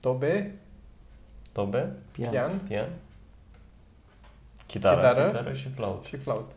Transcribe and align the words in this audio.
Tobe, 0.00 0.58
Tobe, 1.52 1.96
Pian. 2.12 2.30
pian 2.30 2.58
pian, 2.68 2.88
chitară, 4.66 4.96
Chitară. 4.96 5.26
chitară 5.28 5.52
și 5.52 5.68
flaută. 5.68 6.06
și 6.06 6.16
flaută. 6.16 6.52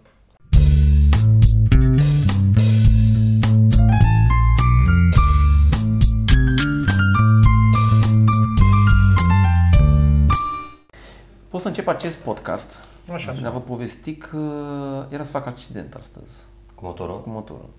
Pot 11.50 11.62
să 11.62 11.68
încep 11.68 11.88
acest 11.88 12.18
podcast 12.18 12.76
Așa. 13.14 13.34
și 13.34 13.46
a 13.46 13.50
vă 13.50 13.60
povesti 13.62 14.16
că 14.16 14.38
era 15.10 15.24
să 15.24 15.32
fac 15.32 15.46
accident 15.46 15.94
astăzi 15.94 16.34
Cu 16.76 16.86
motorul? 16.86 17.22
cu 17.22 17.30
motorul. 17.30 17.70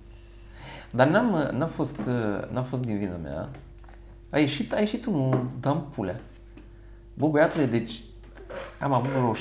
Dar 0.91 1.09
n-am, 1.09 1.51
n-a, 1.53 1.67
fost, 1.67 2.01
n-a 2.51 2.63
fost 2.63 2.83
din 2.85 2.99
vina 2.99 3.17
mea. 3.17 3.49
A 4.35 4.39
ieșit, 4.39 4.73
a 4.73 4.81
ieșit 4.81 5.07
unul, 5.07 5.47
dam 5.61 5.87
pulea. 5.95 6.21
Bă, 7.15 7.29
băiatule, 7.29 7.65
deci 7.65 8.03
am 8.81 8.93
avut 8.93 9.11
vreo 9.11 9.35
70-75 9.35 9.39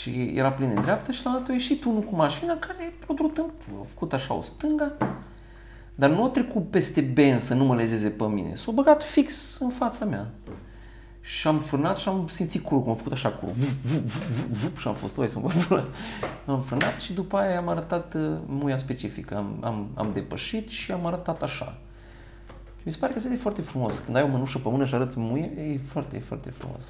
și 0.00 0.32
era 0.34 0.52
plin 0.52 0.72
în 0.76 0.82
dreapta 0.82 1.12
și 1.12 1.24
la 1.24 1.30
un 1.30 1.38
dat 1.38 1.48
a 1.48 1.52
ieșit 1.52 1.84
unul 1.84 2.02
cu 2.02 2.14
mașina 2.14 2.56
care 2.58 2.94
a 3.08 3.12
durut 3.12 3.36
în 3.36 3.44
pulă. 3.44 3.80
A 3.80 3.86
făcut 3.88 4.12
așa 4.12 4.34
o 4.34 4.40
stânga, 4.40 4.92
dar 5.94 6.10
nu 6.10 6.24
a 6.24 6.28
trecut 6.28 6.70
peste 6.70 7.00
ben 7.00 7.40
să 7.40 7.54
nu 7.54 7.64
mă 7.64 7.74
lezeze 7.74 8.08
pe 8.08 8.24
mine. 8.24 8.54
S-a 8.54 8.70
băgat 8.70 9.02
fix 9.02 9.58
în 9.58 9.68
fața 9.68 10.04
mea. 10.04 10.30
Și 11.20 11.46
am 11.46 11.58
frânat 11.58 11.96
și 11.96 12.08
am 12.08 12.28
simțit 12.28 12.62
curul, 12.62 12.82
cum 12.82 12.90
am 12.90 12.96
făcut 12.96 13.12
așa 13.12 13.28
curul. 13.28 13.54
Vup, 13.54 13.68
vup, 13.68 14.02
vup, 14.02 14.22
vup, 14.22 14.46
vup, 14.46 14.78
și 14.78 14.88
am 14.88 14.94
fost, 14.94 15.18
oi 15.18 15.28
să 15.28 15.38
mă 15.38 15.50
pula. 15.68 15.88
Am 16.46 16.62
frânat 16.62 16.98
și 16.98 17.12
după 17.12 17.36
aia 17.36 17.58
am 17.58 17.68
arătat 17.68 18.14
uh, 18.14 18.36
muia 18.46 18.76
specifică. 18.76 19.36
Am, 19.36 19.58
am, 19.60 19.88
am 19.94 20.10
depășit 20.12 20.68
și 20.68 20.92
am 20.92 21.06
arătat 21.06 21.42
așa. 21.42 21.78
Și 22.82 22.88
mi 22.88 22.92
se 22.92 22.98
pare 23.00 23.12
că 23.12 23.18
se 23.18 23.28
vede 23.28 23.40
foarte 23.40 23.62
frumos. 23.62 23.98
Când 23.98 24.16
ai 24.16 24.22
o 24.22 24.26
mânușă 24.26 24.58
pe 24.58 24.68
mână 24.68 24.84
și 24.84 24.94
arăți 24.94 25.18
muie, 25.18 25.44
e 25.44 25.80
foarte, 25.88 26.18
foarte 26.18 26.50
frumos. 26.50 26.84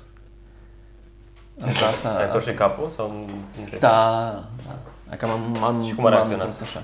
Asta, 1.65 1.87
asta, 1.87 2.17
Ai 2.17 2.25
întors 2.25 2.45
și 2.45 2.53
capul 2.55 2.91
sau 2.91 3.09
nu? 3.11 3.27
da, 3.81 3.89
da. 4.67 4.79
Adică 5.09 5.27
m-am, 5.27 5.63
am 5.65 5.83
Și 5.83 5.95
cum 5.95 5.99
a 6.07 6.09
m-am 6.09 6.13
reacționat? 6.13 6.45
întors 6.47 6.61
așa. 6.61 6.83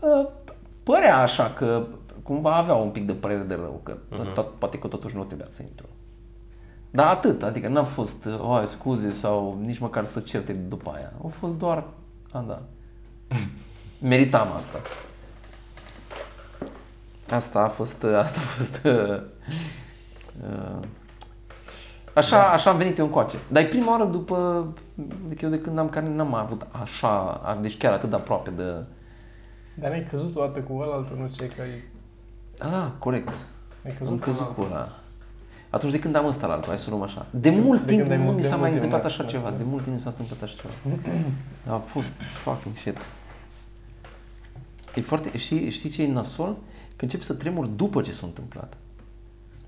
Uh, 0.00 0.28
Părea 0.82 1.18
așa 1.18 1.50
că 1.56 1.86
cumva 2.22 2.54
avea 2.56 2.74
un 2.74 2.90
pic 2.90 3.06
de 3.06 3.12
părere 3.12 3.42
de 3.42 3.54
rău, 3.54 3.80
că 3.82 3.96
Mhm. 4.10 4.32
tot, 4.32 4.54
poate 4.58 4.78
că 4.78 4.86
totuși 4.88 5.16
nu 5.16 5.24
trebuia 5.24 5.46
să 5.48 5.62
intru. 5.62 5.86
Dar 6.90 7.06
atât, 7.06 7.42
adică 7.42 7.68
n-a 7.68 7.84
fost, 7.84 8.24
uh, 8.24 8.40
o, 8.48 8.66
scuze 8.66 9.12
sau 9.12 9.58
nici 9.64 9.78
măcar 9.78 10.04
să 10.04 10.20
certe 10.20 10.52
după 10.52 10.90
aia. 10.94 11.12
A 11.24 11.28
fost 11.28 11.54
doar, 11.54 11.84
a, 12.32 12.44
da. 12.48 12.62
Meritam 14.08 14.48
asta. 14.56 14.78
Asta 17.30 17.60
a 17.60 17.68
fost, 17.68 18.02
uh, 18.02 18.14
asta 18.14 18.38
a 18.40 18.42
fost, 18.42 18.80
uh, 18.84 19.20
uh, 20.42 20.86
Așa, 22.14 22.42
așa 22.42 22.70
am 22.70 22.76
venit 22.76 22.98
eu 22.98 23.04
încoace. 23.04 23.36
Dar 23.50 23.62
e 23.62 23.66
prima 23.66 23.90
oară 23.90 24.04
după, 24.04 24.66
adică 25.26 25.44
eu 25.44 25.50
de 25.50 25.60
când 25.60 25.78
am 25.78 25.88
carne 25.88 26.08
n-am 26.08 26.28
mai 26.28 26.40
avut 26.40 26.66
așa, 26.82 27.40
deci 27.60 27.76
chiar 27.76 27.92
atât 27.92 28.10
de 28.10 28.16
aproape 28.16 28.50
de... 28.50 28.84
Dar 29.74 29.90
n-ai 29.90 30.06
căzut 30.10 30.36
o 30.36 30.40
dată 30.40 30.60
cu 30.60 30.78
ăla, 30.78 31.04
nu 31.18 31.28
știu 31.28 31.46
că 31.56 31.62
ai, 31.62 31.82
Ah, 32.72 32.86
corect. 32.98 33.28
ai 33.84 33.94
căzut, 33.98 34.12
Am 34.12 34.18
cu 34.18 34.24
căzut 34.24 34.40
ăla. 34.40 34.50
cu 34.50 34.60
ăla. 34.62 34.98
Atunci 35.70 35.92
de 35.92 35.98
când 35.98 36.14
am 36.16 36.26
ăsta 36.26 36.46
la 36.46 36.52
altul, 36.52 36.68
hai 36.68 36.78
să 36.78 36.90
luăm 36.90 37.02
așa. 37.02 37.26
De 37.30 37.50
mult 37.50 37.80
de 37.80 37.86
timp 37.86 38.00
când 38.00 38.10
ai 38.12 38.16
nu 38.18 38.22
mult- 38.24 38.36
mi 38.36 38.42
de 38.42 38.46
s-a 38.48 38.56
mult 38.56 38.68
mai 38.70 38.78
timp, 38.78 38.82
întâmplat 38.84 39.10
da, 39.10 39.14
așa 39.14 39.22
da, 39.22 39.28
ceva. 39.38 39.50
da. 39.50 39.56
De 39.56 39.64
mult 39.64 39.82
timp 39.82 39.94
nu 39.96 40.00
s-a 40.02 40.08
întâmplat 40.08 40.42
așa 40.42 40.56
ceva. 40.60 40.72
A 41.74 41.76
fost 41.76 42.12
fucking 42.20 42.76
shit. 42.76 42.96
E 44.94 45.00
foarte, 45.00 45.38
știi, 45.38 45.70
știi 45.70 45.90
ce 45.90 46.02
e 46.02 46.12
nasol? 46.12 46.56
Că 46.98 47.04
începi 47.04 47.24
să 47.24 47.34
tremuri 47.34 47.68
după 47.76 48.02
ce 48.02 48.12
s-a 48.12 48.26
întâmplat. 48.26 48.76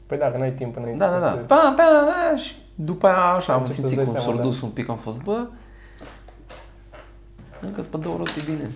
Păi 0.07 0.19
da, 0.19 0.31
că 0.31 0.39
n-ai 0.39 0.53
timp 0.53 0.77
înainte 0.77 0.99
Da, 1.05 1.11
da, 1.11 1.15
să 1.15 1.21
da. 1.21 1.31
te- 1.41 1.47
Pa, 1.47 1.75
pa, 1.77 1.83
pa, 2.33 2.37
și 2.37 2.55
după 2.75 3.07
aia 3.07 3.17
așa 3.17 3.53
am 3.53 3.61
Încep 3.63 3.77
să-ți 3.77 3.89
simțit 3.89 3.97
dai 3.97 4.05
cum 4.05 4.15
seama, 4.15 4.31
s-a 4.31 4.37
da. 4.37 4.43
dus 4.43 4.61
un 4.61 4.69
pic, 4.71 4.89
am 4.89 4.97
fost, 4.97 5.19
bă, 5.19 5.47
încă 7.61 7.81
pe 7.81 7.97
două 7.97 8.17
roți 8.17 8.39
e 8.39 8.43
bine. 8.45 8.71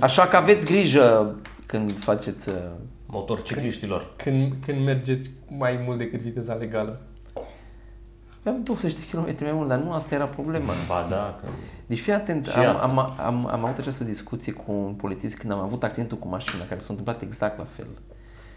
Așa 0.00 0.26
că 0.26 0.36
aveți 0.36 0.64
grijă 0.64 1.34
când 1.66 1.92
faceți... 1.98 2.48
uh, 2.48 2.54
Motor 3.06 3.42
cicliștilor. 3.42 4.12
Când, 4.16 4.52
când 4.66 4.84
mergeți 4.84 5.30
mai 5.58 5.82
mult 5.86 5.98
decât 5.98 6.20
viteza 6.20 6.54
legală. 6.54 7.00
Am 8.44 8.60
200 8.62 8.88
de 9.00 9.06
km 9.16 9.44
mai 9.44 9.52
mult, 9.52 9.68
dar 9.68 9.78
nu 9.78 9.92
asta 9.92 10.14
era 10.14 10.24
problema. 10.24 10.72
Ba 10.88 11.06
da, 11.10 11.38
că... 11.42 11.48
Deci 11.86 12.00
fii 12.00 12.12
atent, 12.12 12.46
Și 12.46 12.56
am, 12.58 12.68
asta. 12.74 12.86
am, 12.86 12.98
am, 12.98 13.46
am 13.46 13.64
avut 13.64 13.78
această 13.78 14.04
discuție 14.04 14.52
cu 14.52 14.72
un 14.72 14.92
polițist 14.92 15.38
când 15.38 15.52
am 15.52 15.58
avut 15.58 15.82
accidentul 15.82 16.18
cu 16.18 16.28
mașina, 16.28 16.64
care 16.68 16.80
s-a 16.80 16.86
întâmplat 16.88 17.22
exact 17.22 17.58
la 17.58 17.64
fel. 17.64 17.86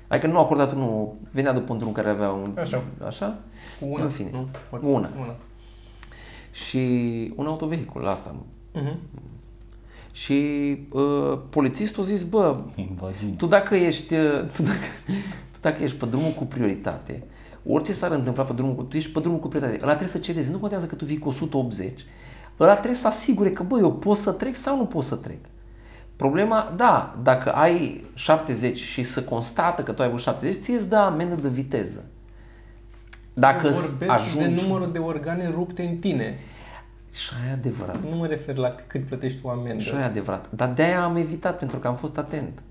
Adică 0.08 0.28
nu 0.28 0.38
a 0.38 0.42
acordat 0.42 0.72
unul, 0.72 1.14
venea 1.32 1.54
după 1.54 1.74
un 1.74 1.80
drum 1.80 1.92
care 1.92 2.10
avea 2.10 2.30
un... 2.30 2.52
Așa. 2.60 2.84
Așa? 3.08 3.38
Cu 3.80 3.86
una, 3.90 4.04
În 4.04 4.10
fine. 4.10 4.30
nu? 4.32 4.48
Una. 4.82 5.10
Una. 5.20 5.36
Și 6.52 6.80
un 7.36 7.46
autovehicul, 7.46 8.08
asta. 8.08 8.36
Mhm. 8.74 8.98
Și 10.12 10.34
uh, 10.92 11.40
polițistul 11.50 12.04
a 12.04 12.06
zis, 12.06 12.24
bă, 12.24 12.60
Vagin. 13.00 13.36
tu 13.38 13.46
dacă 13.46 13.76
ești, 13.76 14.14
uh, 14.14 14.44
tu 14.56 14.62
dacă, 14.64 14.86
tu 15.52 15.58
dacă 15.62 15.84
ești 15.84 15.98
pe 15.98 16.06
drumul 16.06 16.32
cu 16.32 16.44
prioritate, 16.46 17.24
orice 17.66 17.94
s-ar 17.94 18.12
întâmpla 18.12 18.44
pe 18.44 18.54
drumul 18.54 18.76
cu, 18.76 18.84
tu 18.84 18.98
ești 18.98 19.12
pe 19.12 19.20
drumul 19.20 19.40
cu 19.40 19.48
prioritate, 19.48 19.84
ăla 19.84 19.96
trebuie 19.96 20.16
să 20.16 20.18
cedezi, 20.18 20.52
nu 20.52 20.58
contează 20.58 20.86
că 20.86 20.96
tu 20.96 21.06
vii 21.06 21.20
cu 21.20 21.28
180, 21.28 22.06
ăla 22.60 22.74
trebuie 22.74 22.96
să 22.96 23.08
asigure 23.08 23.52
că, 23.52 23.64
bă, 23.64 23.78
eu 23.80 23.94
pot 23.94 24.18
să 24.18 24.32
trec 24.32 24.56
sau 24.56 24.78
nu 24.78 24.86
pot 24.86 25.04
să 25.04 25.16
trec. 25.16 25.40
Problema, 26.16 26.74
da, 26.76 27.16
dacă 27.24 27.52
ai 27.52 28.06
70 28.14 28.80
și 28.80 29.04
se 29.04 29.24
constată 29.24 29.84
că 29.84 29.92
tu 29.92 30.02
ai 30.02 30.08
avut 30.08 30.20
70, 30.20 30.62
ție 30.62 30.76
îți 30.76 30.90
dă 30.90 30.96
amendă 30.96 31.36
de 31.36 31.48
viteză. 31.48 32.04
Dacă 33.34 33.70
Vorbesc 33.70 34.12
ajungi... 34.12 34.56
de 34.56 34.62
numărul 34.62 34.92
de 34.92 35.00
organe 35.00 35.50
rupte 35.50 35.84
în 35.84 35.98
tine. 35.98 36.38
Și 37.12 37.32
aia 37.42 37.50
e 37.50 37.54
adevărat. 37.54 38.04
Nu 38.10 38.16
mă 38.16 38.28
refer 38.28 38.56
la 38.56 38.76
cât 38.88 39.06
plătești 39.06 39.42
tu 39.42 39.48
amendă. 39.48 39.84
Și 39.84 39.94
aia 39.94 40.04
e 40.04 40.06
adevărat. 40.06 40.46
Dar 40.50 40.74
de-aia 40.74 41.04
am 41.04 41.16
evitat, 41.16 41.58
pentru 41.58 41.78
că 41.78 41.88
am 41.88 41.96
fost 41.96 42.18
atent. 42.18 42.62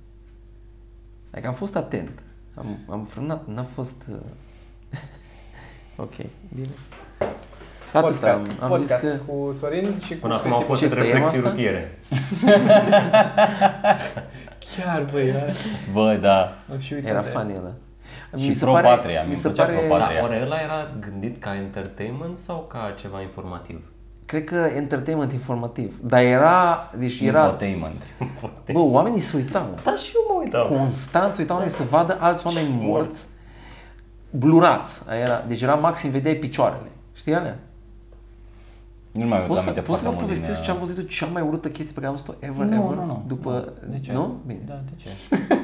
Adică 1.30 1.48
am 1.48 1.54
fost 1.54 1.76
atent. 1.76 2.22
Am, 2.54 2.78
am 2.88 3.04
frânat, 3.04 3.46
n-a 3.46 3.62
fost... 3.62 4.02
Uh... 4.92 4.98
ok, 6.04 6.14
bine. 6.54 6.68
Atât 7.92 8.10
podcast, 8.10 8.40
am, 8.40 8.46
am 8.60 8.68
podcast 8.68 9.00
zis 9.00 9.10
că... 9.10 9.16
cu 9.26 9.52
Sorin 9.52 10.00
și 10.04 10.12
cu 10.14 10.18
Până 10.20 10.34
acum 10.34 10.52
au 10.52 10.58
Cristi. 10.60 10.68
fost 10.70 10.82
Ce, 10.82 10.88
stăiem 10.88 11.12
reflexii 11.14 11.38
asta? 11.38 11.50
rutiere. 11.50 11.98
Chiar, 14.76 15.08
băi, 15.12 15.26
ia. 15.26 15.34
Bă, 15.92 16.18
da. 16.20 16.56
am 16.72 16.78
și 16.78 16.92
uitat 16.92 17.10
Era 17.10 17.20
de- 17.20 17.28
funny 17.28 17.54
ăla. 17.58 17.72
Și 18.42 18.58
Pro 18.60 18.72
Patria, 18.72 19.22
mi-mi 19.22 19.36
plăcea 19.36 19.64
Pro 19.64 19.74
Dar 19.88 19.98
Patria. 19.98 20.22
oare 20.22 20.40
ăla 20.44 20.60
era 20.60 20.88
gândit 21.00 21.40
ca 21.42 21.54
entertainment 21.56 22.38
sau 22.38 22.64
ca 22.68 22.94
ceva 23.00 23.20
informativ? 23.20 23.80
Cred 24.26 24.44
că 24.44 24.70
entertainment 24.76 25.32
informativ. 25.32 25.98
Dar 26.02 26.20
era... 26.20 26.90
Deci 26.98 27.20
era... 27.20 27.42
Infotainment. 27.44 28.02
Bă, 28.72 28.78
oamenii 28.80 29.20
se 29.20 29.36
uitau. 29.36 29.78
Da, 29.84 29.94
și 29.96 30.12
eu 30.14 30.36
mă 30.36 30.42
uitam. 30.44 30.78
Constant 30.78 31.34
se 31.34 31.40
uitau 31.40 31.56
oamenii 31.56 31.76
să 31.76 31.82
vadă 31.90 32.16
alți 32.20 32.46
oameni 32.46 32.68
morți, 32.80 33.24
blurați. 34.32 35.02
Aia 35.08 35.20
Era, 35.20 35.44
deci 35.48 35.62
era 35.62 35.74
maxim, 35.74 36.10
vedeai 36.10 36.34
picioarele. 36.34 36.90
Știi 37.12 37.34
alea? 37.34 37.58
Nu 39.12 39.26
mai 39.26 39.40
Poți 39.42 39.60
să, 39.60 39.68
aminte 39.68 39.86
poți 39.86 40.00
să 40.00 40.04
vă 40.04 40.10
foarte 40.10 40.24
mult 40.24 40.34
din, 40.34 40.44
povestesc 40.44 40.58
uh, 40.58 40.64
ce 40.64 40.70
am 40.70 40.78
văzut 40.78 40.98
eu, 40.98 41.04
cea 41.04 41.26
mai 41.26 41.42
urâtă 41.42 41.68
chestie 41.68 41.92
pe 41.94 42.00
care 42.00 42.06
am 42.06 42.12
văzut-o 42.12 42.46
ever, 42.46 42.66
Nu, 42.66 42.74
ever? 42.74 42.96
nu, 42.96 43.04
nu. 43.04 43.24
După... 43.26 43.72
De 43.90 43.98
ce? 43.98 44.12
Nu? 44.12 44.40
Bine. 44.46 44.60
Da, 44.66 44.80
de 44.84 44.90
ce? 44.96 45.08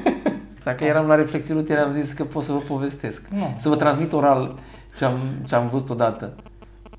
Dacă 0.63 0.83
eram 0.83 1.07
la 1.07 1.15
reflexii 1.15 1.53
rutiere, 1.53 1.81
am 1.81 1.91
zis 1.93 2.13
că 2.13 2.23
pot 2.23 2.43
să 2.43 2.51
vă 2.51 2.57
povestesc. 2.57 3.27
Nu. 3.27 3.55
Să 3.57 3.69
vă 3.69 3.75
transmit 3.75 4.13
oral 4.13 4.55
ce 4.97 5.05
am, 5.05 5.19
ce 5.47 5.55
am 5.55 5.67
văzut 5.67 5.89
odată. 5.89 6.33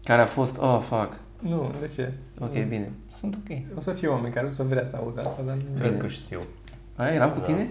Care 0.05 0.23
a 0.23 0.27
fost, 0.27 0.59
oh, 0.59 0.79
fuck. 0.83 1.19
Nu, 1.39 1.73
de 1.81 1.91
ce? 1.95 2.13
Ok, 2.41 2.53
bine. 2.69 2.93
Sunt 3.19 3.35
ok. 3.35 3.57
O 3.79 3.81
să 3.81 3.91
fie 3.91 4.09
oameni 4.09 4.35
care 4.35 4.47
nu 4.47 4.53
să 4.53 4.63
vrea 4.63 4.85
să 4.85 4.97
audă 4.97 5.21
asta, 5.21 5.43
dar 5.47 5.55
nu... 5.55 5.79
Cred 5.79 5.99
că 5.99 6.07
știu. 6.07 6.41
Aia, 6.97 7.13
eram 7.13 7.31
cu 7.31 7.39
Da. 7.39 7.67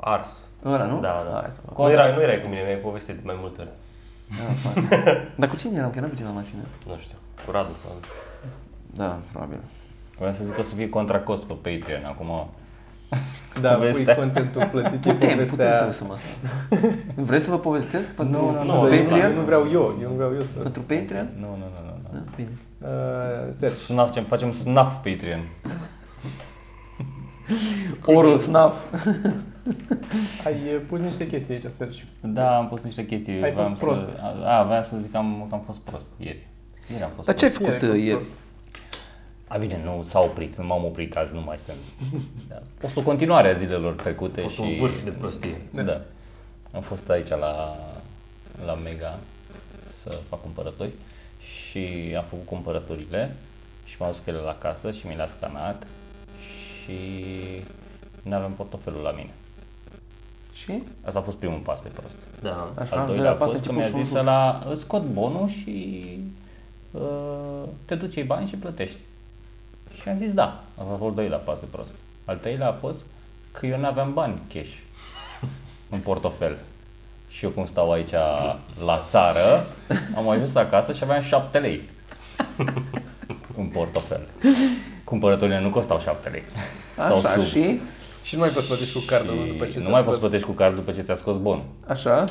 Tine? 0.00 0.12
Ars. 0.14 0.48
Ăla, 0.64 0.84
nu? 0.86 1.00
Da, 1.00 1.24
da. 1.32 1.38
Hai 1.40 1.50
să 1.50 1.60
mă... 1.64 1.72
Nu 1.84 1.90
erai, 1.90 2.14
nu 2.14 2.20
erai 2.22 2.40
cu 2.42 2.48
mine, 2.48 2.62
mi-ai 2.62 2.76
povestit 2.76 3.14
de 3.14 3.20
mai 3.24 3.36
multe 3.40 3.60
ori. 3.60 3.70
Da, 4.38 4.44
fuck. 4.62 4.88
Dar 5.40 5.48
cu 5.48 5.56
cine 5.56 5.76
eram? 5.78 5.90
Că 5.90 5.96
eram 5.98 6.08
cu 6.08 6.14
cineva 6.16 6.32
la 6.34 6.40
mașină. 6.40 6.62
Nu 6.86 6.96
știu. 6.98 7.16
Cu 7.44 7.50
Radu. 7.50 7.72
probabil. 7.82 8.04
Da, 8.94 9.18
probabil. 9.32 9.58
Vreau 10.18 10.32
să 10.32 10.44
zic 10.44 10.54
că 10.54 10.60
o 10.60 10.62
să 10.62 10.74
fie 10.74 10.88
contra 10.88 11.18
cost 11.20 11.44
pe 11.44 11.52
Patreon 11.52 12.04
acum. 12.04 12.48
Da, 13.60 13.72
Povestea. 13.74 14.14
pui 14.14 14.22
contentul 14.24 14.68
plătit, 14.70 15.04
e 15.04 15.12
Putem, 15.12 15.28
putem 15.28 15.44
să 15.46 15.54
povestea... 15.56 15.86
lăsăm 15.86 16.10
asta. 16.10 16.26
Vreți 17.14 17.44
să 17.44 17.50
vă 17.50 17.58
povestesc 17.58 18.10
pentru 18.10 18.40
Nu, 18.40 18.50
nu, 18.50 18.62
Nu, 18.64 18.80
Nu, 18.82 18.94
eu, 18.94 19.02
Patreon? 19.02 19.32
nu 19.34 19.40
vreau 19.42 19.68
eu, 19.70 19.98
eu 20.02 20.08
nu 20.08 20.14
vreau 20.14 20.34
eu 20.34 20.40
să... 20.42 20.58
Pentru 20.58 20.82
Patreon? 20.82 21.28
Nu, 21.40 21.46
nu, 21.46 21.56
nu, 21.56 21.80
nu. 21.86 21.94
nu. 22.02 22.18
Da, 22.18 22.22
bine. 22.36 22.48
Uh, 22.78 23.52
Sergi, 23.52 23.76
Snuff, 23.76 24.12
ce 24.12 24.20
facem 24.20 24.52
snuff 24.52 24.94
Patreon. 24.94 25.48
Oral 28.04 28.38
snuff. 28.38 28.84
ai 30.46 30.54
uh, 30.74 30.80
pus 30.86 31.00
niște 31.00 31.26
chestii 31.26 31.54
aici, 31.54 31.64
Sergi. 31.68 32.04
Da, 32.20 32.56
am 32.56 32.68
pus 32.68 32.80
niște 32.82 33.06
chestii. 33.06 33.42
Ai 33.42 33.52
voiam 33.52 33.68
fost 33.74 33.80
prost. 33.80 34.16
Să, 34.16 34.24
a, 34.46 34.62
vreau 34.62 34.82
să 34.82 34.96
zic 35.00 35.10
că 35.10 35.16
am, 35.16 35.46
că 35.48 35.54
am 35.54 35.60
fost 35.60 35.78
prost 35.78 36.06
ieri. 36.16 36.46
Ieri 36.90 37.02
am 37.02 37.10
fost 37.14 37.26
Dar 37.26 37.34
ce 37.36 37.44
ai 37.44 37.50
prost. 37.50 37.64
făcut 37.66 37.82
Ieri 37.82 37.94
ai 37.94 37.98
fost 38.00 38.06
ieri? 38.06 38.24
prost. 38.24 38.46
A, 39.46 39.56
bine, 39.56 39.80
nu 39.84 40.06
s-a 40.08 40.18
oprit, 40.20 40.56
nu 40.56 40.64
m-am 40.66 40.84
oprit 40.84 41.16
azi, 41.16 41.34
nu 41.34 41.40
mai 41.40 41.56
sunt. 41.66 41.76
Da. 42.48 42.54
A 42.54 42.60
fost 42.80 42.96
o 42.96 43.02
continuare 43.02 43.48
a 43.48 43.52
zilelor 43.52 43.92
trecute 43.94 44.40
A 44.40 44.42
fost 44.42 44.54
și... 44.54 44.60
un 44.60 44.74
vârf 44.78 45.04
de 45.04 45.10
prostie. 45.10 45.60
Da. 45.70 46.00
Am 46.72 46.80
fost 46.82 47.08
aici 47.10 47.28
la, 47.28 47.76
la 48.64 48.74
Mega 48.74 49.18
să 50.02 50.18
fac 50.28 50.40
cumpărături 50.40 50.90
și 51.40 52.14
am 52.16 52.24
făcut 52.28 52.46
cumpărăturile 52.46 53.34
și 53.84 53.96
m-am 53.98 54.10
dus 54.10 54.18
cu 54.24 54.30
ele 54.30 54.38
la 54.38 54.56
casă 54.58 54.90
și 54.90 55.06
mi 55.06 55.16
le-a 55.16 55.28
scanat 55.36 55.86
și 56.82 56.98
nu 58.22 58.34
aveam 58.34 58.52
portofelul 58.52 59.02
la 59.02 59.10
mine. 59.10 59.30
Și? 60.68 60.82
Asta 61.04 61.18
a 61.18 61.22
fost 61.22 61.36
primul 61.36 61.58
pas 61.58 61.82
de 61.82 61.88
prost. 61.88 62.14
Da. 62.42 62.70
Așa, 62.78 62.96
Al 62.96 63.00
de 63.00 63.06
doilea 63.06 63.24
la 63.24 63.30
a 63.30 63.32
asta 63.32 63.44
fost 63.44 63.52
că 63.52 63.56
început 63.70 63.92
mi-a 63.94 64.02
zis 64.02 64.12
sunt- 64.12 64.24
la 64.24 64.66
îți 64.70 64.80
scot 64.80 65.02
bonul 65.02 65.48
și 65.48 66.04
uh, 66.90 67.62
te 67.84 67.94
duci 67.94 68.16
ei 68.16 68.22
bani 68.24 68.48
și 68.48 68.56
plătești. 68.56 68.96
Și 70.00 70.08
am 70.08 70.16
zis 70.18 70.32
da, 70.32 70.44
asta 70.78 70.92
a 70.94 70.96
fost 70.96 71.02
al 71.02 71.14
doilea 71.14 71.38
pas 71.38 71.58
de 71.58 71.66
prost. 71.70 71.90
Al 72.24 72.36
treilea 72.36 72.68
a 72.68 72.72
fost 72.80 72.98
că 73.52 73.66
eu 73.66 73.78
nu 73.78 73.86
aveam 73.86 74.12
bani 74.12 74.40
cash 74.54 74.70
în 75.94 75.98
portofel. 75.98 76.56
Și 77.28 77.44
eu 77.44 77.50
cum 77.50 77.66
stau 77.66 77.92
aici 77.92 78.12
la 78.84 79.00
țară, 79.08 79.66
am 80.16 80.28
ajuns 80.28 80.54
acasă 80.54 80.92
și 80.92 81.02
aveam 81.04 81.22
7 81.22 81.58
lei 81.58 81.82
în 83.58 83.66
portofel. 83.66 84.20
Cumpărăturile 85.04 85.60
nu 85.60 85.70
costau 85.70 85.98
7 86.00 86.28
lei. 86.28 86.42
Stau 86.92 87.16
Așa, 87.18 87.32
sub. 87.32 87.42
și? 87.44 87.80
Și 88.28 88.34
nu 88.34 88.40
mai 88.40 88.48
poți 88.50 88.66
plătești 88.66 88.92
cu 88.92 88.98
cardul 89.06 89.36
Și 89.44 89.50
după 89.50 89.64
ce 89.66 89.78
nu 89.78 89.82
ți-a 89.84 89.90
mai 89.90 90.00
scos. 90.00 90.10
poți 90.10 90.20
plătești 90.20 90.46
cu 90.46 90.52
card 90.52 90.74
după 90.74 90.92
ce 90.92 91.00
ți-a 91.00 91.16
scos 91.16 91.36
bonul. 91.36 91.64
Așa? 91.86 92.24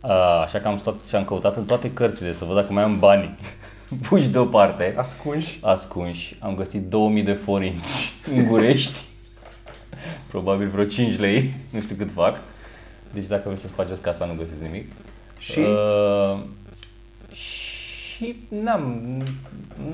A, 0.00 0.12
așa 0.42 0.58
că 0.58 0.68
am 0.68 0.78
stat 0.78 0.94
și 1.08 1.14
am 1.14 1.24
căutat 1.24 1.56
în 1.56 1.64
toate 1.64 1.92
cărțile 1.92 2.32
să 2.34 2.44
văd 2.44 2.54
dacă 2.56 2.72
mai 2.72 2.82
am 2.82 2.98
bani 2.98 3.38
puși 4.08 4.28
deoparte, 4.28 4.94
Ascunși. 4.96 5.58
ascunși. 5.62 6.36
Am 6.40 6.54
găsit 6.54 6.82
2000 6.82 7.22
de 7.22 7.32
forinți 7.32 8.12
în 8.34 8.46
Gurești, 8.46 8.98
probabil 10.28 10.68
vreo 10.68 10.84
5 10.84 11.18
lei, 11.18 11.54
nu 11.70 11.80
știu 11.80 11.94
cât 11.98 12.10
fac. 12.10 12.36
Deci 13.14 13.26
dacă 13.26 13.42
vreți 13.46 13.60
să 13.60 13.68
faceți 13.68 14.00
casa, 14.00 14.24
nu 14.24 14.34
găsiți 14.38 14.62
nimic. 14.62 14.90
Și? 15.38 15.58
Uh, 15.58 16.38
și 18.18 18.36
n-am, 18.62 19.02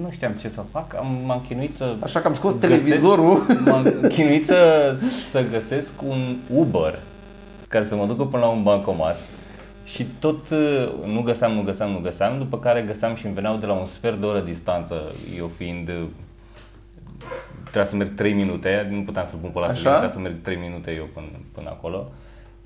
nu 0.03 0.11
știam 0.11 0.33
ce 0.33 0.49
să 0.49 0.63
fac, 0.71 0.95
am, 0.97 1.07
m-am 1.25 1.45
chinuit 1.49 1.77
să 1.77 1.95
Așa 2.03 2.21
că 2.21 2.27
am 2.27 2.35
scos 2.35 2.53
găsesc- 2.59 2.61
televizorul. 2.83 3.47
M-am 3.71 4.09
chinuit 4.09 4.45
să, 4.47 4.93
să 5.31 5.45
găsesc 5.51 6.03
un 6.03 6.37
Uber 6.55 6.99
care 7.69 7.85
să 7.85 7.97
mă 7.97 8.07
ducă 8.07 8.25
până 8.25 8.43
la 8.43 8.49
un 8.49 8.63
bancomat 8.63 9.19
și 9.85 10.07
tot 10.19 10.49
uh, 10.51 10.89
nu 11.07 11.23
găseam, 11.23 11.53
nu 11.53 11.63
găseam, 11.63 11.91
nu 11.91 11.99
găseam, 11.99 12.39
după 12.39 12.59
care 12.59 12.83
găseam 12.87 13.15
și 13.15 13.25
îmi 13.27 13.35
veneau 13.35 13.57
de 13.57 13.67
la 13.67 13.73
un 13.73 13.85
sfert 13.87 14.21
de 14.21 14.27
oră 14.27 14.41
distanță, 14.41 15.15
eu 15.37 15.51
fiind 15.57 15.89
uh, 15.89 16.05
trebuia 17.63 17.85
să 17.85 17.97
merg 17.97 18.15
3 18.15 18.33
minute, 18.33 18.89
nu 18.91 19.01
puteam 19.03 19.25
să 19.27 19.35
pun 19.41 19.51
pe 19.51 19.59
la 19.59 19.65
Așa? 19.67 19.75
să 19.77 19.89
trebuia 19.89 20.09
să 20.11 20.19
merg 20.19 20.35
3 20.43 20.57
minute 20.57 20.91
eu 20.91 21.09
până, 21.15 21.27
până 21.53 21.69
acolo 21.71 22.07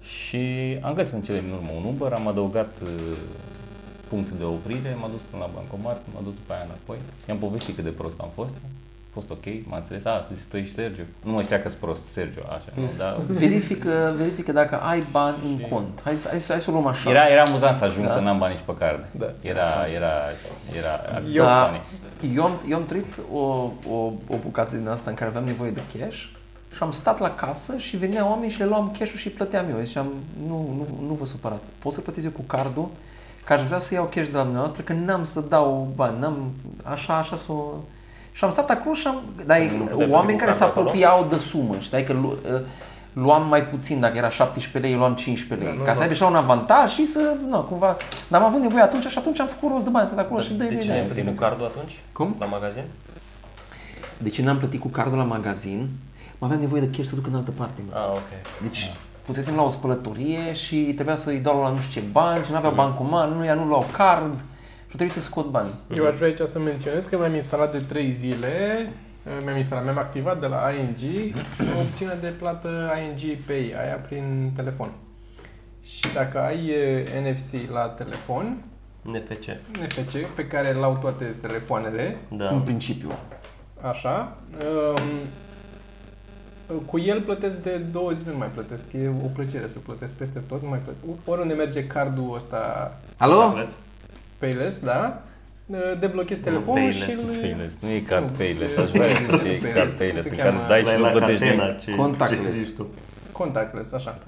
și 0.01 0.39
am 0.83 0.95
găsit 0.95 1.13
în 1.13 1.21
cele 1.23 1.39
din 1.41 1.51
urmă 1.53 1.71
un 1.77 1.85
Uber, 1.95 2.13
am 2.13 2.29
adăugat 2.29 2.71
uh, 2.83 3.17
punct 4.09 4.31
de 4.31 4.45
oprire, 4.45 4.97
m-a 5.01 5.09
dus 5.15 5.21
până 5.31 5.43
la 5.47 5.51
bancomat, 5.55 6.01
m-a 6.15 6.21
dus 6.25 6.35
după 6.41 6.53
aia 6.53 6.65
înapoi, 6.69 6.99
i-am 7.29 7.39
povestit 7.39 7.75
cât 7.75 7.85
de 7.85 7.91
prost 8.01 8.19
am 8.21 8.31
fost, 8.35 8.55
a 9.09 9.11
fost 9.13 9.31
ok, 9.31 9.47
m-a 9.69 9.77
înțeles, 9.77 10.05
a, 10.05 10.27
zis, 10.33 10.43
tu 10.51 10.57
ești 10.57 10.75
Sergiu. 10.75 11.03
Nu 11.25 11.33
mă 11.33 11.43
știa 11.43 11.63
că 11.63 11.69
sunt 11.69 11.81
prost, 11.81 12.03
Sergiu, 12.11 12.43
așa, 12.57 12.69
nu, 12.75 12.91
dar 12.99 13.17
Verifică, 13.27 14.15
verifică 14.17 14.53
dacă 14.53 14.75
ai 14.81 15.05
bani 15.11 15.37
în 15.51 15.57
cont. 15.71 16.01
Hai, 16.05 16.17
să- 16.17 16.29
hai, 16.31 16.41
să- 16.41 16.53
hai 16.53 16.61
să 16.61 16.71
o 16.71 16.73
luăm 16.73 16.87
așa. 16.87 17.11
era, 17.11 17.27
era 17.29 17.43
amuzant 17.43 17.75
să 17.77 17.85
ajung 17.85 18.09
să 18.11 18.19
n-am 18.19 18.39
bani 18.39 18.55
nici 18.55 18.63
pe 18.67 18.75
card. 18.79 19.05
Da. 19.11 19.31
Era, 19.41 19.69
era, 19.95 20.13
era, 20.77 20.95
Eu- 21.25 21.33
era 21.35 21.45
Da, 21.45 21.65
funny. 21.65 22.35
eu, 22.37 22.45
am, 22.45 22.53
eu 22.69 22.77
am 22.77 22.85
trăit 22.87 23.13
o, 23.33 23.39
o, 23.95 23.97
o 24.27 24.37
bucată 24.43 24.77
din 24.77 24.89
asta 24.89 25.11
în 25.11 25.17
care 25.17 25.31
aveam 25.31 25.45
nevoie 25.45 25.71
de 25.71 25.81
cash 25.99 26.17
și 26.75 26.83
am 26.85 26.91
stat 26.91 27.19
la 27.19 27.35
casă 27.35 27.77
și 27.79 27.97
veneau 27.97 28.29
oameni 28.29 28.51
și 28.53 28.59
le 28.59 28.65
luam 28.65 28.95
cash-ul 28.99 29.19
și 29.19 29.29
plăteam 29.31 29.65
eu. 29.71 29.81
Ziceam, 29.85 30.07
nu, 30.47 30.57
nu, 30.77 31.07
nu 31.07 31.13
vă 31.15 31.25
supărați. 31.27 31.69
Pot 31.79 31.93
să 31.93 32.01
plătesc 32.01 32.25
eu 32.25 32.33
cu 32.33 32.43
cardul? 32.43 32.89
Că 33.49 33.55
aș 33.55 33.63
vrea 33.63 33.79
să 33.79 33.95
iau 33.95 34.05
cash 34.05 34.27
de 34.31 34.37
la 34.37 34.43
dumneavoastră, 34.43 34.83
că 34.83 34.93
n-am 34.93 35.25
să 35.25 35.41
dau 35.41 35.89
bani, 35.95 36.19
n-am, 36.19 36.51
așa, 36.83 37.17
așa 37.17 37.37
să 37.37 37.53
o... 37.53 37.63
Și 38.33 38.45
am 38.45 38.51
stat 38.51 38.71
acolo 38.71 38.95
și 38.95 39.07
am... 39.07 39.21
Dar 39.47 39.59
Nu 39.59 39.67
puteai 39.69 39.97
plăti 39.97 40.11
oameni 40.11 40.39
cu 40.39 40.45
care 40.45 40.53
se 40.53 40.59
cardul 40.59 40.81
acolo? 40.81 40.89
apropiau 40.89 41.27
de 41.31 41.39
sumă, 41.39 41.75
știi, 41.79 42.05
că 42.05 42.13
lu, 42.13 42.37
ă, 42.55 42.61
luam 43.13 43.49
mai 43.49 43.65
puțin, 43.65 44.01
dacă 44.01 44.17
era 44.17 44.29
17 44.31 44.79
lei, 44.79 44.93
eu 44.93 44.99
luam 44.99 45.15
15 45.15 45.67
lei, 45.67 45.75
Da, 45.77 45.81
nu, 45.81 45.85
ca 45.87 45.93
să 45.93 45.97
nu. 45.97 46.03
aibă 46.03 46.13
așa 46.15 46.27
un 46.27 46.35
avantaj 46.35 46.93
și 46.93 47.05
să, 47.07 47.35
nu, 47.49 47.61
cumva, 47.63 47.97
dar 48.29 48.41
am 48.41 48.47
avut 48.47 48.61
nevoie 48.61 48.83
atunci 48.83 49.07
și 49.07 49.19
atunci 49.19 49.41
am 49.41 49.47
făcut 49.47 49.71
rost 49.71 49.85
de 49.85 49.91
bani, 49.91 50.07
stat 50.07 50.19
acolo 50.19 50.41
și 50.43 50.53
de, 50.53 50.65
dă 50.65 50.75
de 50.75 50.79
ce 50.81 50.87
ne-ai 50.87 51.03
plătit 51.05 51.27
cu 51.27 51.33
cardul 51.33 51.65
atunci? 51.67 51.99
Cum? 52.13 52.37
La 52.39 52.47
magazin? 52.47 52.85
De 54.19 54.29
ce 54.29 54.43
n-am 54.43 54.57
plătit 54.59 54.81
cu 54.81 54.89
cardul 54.89 55.19
la 55.19 55.25
magazin? 55.25 55.89
Mă 56.39 56.47
aveam 56.47 56.61
nevoie 56.61 56.81
de 56.81 56.91
cash 56.97 57.09
să 57.09 57.15
duc 57.15 57.27
în 57.27 57.35
altă 57.35 57.51
parte. 57.51 57.81
Mă. 57.91 57.97
Ah, 57.99 58.09
ok. 58.11 58.63
Deci 58.63 58.93
fusesem 59.29 59.55
la 59.55 59.63
o 59.63 59.69
spălătorie 59.69 60.55
și 60.55 60.77
trebuia 60.77 61.17
să-i 61.17 61.39
dau 61.39 61.61
la 61.63 61.69
nu 61.71 61.81
știu 61.81 62.01
ce 62.01 62.07
bani 62.13 62.45
și 62.45 62.51
nu 62.51 62.57
avea 62.57 62.71
bancomat, 62.71 63.35
nu, 63.35 63.45
ea 63.45 63.55
nu 63.55 63.65
luau 63.65 63.87
card 63.97 64.35
și 64.89 64.97
trebuie 64.97 65.11
să 65.11 65.21
scot 65.21 65.47
bani. 65.51 65.69
Eu 65.97 66.07
aș 66.07 66.15
vrea 66.17 66.29
aici 66.29 66.41
să 66.49 66.59
menționez 66.59 67.07
că 67.07 67.19
mi-am 67.19 67.35
instalat 67.35 67.73
de 67.73 67.79
3 67.89 68.13
zile, 68.13 68.89
mi-am 69.45 69.57
instalat, 69.57 69.85
mi-am 69.85 69.99
activat 69.99 70.41
de 70.41 70.47
la 70.47 70.71
ING 70.79 71.35
o 71.77 71.81
opțiune 71.81 72.17
de 72.21 72.29
plată 72.29 72.91
ING 73.05 73.37
Pay, 73.47 73.75
aia 73.85 73.95
prin 74.09 74.51
telefon. 74.57 74.91
Și 75.83 76.13
dacă 76.15 76.39
ai 76.41 76.67
eh, 76.67 77.05
NFC 77.23 77.71
la 77.73 77.81
telefon, 77.81 78.57
NPC. 79.03 79.45
NFC, 79.83 80.27
pe 80.35 80.47
care 80.47 80.75
îl 80.75 80.83
au 80.83 80.97
toate 81.01 81.25
telefoanele, 81.41 82.17
În 82.31 82.37
Da. 82.37 82.63
principiu. 82.65 83.11
așa, 83.81 84.37
um, 84.69 85.01
cu 86.87 86.99
el 86.99 87.21
plătesc 87.21 87.63
de 87.63 87.77
două 87.77 88.11
zile, 88.11 88.31
nu 88.33 88.39
mai 88.39 88.49
plătesc, 88.55 88.85
e 88.93 89.09
o 89.25 89.29
plăcere 89.35 89.67
să 89.67 89.79
plătesc 89.79 90.15
peste 90.15 90.39
tot, 90.49 90.63
nu 90.63 90.69
mai 90.69 90.79
plătesc. 90.79 91.05
Oriunde 91.25 91.55
merge 91.55 91.87
cardul 91.87 92.33
ăsta 92.35 92.93
Alo? 93.17 93.41
Ales? 93.41 93.77
Payless, 94.39 94.81
da? 94.81 95.23
Deblochezi 96.01 96.41
telefonul 96.41 96.75
Payless, 96.75 97.03
și 97.03 97.11
îl... 97.11 97.37
Payless, 97.41 97.77
nu 97.81 97.89
e 97.89 98.01
card 98.01 98.25
Nu, 98.25 98.31
Payless, 98.37 98.77
e- 98.77 98.81
aș 98.81 98.91
vrea 98.91 99.07
să 99.07 99.31
nu 99.31 99.37
fie 99.39 99.49
Payless, 99.51 99.75
card 99.75 99.91
se 99.91 99.97
Payless, 99.97 100.27
în 100.31 100.37
cheamă- 100.37 100.59
care 100.67 100.69
dai 100.69 100.83
La 100.83 100.91
și 100.91 100.97
nu 100.97 101.03
la 101.05 101.11
plătești 101.11 101.43
catena, 101.45 101.65
nimic. 101.65 101.79
ce, 101.81 101.95
Contactless. 101.95 102.53
ce 102.53 102.59
zici 102.59 102.75
tu? 102.77 102.87
Contactless, 103.33 103.93
așa. 103.93 104.19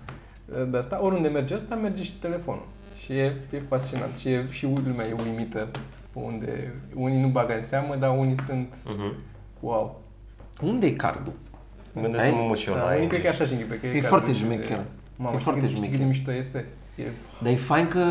De 0.71 0.77
asta, 0.77 1.03
oriunde 1.05 1.29
merge 1.29 1.55
asta, 1.55 1.75
merge 1.75 2.03
și 2.03 2.15
telefonul. 2.15 2.67
Și 3.05 3.13
e, 3.13 3.37
e 3.53 3.63
fascinant. 3.69 4.17
Și, 4.19 4.29
e, 4.29 4.47
și 4.51 4.65
lumea 4.87 5.07
e 5.07 5.15
uimită 5.27 5.69
unde 6.13 6.73
unii 6.95 7.21
nu 7.21 7.29
bagă 7.29 7.55
în 7.55 7.63
seamă, 7.63 7.95
dar 7.99 8.19
unii 8.19 8.41
sunt 8.41 8.75
Mhm. 8.85 9.15
wow. 9.61 10.01
Unde 10.63 10.87
e 10.87 10.91
cardul? 10.93 11.33
Mă 11.93 12.01
gândesc 12.01 12.25
să 12.25 12.31
mă 12.31 12.45
mut 12.49 12.57
și 12.59 12.69
eu 12.69 12.75
Da, 12.75 12.81
la 12.81 12.87
unii 12.87 13.01
ING. 13.01 13.09
cred 13.09 13.21
că 13.21 13.27
e 13.27 13.31
așa 13.31 13.45
și 13.45 13.55
că 13.55 13.75
E 13.75 13.79
cardul 13.91 14.03
foarte 14.09 14.31
de- 14.31 14.37
șmecher. 14.37 14.79
Mamă, 15.17 15.31
E 15.37 15.39
știi 15.39 15.45
foarte 15.45 15.61
cât- 15.61 15.77
știi 15.77 15.81
cât 15.91 15.99
de 15.99 16.05
șmecher. 16.05 16.07
mișto 16.07 16.33
este? 16.33 16.67
E, 16.95 17.03
Dar 17.43 17.53
e 17.53 17.57
fain 17.57 17.89
că 17.89 18.05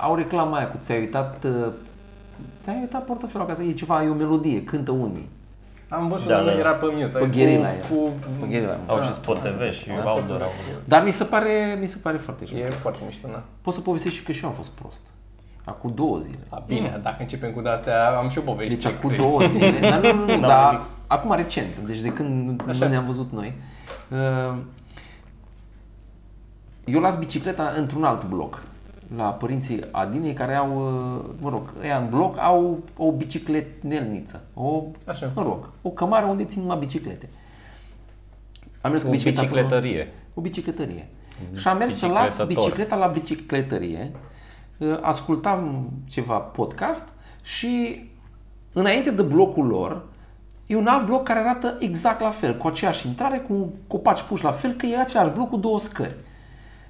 au 0.00 0.14
reclama 0.14 0.56
aia 0.56 0.68
cu 0.68 0.76
ți-ai 0.80 0.98
uitat 0.98 1.44
uh, 1.44 1.66
ți-ai 2.62 2.76
uitat 2.80 3.04
portofelul 3.04 3.46
acasă, 3.46 3.62
e 3.62 3.72
ceva, 3.72 4.02
e 4.04 4.08
o 4.08 4.14
melodie, 4.14 4.62
cântă 4.64 4.90
unii. 4.90 5.28
am 5.88 6.08
văzut, 6.08 6.26
Da, 6.28 6.34
dar 6.34 6.42
nu 6.42 6.50
da. 6.50 6.58
era 6.58 6.72
pe 6.74 6.86
mute. 6.92 7.04
Pe 7.06 7.18
cu- 7.18 7.26
gherila 7.32 7.66
aia. 7.66 7.80
Cu, 7.90 8.10
Pe 8.40 8.46
gherila. 8.50 8.76
Au 8.86 8.98
Da. 8.98 9.04
și 9.04 9.12
Spot 9.12 9.40
TV 9.40 9.72
și 9.72 9.88
Da. 10.04 10.10
outdoor 10.12 10.42
au. 10.42 10.52
Dar 10.84 11.04
mi 11.04 11.10
se 11.12 11.24
pare, 11.24 11.76
mi 11.80 11.86
se 11.86 11.96
pare 12.02 12.16
foarte 12.16 12.44
E 12.44 12.46
șmecher. 12.46 12.72
foarte 12.72 12.98
mișto, 13.06 13.28
na. 13.30 13.42
Pot 13.62 13.74
să 13.74 13.80
povestesc 13.80 14.14
și 14.14 14.22
că 14.22 14.32
și 14.32 14.42
eu 14.42 14.48
am 14.48 14.54
fost 14.54 14.70
prost. 14.70 15.00
Acum 15.64 15.92
două 15.94 16.18
zile. 16.18 16.38
A, 16.48 16.62
bine, 16.66 17.00
dacă 17.02 17.16
începem 17.18 17.50
cu 17.52 17.60
de-astea, 17.60 18.08
am 18.08 18.28
și 18.28 18.38
o 18.38 18.40
poveste. 18.40 18.74
Deci 18.74 18.84
acum 18.84 19.10
crazy. 19.10 19.22
două 19.22 19.42
zile, 19.44 19.78
dar 19.80 20.00
nu, 20.00 20.12
nu, 20.14 20.20
nu, 20.24 20.26
N-am 20.26 20.40
dar 20.40 20.70
nimic. 20.72 20.86
Acum 21.14 21.32
recent, 21.34 21.78
deci 21.86 22.00
de 22.00 22.08
când 22.12 22.62
Așa. 22.68 22.84
nu 22.84 22.90
ne-am 22.90 23.04
văzut 23.04 23.32
noi. 23.32 23.54
uh, 24.10 24.58
Eu 26.84 27.00
las 27.00 27.18
bicicleta 27.18 27.72
într-un 27.76 28.04
alt 28.04 28.24
bloc, 28.24 28.62
la 29.16 29.24
părinții 29.32 29.84
Adinei 29.90 30.32
care 30.32 30.54
au, 30.54 30.68
uh, 30.76 31.24
mă 31.40 31.48
rog, 31.50 31.72
ăia 31.82 31.96
în 31.96 32.08
bloc 32.08 32.38
au 32.38 32.82
o 32.96 33.12
bicicletelniță, 33.12 34.42
o, 34.54 34.82
Așa. 35.06 35.30
mă 35.34 35.42
rog, 35.42 35.68
o 35.82 35.88
cămară 35.90 36.26
unde 36.26 36.44
țin 36.44 36.60
numai 36.60 36.78
biciclete. 36.78 37.28
Am 38.80 38.90
mers 38.90 39.02
cu 39.02 39.08
O 39.08 39.12
bicicleta 39.12 39.40
acolo- 39.40 39.50
bicicletărie. 39.54 40.12
o 40.34 40.40
bicicletărie. 40.40 41.06
Și 41.54 41.68
am 41.68 41.76
mers 41.76 41.94
să 41.96 42.06
las 42.06 42.22
Bicicletator. 42.22 42.64
bicicleta 42.64 42.96
la 42.96 43.06
bicicletărie, 43.06 44.12
uh, 44.78 44.98
ascultam 45.00 45.90
ceva 46.06 46.38
podcast 46.38 47.08
și 47.42 48.04
înainte 48.72 49.10
de 49.10 49.22
blocul 49.22 49.66
lor 49.66 50.02
e 50.66 50.76
un 50.76 50.86
alt 50.86 51.06
bloc 51.06 51.22
care 51.22 51.38
arată 51.38 51.76
exact 51.78 52.20
la 52.20 52.30
fel, 52.30 52.56
cu 52.56 52.66
aceeași 52.66 53.06
intrare, 53.06 53.38
cu 53.38 53.72
copaci 53.86 54.22
puși 54.22 54.44
la 54.44 54.50
fel, 54.50 54.70
că 54.72 54.86
e 54.86 54.98
același 54.98 55.30
bloc 55.34 55.48
cu 55.48 55.56
două 55.56 55.80
scări. 55.80 56.14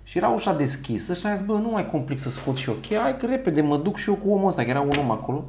Și 0.03 0.19
era 0.19 0.29
ușa 0.29 0.53
deschisă 0.53 1.15
și 1.15 1.27
am 1.27 1.37
zis, 1.37 1.47
bă, 1.47 1.53
nu 1.53 1.69
mai 1.73 1.87
complic 1.91 2.19
să 2.19 2.31
scot 2.31 2.57
și 2.57 2.69
eu 2.69 2.75
cheia, 2.75 3.01
hai 3.01 3.17
că 3.17 3.27
repede 3.27 3.61
mă 3.61 3.77
duc 3.77 3.97
și 3.97 4.09
eu 4.09 4.15
cu 4.15 4.31
omul 4.33 4.49
ăsta, 4.49 4.63
că 4.63 4.69
era 4.69 4.81
un 4.81 4.93
om 5.01 5.11
acolo. 5.11 5.45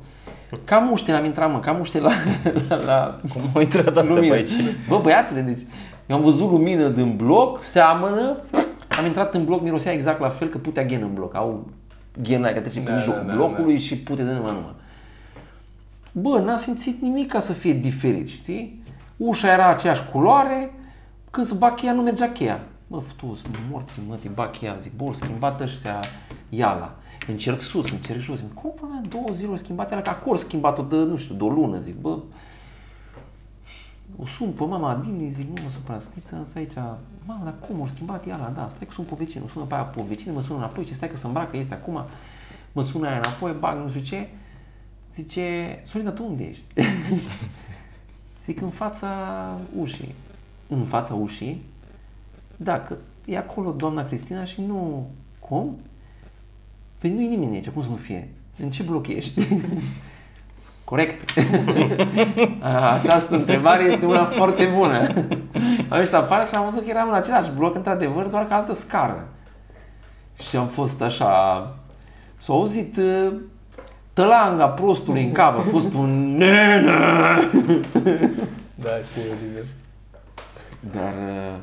Cam 0.63 0.91
uște 0.91 1.11
am 1.11 1.25
intrat, 1.25 1.51
mă, 1.51 1.59
cam 1.59 1.79
uște 1.79 1.99
la, 1.99 2.11
la, 2.69 2.75
la 2.75 3.19
Cum 3.33 3.41
au 3.53 3.61
intrat 3.61 3.87
astea 3.87 4.01
pe 4.03 4.09
lumină. 4.09 4.33
aici? 4.33 4.49
Bă, 4.89 4.99
băiatule, 5.03 5.41
deci 5.41 5.59
eu 6.05 6.15
am 6.15 6.21
văzut 6.23 6.49
lumină 6.51 6.87
din 6.87 7.15
bloc, 7.15 7.63
seamănă, 7.63 8.37
am 8.97 9.05
intrat 9.05 9.33
în 9.33 9.45
bloc, 9.45 9.61
mirosea 9.61 9.91
exact 9.91 10.19
la 10.19 10.29
fel 10.29 10.47
că 10.47 10.57
putea 10.57 10.83
ghen 10.85 11.01
în 11.01 11.13
bloc. 11.13 11.35
Au 11.35 11.67
ghena 12.21 12.47
care 12.47 12.59
trece 12.59 12.79
pe 12.79 12.89
Da, 12.89 12.95
mijlocul 12.95 13.21
da, 13.25 13.27
da, 13.27 13.35
blocului 13.35 13.77
și 13.79 13.97
pute 13.97 14.23
de 14.23 14.31
numai 14.31 14.51
numai. 14.53 14.75
Bă, 16.17 16.39
n-am 16.39 16.57
simțit 16.57 17.01
nimic 17.01 17.31
ca 17.31 17.39
să 17.39 17.53
fie 17.53 17.73
diferit, 17.73 18.27
știi? 18.27 18.83
Ușa 19.17 19.51
era 19.51 19.67
aceeași 19.67 20.09
culoare, 20.11 20.73
când 21.31 21.45
să 21.45 21.53
bag 21.53 21.75
cheia 21.75 21.93
nu 21.93 22.01
mergea 22.01 22.31
cheia. 22.31 22.63
Mă, 22.87 23.03
tu, 23.15 23.35
sunt 23.41 23.57
morți, 23.71 23.99
mă, 24.07 24.15
te 24.15 24.27
bag 24.27 24.55
ea. 24.61 24.77
Zic, 24.81 24.95
bă, 24.95 25.13
schimbat 25.13 25.61
ăștia 25.61 25.99
iala. 26.49 26.95
Încerc 27.27 27.61
sus, 27.61 27.91
încerc 27.91 28.19
jos. 28.19 28.37
Zic, 28.37 28.53
cum, 28.53 28.73
bă, 28.79 28.87
două 29.09 29.29
zile 29.31 29.49
au 29.49 29.57
schimbat 29.57 29.89
iala, 29.89 30.01
că 30.01 30.09
acolo 30.09 30.37
schimbat-o 30.37 30.81
de, 30.81 30.95
nu 30.95 31.17
știu, 31.17 31.35
de 31.35 31.43
o 31.43 31.49
lună. 31.49 31.79
Zic, 31.79 31.95
bă, 31.95 32.17
o 34.17 34.25
sun 34.25 34.51
pe 34.51 34.63
mama 34.63 35.01
din 35.05 35.29
zic, 35.31 35.47
nu 35.47 35.63
mă 35.63 35.69
supăra, 35.69 35.99
stiță, 35.99 36.39
asta 36.41 36.59
aici, 36.59 36.75
mamă, 37.25 37.41
dar 37.43 37.53
cum, 37.67 37.79
o 37.79 37.87
schimbat 37.87 38.25
iala, 38.25 38.51
da, 38.55 38.67
stai 38.69 38.87
că 38.87 38.93
sun 38.93 39.03
pe 39.03 39.15
vecină, 39.17 39.43
o 39.43 39.47
sună 39.47 39.65
pe 39.65 39.73
aia 39.73 39.83
pe 39.83 40.03
vecină, 40.07 40.33
mă 40.33 40.41
sună 40.41 40.57
înapoi, 40.57 40.83
ce 40.83 40.93
stai 40.93 41.09
că 41.09 41.17
se 41.17 41.27
îmbracă, 41.27 41.57
este 41.57 41.73
acum, 41.73 42.03
mă 42.71 42.81
sună 42.81 43.07
aia 43.07 43.17
înapoi, 43.17 43.55
bag, 43.59 43.77
nu 43.83 43.89
știu 43.89 44.01
ce, 44.01 44.29
zice, 45.15 45.79
Sorina, 45.83 46.11
tu 46.11 46.25
unde 46.25 46.43
ești? 46.43 46.65
Zic, 48.45 48.61
în 48.61 48.69
fața 48.69 49.09
ușii. 49.79 50.15
În 50.67 50.85
fața 50.85 51.13
ușii? 51.13 51.63
Da, 52.55 52.79
că 52.79 52.97
e 53.25 53.37
acolo 53.37 53.71
doamna 53.71 54.05
Cristina 54.05 54.45
și 54.45 54.61
nu... 54.61 55.09
Cum? 55.39 55.77
Păi 56.97 57.13
nu 57.13 57.21
e 57.21 57.27
nimeni 57.27 57.55
aici, 57.55 57.69
cum 57.69 57.83
să 57.83 57.89
nu 57.89 57.95
fie? 57.95 58.27
În 58.59 58.69
ce 58.71 58.83
bloc 58.83 59.07
ești? 59.07 59.47
Corect. 60.83 61.29
Această 62.99 63.35
întrebare 63.35 63.83
este 63.83 64.05
una 64.05 64.25
foarte 64.25 64.65
bună. 64.65 65.07
Am 65.89 65.97
ieșit 65.97 66.13
afară 66.13 66.45
și 66.45 66.55
am 66.55 66.63
văzut 66.63 66.83
că 66.83 66.89
eram 66.89 67.07
în 67.07 67.15
același 67.15 67.49
bloc, 67.49 67.75
într-adevăr, 67.75 68.25
doar 68.25 68.47
că 68.47 68.53
altă 68.53 68.73
scară. 68.73 69.27
Și 70.49 70.55
am 70.55 70.67
fost 70.67 71.01
așa... 71.01 71.27
S-a 72.37 72.53
auzit 72.53 72.97
uh, 72.97 73.33
tălanga 74.15 74.67
prostului 74.67 75.23
în 75.23 75.31
cap, 75.31 75.57
a 75.57 75.61
fost 75.61 75.93
un 75.93 76.35
nenă. 76.35 77.39
Da, 78.75 78.89
știu, 79.09 79.21
Oliver. 79.21 79.65
Dar, 80.91 81.13
uh, 81.13 81.59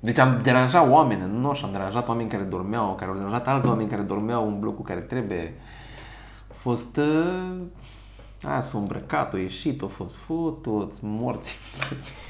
deci 0.00 0.18
am 0.18 0.40
deranjat 0.42 0.90
oameni, 0.90 1.22
nu 1.38 1.50
așa, 1.50 1.66
am 1.66 1.72
deranjat 1.72 2.08
oameni 2.08 2.28
care 2.28 2.42
dormeau, 2.42 2.94
care 2.94 3.10
au 3.10 3.16
deranjat 3.16 3.46
alți 3.48 3.66
oameni 3.66 3.88
care 3.88 4.02
dormeau 4.02 4.46
în 4.46 4.60
blocul 4.60 4.84
care 4.84 5.00
trebuie. 5.00 5.54
A 6.50 6.54
fost, 6.56 6.96
uh, 6.96 7.56
aia 8.42 8.60
s-a 8.60 8.78
îmbrăcat, 8.78 9.34
a 9.34 9.38
ieșit, 9.38 9.82
a 9.82 9.86
fost 9.86 10.16
fut, 10.16 10.62
toți 10.62 10.98
morți. 11.02 11.58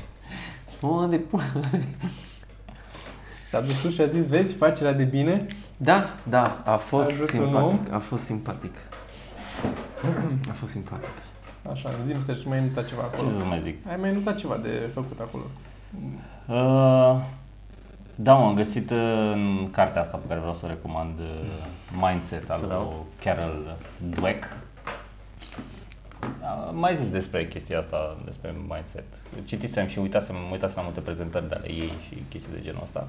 Unde 0.80 1.16
pula? 1.16 1.42
S-a 3.48 3.60
dus 3.60 3.78
sus 3.78 3.94
și 3.94 4.00
a 4.00 4.06
zis, 4.06 4.26
vezi, 4.26 4.54
facerea 4.54 4.92
de 4.92 5.04
bine? 5.04 5.46
Da, 5.76 6.04
da, 6.28 6.62
a 6.64 6.76
fost 6.76 7.10
Ai 7.10 7.16
vrut 7.16 7.32
un 7.32 7.44
simpatic, 7.44 7.92
a 7.92 7.98
fost 7.98 8.24
simpatic. 8.24 8.74
A 10.50 10.52
fost 10.52 10.72
simpatic. 10.72 11.08
Așa, 11.70 11.90
zi 12.02 12.14
să 12.18 12.36
mai 12.44 12.58
ai 12.58 12.64
notat 12.64 12.88
ceva 12.88 13.02
Ce 13.02 13.06
acolo. 13.16 13.38
să 13.38 13.44
mai 13.44 13.60
zic? 13.62 13.86
Ai 13.88 13.96
mai 14.00 14.12
notat 14.12 14.36
ceva 14.36 14.56
de 14.56 14.90
făcut 14.92 15.20
acolo. 15.20 15.42
Uh, 16.46 17.24
da, 18.14 18.34
m-am 18.34 18.54
găsit 18.54 18.90
uh, 18.90 19.30
în 19.32 19.68
cartea 19.70 20.00
asta 20.00 20.16
pe 20.16 20.26
care 20.28 20.40
vreau 20.40 20.54
să 20.54 20.64
o 20.64 20.68
recomand, 20.68 21.18
uh, 21.18 21.26
Mindset 22.00 22.50
al 22.50 22.60
lui 22.60 22.86
Carol 23.24 23.76
Dweck. 24.10 24.56
Uh, 26.22 26.70
mai 26.72 26.96
zis 26.96 27.10
despre 27.10 27.48
chestia 27.48 27.78
asta, 27.78 28.16
despre 28.24 28.54
mindset. 28.68 29.04
Citisem 29.44 29.86
și 29.86 29.98
uitasem, 29.98 30.34
mă 30.34 30.48
uitasem 30.50 30.76
la 30.76 30.82
multe 30.82 31.00
prezentări 31.00 31.48
de 31.48 31.54
ale 31.54 31.70
ei 31.70 31.92
și 32.08 32.22
chestii 32.28 32.52
de 32.52 32.60
genul 32.60 32.80
ăsta. 32.82 33.08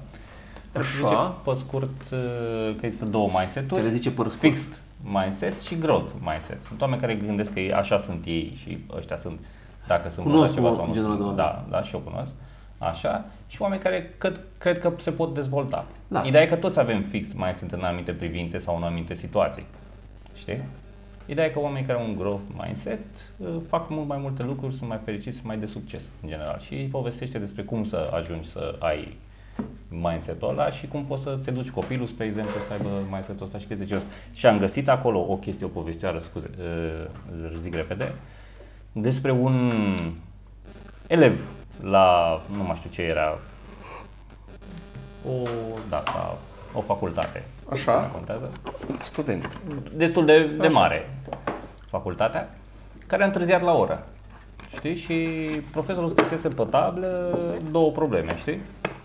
Dar 0.72 0.82
Așa. 0.82 1.08
Zice, 1.08 1.16
pe 1.44 1.58
scurt, 1.64 2.00
uh, 2.12 2.76
că 2.78 2.86
există 2.86 3.04
două 3.04 3.30
mindset-uri. 3.38 3.80
Care 3.80 3.92
zice 3.92 4.10
păr 4.10 4.28
scurt. 4.28 4.40
Fixed 4.40 4.78
mindset 5.12 5.60
și 5.60 5.78
growth 5.78 6.10
mindset. 6.20 6.62
Sunt 6.62 6.80
oameni 6.80 7.00
care 7.00 7.14
gândesc 7.14 7.52
că 7.52 7.60
ei, 7.60 7.72
așa 7.72 7.98
sunt 7.98 8.24
ei 8.26 8.58
și 8.62 8.78
ăștia 8.96 9.16
sunt, 9.16 9.40
dacă 9.86 10.08
sunt 10.08 10.26
Cunosc 10.26 10.54
buni 10.54 10.64
la 10.64 10.70
ceva 10.70 10.82
o- 10.82 10.84
sau 10.84 10.86
nu 10.86 10.92
genul 10.92 11.08
sunt. 11.08 11.18
de 11.36 11.40
oameni. 11.42 11.66
Da, 11.70 11.76
da, 11.76 11.82
și 11.82 11.94
eu 11.94 12.00
cunosc. 12.00 12.32
Așa. 12.78 13.24
Și 13.46 13.62
oameni 13.62 13.80
care 13.82 14.14
cred, 14.18 14.40
cred 14.58 14.78
că 14.78 14.92
se 14.98 15.10
pot 15.10 15.34
dezvolta. 15.34 15.86
Da. 16.08 16.22
Ideea 16.26 16.42
e 16.42 16.46
că 16.46 16.56
toți 16.56 16.78
avem 16.78 17.02
fixed 17.02 17.34
mindset 17.36 17.72
în 17.72 17.82
anumite 17.82 18.12
privințe 18.12 18.58
sau 18.58 18.76
în 18.76 18.82
anumite 18.82 19.14
situații. 19.14 19.64
Știi? 20.34 20.62
Ideea 21.26 21.46
e 21.46 21.50
că 21.50 21.58
oamenii 21.60 21.86
care 21.86 21.98
au 21.98 22.04
un 22.08 22.16
growth 22.16 22.42
mindset 22.64 22.98
uh, 23.36 23.48
fac 23.68 23.90
mult 23.90 24.08
mai 24.08 24.18
multe 24.20 24.42
lucruri, 24.42 24.74
sunt 24.74 24.88
mai 24.88 24.98
fericiți, 25.04 25.34
sunt 25.36 25.46
mai 25.46 25.56
de 25.58 25.66
succes 25.66 26.08
în 26.22 26.28
general. 26.28 26.58
Și 26.66 26.74
povestește 26.74 27.38
despre 27.38 27.62
cum 27.62 27.84
să 27.84 28.10
ajungi 28.14 28.48
să 28.48 28.76
ai 28.78 29.16
mindset-ul 29.88 30.48
ăla 30.48 30.70
și 30.70 30.86
cum 30.86 31.04
poți 31.04 31.22
să-ți 31.22 31.48
educi 31.48 31.70
copilul, 31.70 32.06
spre 32.06 32.24
exemplu, 32.24 32.52
să 32.66 32.72
aibă 32.72 32.88
mindset-ul 33.10 33.44
ăsta 33.44 33.58
și 33.58 33.66
chestii 33.66 33.86
de 33.86 33.90
genul 33.90 34.02
ăsta. 34.02 34.16
Și 34.32 34.46
am 34.46 34.58
găsit 34.58 34.88
acolo 34.88 35.26
o 35.28 35.36
chestie, 35.36 35.66
o 35.66 35.68
povestioară, 35.68 36.18
scuze, 36.18 36.50
uh, 36.58 37.52
zic 37.58 37.74
repede, 37.74 38.14
despre 38.92 39.30
un 39.30 39.72
elev 41.06 41.40
la, 41.82 42.40
nu 42.56 42.62
mai 42.62 42.76
știu 42.76 42.90
ce 42.90 43.02
era, 43.02 43.38
o, 45.28 45.48
da, 45.88 45.96
asta, 45.98 46.38
o 46.72 46.80
facultate. 46.80 47.44
Așa. 47.70 48.00
Nu 48.00 48.06
contează 48.12 48.50
Student. 49.02 49.60
destul 49.94 50.24
de, 50.24 50.46
de 50.46 50.68
mare 50.68 51.10
facultatea, 51.88 52.48
care 53.06 53.22
a 53.22 53.26
întârziat 53.26 53.62
la 53.62 53.72
oră. 53.72 54.06
Știi? 54.76 54.96
Și 54.96 55.14
profesorul 55.70 56.10
scrisese 56.10 56.48
pe 56.48 56.64
tablă 56.70 57.38
două 57.70 57.90
probleme, 57.90 58.36
știi? 58.36 58.60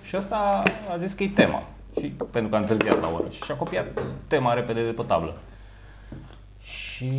Și 0.10 0.18
ăsta 0.18 0.64
a 0.92 0.98
zis 0.98 1.14
că 1.14 1.24
e 1.24 1.30
tema. 1.30 1.64
Și 2.00 2.08
pentru 2.08 2.50
că 2.50 2.56
a 2.56 2.60
întârziat 2.60 3.02
la 3.02 3.10
oră. 3.10 3.30
Și 3.30 3.44
și-a 3.44 3.56
copiat 3.56 3.86
tema 4.28 4.54
repede 4.54 4.86
de 4.86 4.92
pe 4.92 5.02
tablă. 5.02 5.34
Și 6.62 7.12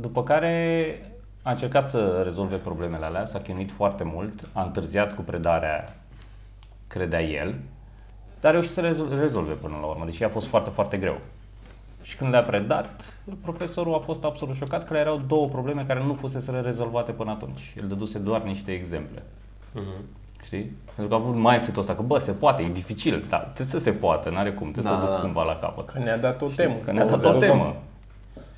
după 0.00 0.22
care 0.22 0.56
a 1.42 1.50
încercat 1.50 1.90
să 1.90 2.20
rezolve 2.24 2.56
problemele 2.56 3.04
alea, 3.04 3.26
s-a 3.26 3.40
chinuit 3.40 3.70
foarte 3.70 4.04
mult, 4.04 4.48
a 4.52 4.62
întârziat 4.62 5.14
cu 5.14 5.22
predarea, 5.22 5.96
credea 6.86 7.22
el, 7.22 7.54
dar 8.40 8.50
a 8.50 8.52
reușit 8.52 8.72
să 8.72 8.80
rezol- 8.80 9.18
rezolve 9.18 9.52
până 9.52 9.76
la 9.80 9.86
urmă, 9.86 10.04
deși 10.04 10.24
a 10.24 10.28
fost 10.28 10.46
foarte, 10.46 10.70
foarte 10.70 10.96
greu. 10.96 11.18
Și 12.02 12.16
când 12.16 12.30
le-a 12.30 12.42
predat, 12.42 13.18
profesorul 13.42 13.94
a 13.94 13.98
fost 13.98 14.24
absolut 14.24 14.56
șocat 14.56 14.86
că 14.86 14.92
le 14.92 14.98
erau 14.98 15.20
două 15.26 15.48
probleme 15.48 15.84
care 15.84 16.02
nu 16.02 16.14
fusese 16.14 16.50
rezolvate 16.50 17.12
până 17.12 17.30
atunci. 17.30 17.74
El 17.80 17.88
dăduse 17.88 18.18
doar 18.18 18.42
niște 18.42 18.72
exemple. 18.72 19.22
Știi? 20.48 20.72
Pentru 20.94 21.06
că 21.08 21.14
a 21.14 21.24
avut 21.26 21.34
mindset-ul 21.42 21.80
ăsta 21.80 21.94
că, 21.94 22.02
bă, 22.02 22.18
se 22.18 22.30
poate, 22.32 22.62
e 22.62 22.68
dificil, 22.72 23.24
dar 23.28 23.40
trebuie 23.40 23.66
să 23.66 23.78
se 23.78 23.90
poată, 23.90 24.30
n-are 24.30 24.52
cum, 24.52 24.70
trebuie 24.70 24.92
Da, 24.92 24.98
să 24.98 25.04
o 25.04 25.06
duc 25.08 25.14
da. 25.16 25.22
cumva 25.22 25.42
la 25.42 25.56
capăt. 25.58 25.88
Că 25.88 25.98
ne-a 25.98 26.16
dat 26.18 26.42
o 26.42 26.46
temă. 26.46 26.74
Că 26.84 26.92
ne-a 26.92 27.06
Sau 27.08 27.16
dat 27.16 27.24
o 27.24 27.32
rezolvăm. 27.32 27.58
temă. 27.58 27.74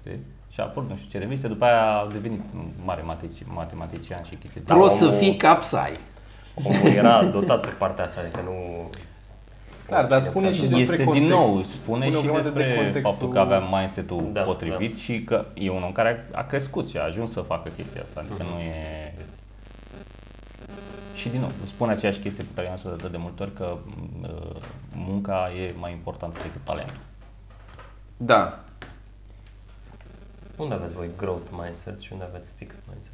Știi? 0.01 0.19
Și 0.53 0.61
a 0.61 0.63
apărut 0.63 0.89
nu 0.89 0.97
știu 0.97 1.09
ce 1.11 1.19
reviste, 1.19 1.49
după 1.49 1.65
aia 1.65 1.83
a 1.99 2.09
devenit 2.13 2.41
un 2.55 2.65
mare 2.85 3.03
matematici, 3.03 3.43
matematician 3.55 4.23
și 4.23 4.35
chestii 4.35 4.61
de 4.61 4.73
Da, 4.73 4.79
o 4.81 4.89
să 4.89 5.05
omul- 5.05 5.17
fii 5.19 5.37
capsai. 5.37 5.93
Omul 6.65 6.87
era 6.97 7.25
dotat 7.25 7.61
pe 7.61 7.75
partea 7.79 8.05
asta, 8.05 8.21
adică 8.21 8.41
nu... 8.45 8.55
Clar, 9.87 10.05
dar 10.07 10.21
spune 10.21 10.53
și 10.53 10.61
despre 10.61 10.81
este 10.81 11.05
context. 11.05 11.19
din 11.21 11.27
nou, 11.29 11.63
spune, 11.63 12.07
o 12.07 12.11
și 12.11 12.21
grămadă 12.23 12.43
despre 12.43 12.65
de 12.65 12.75
contextul- 12.75 13.03
faptul 13.11 13.29
că 13.29 13.39
avea 13.39 13.59
mindset-ul 13.59 14.31
Da, 14.33 14.41
potrivit 14.41 14.97
și 14.99 15.23
că 15.25 15.45
e 15.55 15.71
un 15.71 15.83
om 15.83 15.93
care 15.93 16.29
a, 16.33 16.39
a 16.39 16.43
crescut 16.43 16.89
și 16.89 16.97
a 16.97 17.03
ajuns 17.05 17.33
să 17.33 17.41
facă 17.41 17.71
chestia 17.77 18.01
asta, 18.03 18.21
adică 18.21 18.43
Mhm. 18.45 18.53
nu 18.53 18.59
e... 18.61 19.10
Și 21.21 21.29
din 21.29 21.41
nou, 21.41 21.51
spune 21.67 21.93
aceeași 21.93 22.21
chestie 22.21 22.45
pe 22.45 22.51
care 22.55 22.67
i-am 22.67 22.77
spus 22.77 23.11
de 23.11 23.17
multe 23.17 23.43
ori, 23.43 23.53
că 23.55 23.77
uh, 24.23 24.63
munca 24.95 25.51
e 25.53 25.75
mai 25.79 25.93
importantă 25.93 26.41
decât 26.43 26.61
talentul. 26.65 26.97
Da. 28.17 28.65
Unde 30.57 30.75
aveți 30.75 30.95
voi 30.95 31.09
growth 31.17 31.51
mindset 31.63 32.01
și 32.01 32.13
unde 32.13 32.25
aveți 32.25 32.53
fixed 32.53 32.83
mindset? 32.91 33.13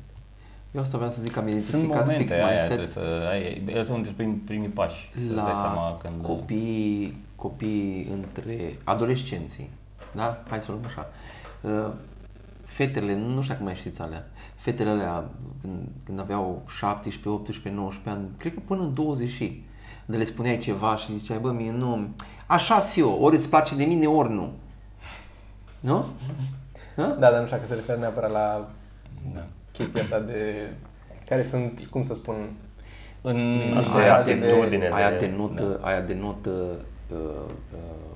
Eu 0.70 0.80
asta 0.80 0.96
vreau 0.96 1.12
să 1.12 1.20
zic 1.20 1.32
că 1.32 1.38
am 1.38 1.44
Sunt 1.46 1.58
identificat 1.58 2.08
fix 2.08 2.30
momente 2.30 2.42
aia, 2.42 2.64
trebuie 2.64 2.78
mindset 2.78 3.02
să 3.02 3.28
ai, 3.28 3.62
ele 3.66 3.84
sunt 3.84 3.94
dintre 3.94 4.12
primii, 4.12 4.36
primii 4.36 4.68
pași, 4.68 5.10
să 5.26 5.32
dai 5.32 5.44
seama 5.44 5.90
la 5.90 5.96
când... 5.96 6.22
copii, 6.22 7.24
copii 7.36 8.08
între 8.12 8.78
adolescenții, 8.84 9.70
da? 10.12 10.42
Hai 10.48 10.60
să 10.60 10.66
o 10.68 10.72
luăm 10.72 10.84
așa. 10.86 11.08
Uh, 12.66 12.72
Fetele, 12.72 13.14
nu 13.14 13.40
știu 13.42 13.52
dacă 13.54 13.64
mai 13.64 13.74
știți 13.74 14.00
alea, 14.00 14.26
fetele 14.54 14.90
alea 14.90 15.24
când, 15.60 15.88
când 16.04 16.20
aveau 16.20 16.62
17, 16.68 17.28
18, 17.28 17.70
19 17.70 18.10
ani, 18.20 18.28
cred 18.38 18.54
că 18.54 18.60
până 18.66 18.82
în 18.82 18.94
20 18.94 19.28
și, 19.28 19.64
de 20.06 20.16
le 20.16 20.24
spuneai 20.24 20.58
ceva 20.58 20.96
și 20.96 21.16
ziceai, 21.18 21.38
bă, 21.38 21.50
mie 21.52 21.70
nu, 21.70 22.08
așa 22.46 22.80
si 22.80 23.00
eu, 23.00 23.18
ori 23.22 23.36
îți 23.36 23.48
place 23.48 23.74
de 23.76 23.84
mine, 23.84 24.06
ori 24.06 24.32
nu. 24.32 24.52
Nu? 25.80 26.04
Ha? 26.96 27.16
Da, 27.18 27.30
dar 27.30 27.32
nu 27.40 27.44
știu 27.46 27.56
dacă 27.56 27.68
se 27.68 27.74
referă 27.74 27.98
neapărat 27.98 28.30
la 28.30 28.70
Da. 29.34 29.46
chestia 29.72 30.00
asta 30.00 30.18
de... 30.20 30.70
Care 31.28 31.42
sunt, 31.42 31.86
cum 31.90 32.02
să 32.02 32.14
spun, 32.14 32.34
În, 33.22 33.36
Niște 33.76 33.98
aia, 34.00 34.14
faze 34.14 34.38
de- 34.38 34.46
atitudine 34.46 34.88
aia 34.92 35.10
de- 35.10 35.26
denotă, 35.26 35.78
aia 35.82 36.00
denotă 36.00 36.50
uh, 37.12 37.16
uh, 37.72 38.15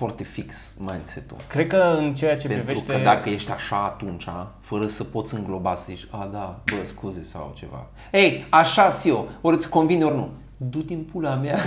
foarte 0.00 0.22
fix 0.22 0.74
mindset-ul. 0.78 1.36
Cred 1.48 1.66
că 1.66 1.76
în 1.76 2.14
ceea 2.14 2.36
ce 2.36 2.46
Pentru 2.46 2.66
privește... 2.66 2.92
că 2.92 2.98
dacă 2.98 3.28
ești 3.28 3.50
așa 3.50 3.84
atunci, 3.84 4.26
fără 4.60 4.86
să 4.86 5.04
poți 5.04 5.34
îngloba, 5.34 5.76
să 5.76 5.84
zici, 5.88 6.06
a, 6.10 6.28
da, 6.32 6.60
bă, 6.64 6.84
scuze 6.84 7.22
sau 7.22 7.54
ceva. 7.56 7.86
Ei, 8.12 8.46
așa 8.50 8.90
si 8.90 9.08
eu, 9.08 9.28
ori 9.40 9.56
îți 9.56 9.68
convine, 9.68 10.04
ori 10.04 10.14
nu. 10.14 10.30
Du-te 10.56 10.94
în 10.94 11.02
pula 11.02 11.34
mea. 11.34 11.58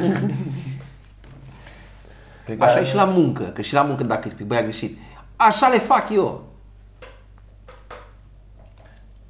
cred 2.46 2.58
că 2.58 2.64
Așa 2.64 2.80
e 2.80 2.86
și 2.86 2.96
la 2.96 3.06
muncă, 3.06 3.44
că 3.44 3.62
și 3.62 3.74
la 3.74 3.82
muncă 3.82 4.04
dacă 4.04 4.22
îi 4.24 4.32
spui, 4.32 4.46
băi, 4.46 4.58
a 4.58 4.62
greșit. 4.62 4.98
Așa 5.36 5.68
le 5.68 5.78
fac 5.78 6.10
eu. 6.10 6.44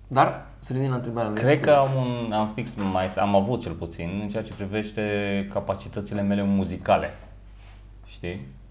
Dar 0.07 0.45
Să 0.59 0.71
revenim 0.71 0.91
la 0.91 0.97
întrebarea 0.97 1.29
lui. 1.29 1.39
Cred 1.39 1.59
că 1.59 1.71
am, 1.71 1.89
un, 1.95 2.31
am 2.31 2.51
fix 2.55 2.69
mai, 2.91 3.13
am 3.13 3.35
avut 3.35 3.61
cel 3.61 3.73
puțin 3.73 4.19
în 4.21 4.29
ceea 4.29 4.43
ce 4.43 4.53
privește 4.53 5.03
capacitățile 5.53 6.21
mele 6.21 6.43
muzicale. 6.43 7.13
Știi? 8.05 8.61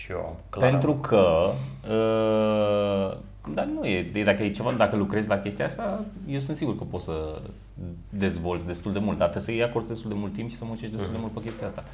Și 0.00 0.10
eu, 0.10 0.36
clar. 0.50 0.70
Pentru 0.70 0.94
că, 0.94 1.50
uh, 1.88 3.16
dar 3.54 3.64
nu 3.64 3.84
e, 3.84 4.10
e, 4.14 4.22
dacă 4.22 4.42
e 4.42 4.50
ceva, 4.50 4.72
dacă 4.72 4.96
lucrezi 4.96 5.28
la 5.28 5.38
chestia 5.38 5.66
asta, 5.66 6.04
eu 6.28 6.38
sunt 6.38 6.56
sigur 6.56 6.78
că 6.78 6.84
poți 6.84 7.04
să 7.04 7.38
dezvolți 8.08 8.66
destul 8.66 8.92
de 8.92 8.98
mult, 8.98 9.18
dar 9.18 9.28
trebuie 9.28 9.48
să 9.54 9.60
iei 9.60 9.68
acord 9.70 9.86
destul 9.86 10.10
de 10.10 10.16
mult 10.18 10.32
timp 10.32 10.50
și 10.50 10.56
să 10.56 10.64
muncești 10.64 10.94
destul 10.94 11.12
de 11.12 11.18
mult 11.20 11.32
pe 11.32 11.40
chestia 11.40 11.66
asta. 11.66 11.84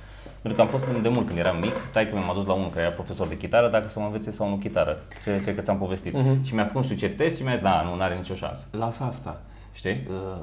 Pentru 0.43 0.55
că 0.55 0.61
am 0.61 0.79
fost 0.79 1.03
de 1.03 1.09
mult 1.09 1.27
când 1.27 1.39
eram 1.39 1.57
mic, 1.57 1.75
tai 1.93 2.09
că 2.09 2.15
mi-a 2.15 2.33
dus 2.35 2.47
la 2.47 2.53
unul 2.53 2.71
care 2.71 2.85
era 2.85 2.95
profesor 2.95 3.27
de 3.27 3.37
chitară, 3.37 3.69
dacă 3.69 3.89
să 3.89 3.99
mă 3.99 4.05
învețe 4.05 4.31
sau 4.31 4.49
nu 4.49 4.57
chitară. 4.57 4.99
Ce 5.25 5.43
cred 5.43 5.55
că 5.55 5.61
ți-am 5.61 5.79
povestit. 5.79 6.17
Și 6.43 6.55
mi-a 6.55 6.67
făcut 6.67 6.81
nu 6.81 6.83
știu 6.83 6.97
ce 6.97 7.15
test 7.15 7.37
și 7.37 7.43
mi-a 7.43 7.53
zis, 7.53 7.63
da, 7.63 7.83
nu, 7.83 8.03
are 8.03 8.15
nicio 8.15 8.35
șansă. 8.35 8.65
Lasă 8.71 9.03
asta. 9.03 9.41
Știi? 9.73 10.07
Uh, 10.09 10.43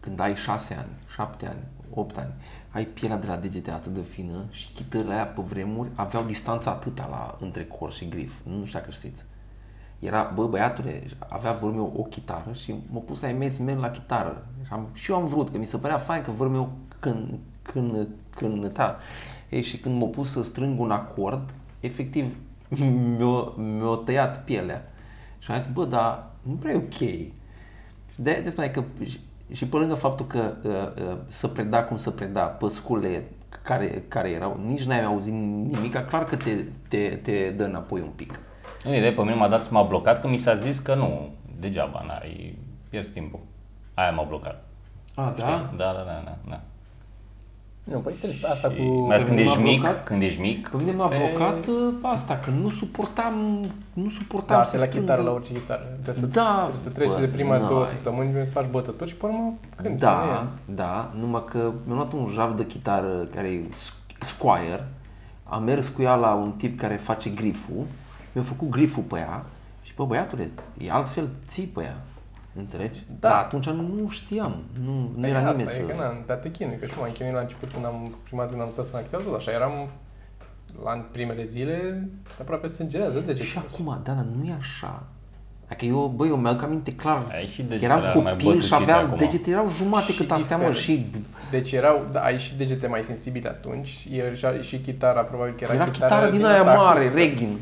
Când 0.00 0.20
ai 0.20 0.36
6 0.36 0.74
ani, 0.74 0.90
7 1.14 1.46
ani, 1.46 1.62
8 1.94 2.16
ani, 2.18 2.32
ai 2.70 2.84
pielea 2.84 3.18
de 3.18 3.26
la 3.26 3.36
degete 3.36 3.70
atât 3.70 3.94
de 3.94 4.00
fină 4.00 4.44
și 4.50 4.72
chitările 4.74 5.14
aia 5.14 5.26
pe 5.26 5.42
vremuri 5.42 5.88
aveau 5.94 6.24
distanța 6.24 6.70
atâta 6.70 7.08
la, 7.10 7.36
între 7.40 7.64
cor 7.64 7.92
și 7.92 8.08
grif. 8.08 8.32
Nu 8.42 8.64
știu 8.64 8.78
dacă 8.78 8.90
știți. 8.90 9.24
Era, 9.98 10.32
bă, 10.34 10.46
băiatule, 10.46 11.02
avea 11.28 11.52
vărul 11.52 11.74
meu 11.74 11.92
o 11.96 12.02
chitară 12.02 12.52
și 12.52 12.74
m-a 12.90 13.00
pus 13.00 13.18
să-i 13.18 13.32
mers 13.32 13.58
merg 13.58 13.78
la 13.78 13.90
chitară. 13.90 14.46
Și, 14.64 14.72
am, 14.72 14.88
și 14.92 15.10
eu 15.10 15.16
am 15.16 15.26
vrut, 15.26 15.50
că 15.50 15.58
mi 15.58 15.66
se 15.66 15.76
părea 15.76 15.98
fain 15.98 16.22
că 16.22 16.30
vărul 16.30 16.52
meu 16.52 16.72
când, 16.98 17.38
când, 17.62 18.08
cânta. 18.36 18.98
Ei, 19.48 19.62
și 19.62 19.78
când 19.78 20.00
m-a 20.00 20.06
pus 20.06 20.30
să 20.30 20.42
strâng 20.42 20.80
un 20.80 20.90
acord, 20.90 21.54
efectiv 21.80 22.36
mi-a, 23.18 23.52
mi-a 23.56 24.02
tăiat 24.04 24.44
pielea. 24.44 24.92
Și 25.38 25.50
am 25.50 25.60
zis, 25.60 25.72
bă, 25.72 25.84
dar 25.84 26.30
nu 26.42 26.52
prea 26.52 26.72
e 26.72 26.76
ok. 26.76 26.98
Și 28.12 28.16
de 28.16 28.40
de 28.44 28.50
spune 28.50 28.68
că 28.68 28.84
și- 29.50 29.56
și 29.56 29.66
pe 29.66 29.76
lângă 29.76 29.94
faptul 29.94 30.26
că 30.26 30.52
uh, 30.62 31.04
uh, 31.06 31.16
să 31.28 31.48
preda 31.48 31.84
cum 31.84 31.96
să 31.96 32.10
preda 32.10 32.40
pe 32.40 32.68
scule 32.68 33.24
care, 33.62 34.04
care 34.08 34.28
erau, 34.30 34.60
nici 34.66 34.82
n-ai 34.84 35.04
auzit 35.04 35.32
nimic, 35.32 36.06
clar 36.06 36.24
că 36.24 36.36
te, 36.36 36.50
te, 36.88 37.08
te 37.22 37.50
dă 37.50 37.64
înapoi 37.64 38.00
un 38.00 38.10
pic. 38.16 38.38
Nu, 38.84 38.94
ideea 38.94 39.12
pe 39.12 39.20
mine 39.20 39.34
m-a 39.34 39.48
dat, 39.48 39.70
m-a 39.70 39.82
blocat 39.82 40.20
că 40.20 40.28
mi 40.28 40.38
s-a 40.38 40.54
zis 40.54 40.78
că 40.78 40.94
nu, 40.94 41.28
degeaba, 41.58 42.04
n-ai, 42.06 42.58
pierzi 42.88 43.10
timpul. 43.10 43.40
Aia 43.94 44.10
m-a 44.10 44.22
blocat. 44.22 44.64
A, 45.14 45.34
da? 45.36 45.44
Da, 45.44 45.70
da, 45.76 45.92
da, 45.92 46.22
da. 46.24 46.36
da. 46.48 46.60
Nu, 47.90 47.98
păi 47.98 48.12
treci 48.20 48.40
pe 48.40 48.46
asta 48.46 48.70
Și 48.70 48.76
cu... 48.76 48.82
mai 49.06 49.16
ales 49.16 49.22
când 49.26 49.36
pe 49.36 49.42
mine 49.42 49.42
ești 49.50 49.58
m-a 49.58 49.64
mic, 49.70 49.80
blocat- 49.80 50.04
când 50.04 50.22
ești 50.22 50.40
mic. 50.40 50.68
Pe 50.68 50.76
mine 50.76 50.92
m-a 50.92 51.06
pe- 51.08 51.16
blocat 51.30 51.66
uh, 51.66 51.94
asta, 52.02 52.36
că 52.44 52.50
nu 52.50 52.70
suportam, 52.70 53.34
nu 53.92 54.10
suportam 54.10 54.56
Da, 54.56 54.64
să 54.64 54.74
asta 54.74 54.76
e 54.76 54.80
la 54.80 54.86
strâng- 54.86 55.00
chitară, 55.00 55.22
la 55.22 55.30
orice 55.30 55.52
chitară. 55.52 55.82
Trebuie 56.02 56.14
să, 56.14 56.26
Da, 56.26 56.54
trebuie 56.58 56.78
să 56.78 56.88
treci 56.88 57.08
bă, 57.14 57.20
de 57.20 57.26
prima 57.26 57.56
n-ai. 57.58 57.68
două 57.68 57.84
săptămâni, 57.84 58.46
să 58.46 58.50
faci 58.52 58.66
bătături 58.70 59.10
și 59.10 59.16
pe 59.16 59.26
urmă 59.26 59.54
când 59.76 59.98
Da, 60.00 60.46
da, 60.64 61.10
numai 61.20 61.44
că 61.50 61.58
mi-am 61.84 61.96
luat 61.96 62.12
un 62.12 62.28
jaf 62.32 62.56
de 62.56 62.66
chitară 62.66 63.28
care 63.34 63.48
e 63.48 63.60
Squire, 64.24 64.88
am 65.44 65.62
mers 65.62 65.88
cu 65.88 66.02
ea 66.02 66.14
la 66.14 66.34
un 66.34 66.50
tip 66.52 66.78
care 66.78 66.94
face 66.94 67.30
griful, 67.30 67.84
mi-a 68.32 68.44
făcut 68.44 68.68
griful 68.68 69.02
pe 69.02 69.18
ea 69.18 69.44
și 69.82 69.92
bă 69.96 70.04
băiatule, 70.04 70.50
e 70.78 70.90
altfel 70.90 71.28
ții 71.48 71.64
pe 71.66 71.82
ea. 71.82 71.96
Înțelegi? 72.54 73.00
Da. 73.20 73.28
Dar 73.28 73.38
atunci 73.38 73.66
nu 73.68 74.08
știam, 74.10 74.62
nu, 74.84 74.92
nu 75.14 75.20
Păi 75.20 75.30
era 75.30 75.38
asta 75.38 75.50
nimeni 75.50 75.68
e 75.70 75.72
să... 75.72 75.80
că 75.80 75.94
n-am, 75.96 76.22
dar 76.26 76.36
te 76.36 76.50
chinui, 76.50 76.76
că 76.80 76.86
și 76.86 76.92
m-am 76.98 77.10
chinuit 77.12 77.34
la 77.34 77.40
început 77.40 77.72
când 77.72 77.84
am, 77.84 78.14
prima 78.24 78.40
dată 78.42 78.50
când 78.50 78.62
am 78.62 78.68
învățat 78.68 78.86
să 78.86 78.92
mă 78.94 79.00
chitară, 79.02 79.22
tot 79.22 79.34
așa, 79.34 79.50
eram 79.50 79.88
la 80.84 81.06
primele 81.12 81.44
zile, 81.44 82.08
aproape 82.40 82.68
sângerează 82.68 83.18
degetele. 83.18 83.48
Și 83.48 83.58
acum, 83.58 84.00
da, 84.04 84.12
dar 84.12 84.24
nu 84.38 84.44
e 84.48 84.54
așa. 84.58 85.02
Adică 85.66 85.84
eu, 85.84 86.12
băi, 86.16 86.28
eu 86.28 86.36
mi-aduc 86.36 86.62
aminte 86.62 86.94
clar, 86.94 87.24
Ai 87.32 87.46
și 87.46 87.62
degetele 87.62 87.92
eram 87.92 87.98
alea 87.98 88.14
mai 88.14 88.32
copil 88.32 88.46
și 88.46 88.68
bătucite 88.68 88.74
aveam, 88.74 89.04
acum. 89.04 89.18
degetele 89.18 89.54
erau 89.56 89.68
jumate 89.76 90.12
Și 90.12 90.18
cât 90.18 90.30
astea, 90.30 90.56
mă, 90.56 90.68
diferit. 90.68 91.14
și 91.14 91.24
Deci 91.50 91.72
erau, 91.72 92.06
da, 92.10 92.20
ai 92.20 92.38
și 92.38 92.56
degete 92.56 92.86
mai 92.86 93.02
sensibile 93.02 93.48
atunci, 93.48 94.08
e, 94.10 94.34
și, 94.34 94.46
și 94.60 94.78
chitara, 94.78 95.20
probabil 95.20 95.54
că 95.54 95.64
era, 95.64 95.74
era 95.74 95.90
chitară 95.90 96.30
din 96.30 96.44
aia 96.44 96.54
asta 96.60 96.74
mare, 96.74 96.98
acustică. 97.04 97.18
Regin. 97.18 97.58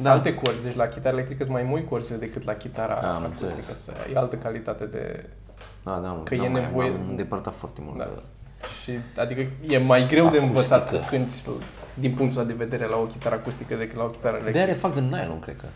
Sunt 0.00 0.12
Da. 0.12 0.18
alte 0.18 0.34
corzi, 0.34 0.62
deci 0.62 0.74
la 0.74 0.86
chitară 0.88 1.16
electrică 1.16 1.42
sunt 1.42 1.54
mai 1.54 1.62
mult 1.62 1.88
corzi 1.88 2.18
decât 2.18 2.44
la 2.44 2.54
chitara 2.54 2.98
Da, 3.00 3.14
am 3.14 3.22
acustică, 3.24 3.52
înțeles. 3.54 3.80
să, 3.82 3.92
e 4.14 4.16
altă 4.18 4.36
calitate 4.36 4.84
de... 4.84 5.24
Da, 5.84 5.98
da, 6.02 6.08
mă, 6.12 6.22
Că 6.22 6.34
da, 6.34 6.44
e 6.44 6.48
mai- 6.48 6.60
nevoie- 6.60 6.90
M-am 6.90 7.08
îndepărtat 7.08 7.54
foarte 7.54 7.80
mult. 7.84 7.98
Da. 7.98 8.04
de- 8.04 8.20
Și, 8.82 8.98
adică 9.20 9.40
e 9.68 9.78
mai 9.78 10.06
greu 10.06 10.28
de 10.28 10.38
învățat 10.38 10.88
să 10.88 10.94
Acustică. 10.96 11.16
cânti 11.16 11.42
din 11.94 12.14
punctul 12.14 12.40
ăsta 12.40 12.52
de 12.52 12.64
vedere 12.64 12.86
la 12.86 12.96
o 12.96 13.04
chitară 13.04 13.34
acustică 13.34 13.74
decât 13.74 13.96
la 13.96 14.04
o 14.04 14.06
chitară 14.08 14.32
De 14.36 14.40
electrică. 14.40 14.58
aia 14.58 14.66
le 14.74 14.80
fac 14.80 14.94
de 14.94 15.00
nylon, 15.00 15.40
cred 15.40 15.56
că. 15.56 15.66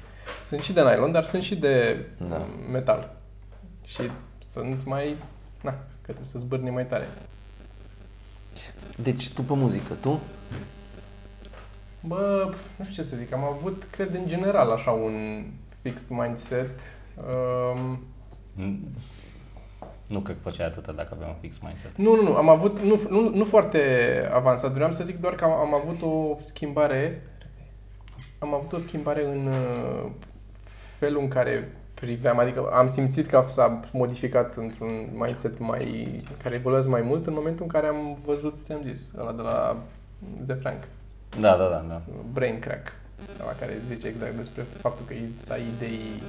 Sunt 0.45 0.61
și 0.61 0.73
de 0.73 0.81
nylon, 0.81 1.13
dar 1.13 1.25
sunt 1.25 1.43
și 1.43 1.57
de 1.57 2.05
Da. 2.19 2.25
da. 2.27 2.47
metal. 2.73 3.15
Și 3.85 4.11
sunt 4.47 4.85
mai... 4.85 5.17
Na, 5.61 5.71
că 5.71 5.77
trebuie 6.03 6.27
să 6.27 6.39
zbârni 6.39 6.71
mai 6.71 6.87
tare. 6.87 7.09
Deci 8.97 9.31
tu 9.33 9.43
pe 9.43 9.53
muzică, 9.55 9.93
tu? 10.01 10.21
Bă, 12.07 12.47
pf, 12.51 12.61
nu 12.79 12.85
știu 12.85 13.03
ce 13.03 13.09
să 13.09 13.17
zic, 13.17 13.33
am 13.33 13.45
avut, 13.45 13.87
cred, 13.91 14.15
în 14.15 14.27
general, 14.27 14.71
așa 14.71 14.91
un 14.91 15.45
fixed 15.83 16.09
mindset. 16.09 16.81
Um, 17.17 17.99
Nu- 18.55 18.79
Nu 20.09 20.21
cred 20.21 20.37
că 20.43 20.49
făceai 20.51 20.67
atâta 20.67 20.93
dacă 20.93 21.09
aveam 21.15 21.31
un 21.31 21.37
fix 21.41 21.55
mindset. 21.63 21.97
nu, 21.97 22.15
nu, 22.15 22.23
nu, 22.23 22.35
am 22.35 22.49
avut, 22.49 22.81
nu, 22.81 23.01
nu, 23.09 23.29
nu 23.35 23.45
foarte 23.45 23.79
avansat, 24.33 24.73
vreau 24.73 24.93
să 24.93 25.05
zic 25.05 25.21
doar 25.21 25.35
că 25.35 25.45
am, 25.45 25.51
am 25.51 25.75
avut 25.75 26.03
o 26.03 26.37
schimbare, 26.41 27.23
am 28.39 28.55
avut 28.55 28.73
o 28.73 28.79
schimbare 28.79 29.25
în 29.27 29.47
uh, 29.47 30.11
felul 30.99 31.21
în 31.21 31.29
care 31.29 31.77
priveam, 31.95 32.39
adică 32.39 32.71
am 32.73 32.87
simțit 32.87 33.27
că 33.27 33.45
s-a 33.49 33.81
modificat 33.93 34.55
într-un 34.55 35.09
mindset 35.13 35.59
mai, 35.59 36.21
care 36.43 36.55
evoluează 36.55 36.89
mai 36.89 37.03
mult 37.03 37.27
în 37.27 37.33
momentul 37.35 37.63
în 37.65 37.71
care 37.71 37.87
am 37.87 38.19
văzut, 38.25 38.55
ți-am 38.63 38.83
zis, 38.85 39.13
ăla 39.19 39.33
de 39.33 39.43
la 39.43 39.77
The 40.47 40.55
Frank. 40.55 40.83
Da, 41.41 41.57
da, 41.57 41.69
da, 41.69 41.85
da. 41.89 42.01
brain 42.33 42.59
crack, 42.59 42.93
la 43.39 43.55
care 43.59 43.81
zice 43.87 44.07
exact 44.07 44.37
despre 44.37 44.63
faptul 44.63 45.05
că 45.07 45.15
să 45.37 45.53
ai 45.53 45.63
idei, 45.77 46.23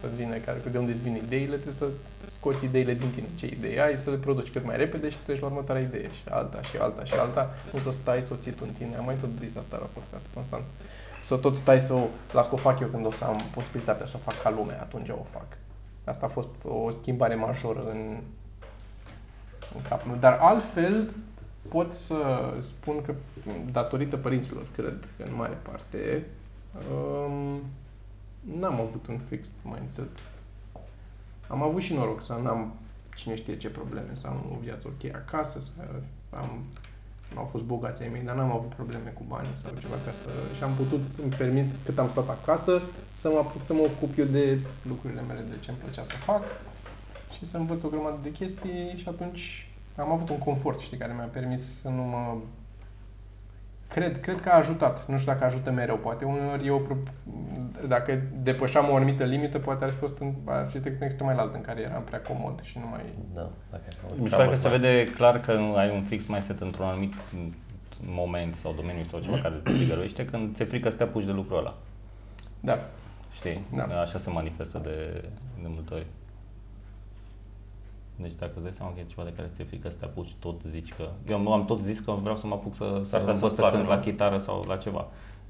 să-ți 0.00 0.14
vină, 0.14 0.36
care, 0.36 0.58
de 0.70 0.78
unde 0.78 0.92
îți 0.92 1.02
vin 1.02 1.14
ideile, 1.14 1.54
trebuie 1.54 1.74
să 1.74 1.86
scoți 2.26 2.64
ideile 2.64 2.94
din 2.94 3.10
tine. 3.10 3.26
Ce 3.38 3.46
idei 3.46 3.80
ai, 3.80 3.98
să 3.98 4.10
le 4.10 4.16
produci 4.16 4.50
cât 4.50 4.64
mai 4.64 4.76
repede 4.76 5.08
și 5.08 5.18
treci 5.18 5.40
la 5.40 5.46
următoarea 5.46 5.82
idee 5.82 6.10
și 6.10 6.22
alta 6.28 6.60
și 6.62 6.76
alta 6.76 7.04
și 7.04 7.14
alta, 7.14 7.54
nu 7.72 7.78
să 7.78 7.90
stai 7.90 8.22
să 8.22 8.32
o 8.32 8.36
ții 8.36 8.52
tu 8.52 8.64
în 8.66 8.72
tine. 8.72 8.96
Am 8.96 9.04
mai 9.04 9.16
tot 9.20 9.28
zis 9.38 9.56
asta 9.56 9.76
la 9.80 9.86
podcast 9.92 10.26
constant. 10.34 10.64
Să 11.22 11.36
tot 11.36 11.56
stai 11.56 11.80
să 11.80 11.92
o 11.92 12.06
las 12.32 12.48
că 12.48 12.54
o 12.54 12.56
fac 12.56 12.80
eu 12.80 12.88
când 12.88 13.06
o 13.06 13.10
să 13.10 13.24
am 13.24 13.40
posibilitatea 13.54 14.06
să 14.06 14.16
o 14.16 14.30
fac 14.30 14.42
ca 14.42 14.50
lumea, 14.50 14.80
atunci 14.80 15.08
o 15.08 15.26
fac. 15.30 15.46
Asta 16.04 16.26
a 16.26 16.28
fost 16.28 16.50
o 16.64 16.90
schimbare 16.90 17.34
majoră 17.34 17.80
în, 17.90 18.16
în 19.74 19.80
capul 19.88 20.10
meu. 20.10 20.20
Dar 20.20 20.38
altfel, 20.40 21.12
pot 21.68 21.92
să 21.92 22.16
spun 22.58 23.02
că 23.02 23.14
datorită 23.72 24.16
părinților, 24.16 24.66
cred, 24.72 25.08
în 25.16 25.34
mare 25.34 25.58
parte, 25.62 26.26
um, 26.90 27.60
n-am 28.58 28.80
avut 28.80 29.06
un 29.06 29.18
fixed 29.28 29.54
mindset. 29.62 30.08
Am 31.46 31.62
avut 31.62 31.82
și 31.82 31.94
noroc 31.94 32.22
să 32.22 32.40
n-am 32.42 32.72
cine 33.16 33.36
știe 33.36 33.56
ce 33.56 33.68
probleme, 33.68 34.10
să 34.12 34.26
am 34.26 34.44
o 34.52 34.58
viață 34.62 34.88
ok 34.88 35.14
acasă, 35.14 35.60
să 35.60 35.70
am 36.30 36.64
nu 37.34 37.38
au 37.38 37.44
fost 37.44 37.64
bogați 37.64 38.02
ai 38.02 38.08
mei, 38.08 38.22
dar 38.22 38.34
n-am 38.34 38.52
avut 38.52 38.74
probleme 38.74 39.10
cu 39.10 39.24
bani 39.28 39.48
sau 39.62 39.70
ceva 39.80 39.94
ca 40.04 40.12
să... 40.12 40.28
Și 40.56 40.62
am 40.62 40.72
putut 40.72 41.00
să-mi 41.08 41.30
permit, 41.30 41.66
cât 41.84 41.98
am 41.98 42.08
stat 42.08 42.28
acasă, 42.28 42.82
să 43.12 43.28
mă 43.28 43.38
apuc 43.38 43.62
să 43.64 43.72
mă 43.74 43.80
ocup 43.80 44.18
eu 44.18 44.24
de 44.24 44.58
lucrurile 44.88 45.20
mele, 45.20 45.40
de 45.40 45.56
ce 45.60 45.70
îmi 45.70 45.78
plăcea 45.78 46.02
să 46.02 46.16
fac 46.16 46.42
și 47.36 47.46
să 47.46 47.56
învăț 47.56 47.82
o 47.82 47.88
grămadă 47.88 48.18
de 48.22 48.32
chestii 48.32 48.94
și 48.96 49.08
atunci 49.08 49.67
am 50.00 50.12
avut 50.12 50.28
un 50.28 50.38
confort, 50.38 50.78
știi, 50.78 50.96
care 50.96 51.12
mi-a 51.12 51.28
permis 51.32 51.80
să 51.80 51.88
nu 51.88 52.02
mă... 52.02 52.36
Cred, 53.88 54.20
cred 54.20 54.40
că 54.40 54.48
a 54.48 54.56
ajutat. 54.56 55.08
Nu 55.08 55.18
știu 55.18 55.32
dacă 55.32 55.44
ajută 55.44 55.70
mereu. 55.70 55.96
Poate 55.96 56.24
uneori 56.24 56.66
eu, 56.66 56.78
pro- 56.80 56.96
dacă 57.86 58.22
depășeam 58.42 58.90
o 58.90 58.94
anumită 58.94 59.24
limită, 59.24 59.58
poate 59.58 59.84
ar 59.84 59.90
fi 59.90 59.96
fost 59.96 60.18
în, 60.18 60.34
ar 60.44 60.68
fi 60.70 60.78
trecut 60.78 60.98
în 61.00 61.04
extrem 61.04 61.26
mai 61.26 61.34
alt 61.36 61.54
în 61.54 61.60
care 61.60 61.80
eram 61.80 62.02
prea 62.02 62.20
comod 62.20 62.60
și 62.62 62.78
nu 62.78 62.86
mai... 62.86 63.00
Da, 63.34 63.50
dacă 63.70 63.82
Mi 64.16 64.28
se 64.28 64.36
pare 64.36 64.48
că 64.48 64.54
se 64.54 64.68
vede 64.68 65.04
clar 65.04 65.40
că 65.40 65.50
ai 65.76 65.90
un 65.90 66.02
fix 66.02 66.26
mindset 66.26 66.60
într-un 66.60 66.86
anumit 66.86 67.14
moment 68.00 68.54
sau 68.54 68.72
domeniu 68.72 69.04
sau 69.10 69.20
ceva 69.20 69.38
care 69.38 69.54
te 69.54 69.72
trigăruiește 69.72 70.24
când 70.24 70.54
ți-e 70.54 70.64
frică 70.64 70.90
să 70.90 70.96
te 70.96 71.02
apuci 71.02 71.24
de 71.24 71.32
lucrul 71.32 71.58
ăla. 71.58 71.76
Da. 72.60 72.78
Știi? 73.32 73.64
Da. 73.74 74.00
Așa 74.00 74.18
se 74.18 74.30
manifestă 74.30 74.78
de, 74.78 75.24
de 75.62 75.68
multe 75.68 75.94
ori. 75.94 76.06
Deci 78.22 78.34
dacă 78.38 78.52
îți 78.54 78.62
dai 78.64 78.72
seama 78.76 78.92
că 78.92 79.00
e 79.00 79.04
ceva 79.08 79.22
de 79.24 79.32
care 79.36 79.50
ți-e 79.54 79.64
frică 79.64 79.88
să 79.90 79.96
te 79.98 80.04
apuci, 80.04 80.34
tot 80.38 80.60
zici 80.70 80.92
că... 80.96 81.08
Eu 81.28 81.52
am 81.52 81.64
tot 81.64 81.80
zis 81.80 81.98
că 82.00 82.12
vreau 82.22 82.36
să 82.36 82.46
mă 82.46 82.54
apuc 82.54 82.74
să, 82.74 83.00
să, 83.02 83.10
Dar 83.10 83.20
ca 83.20 83.26
învăț 83.26 83.36
să-ți 83.38 83.54
să 83.54 83.60
placă, 83.60 83.74
cânt 83.74 83.86
nu? 83.88 83.94
la 83.94 84.00
chitară 84.00 84.38
sau 84.38 84.64
la 84.68 84.76
ceva. 84.76 85.06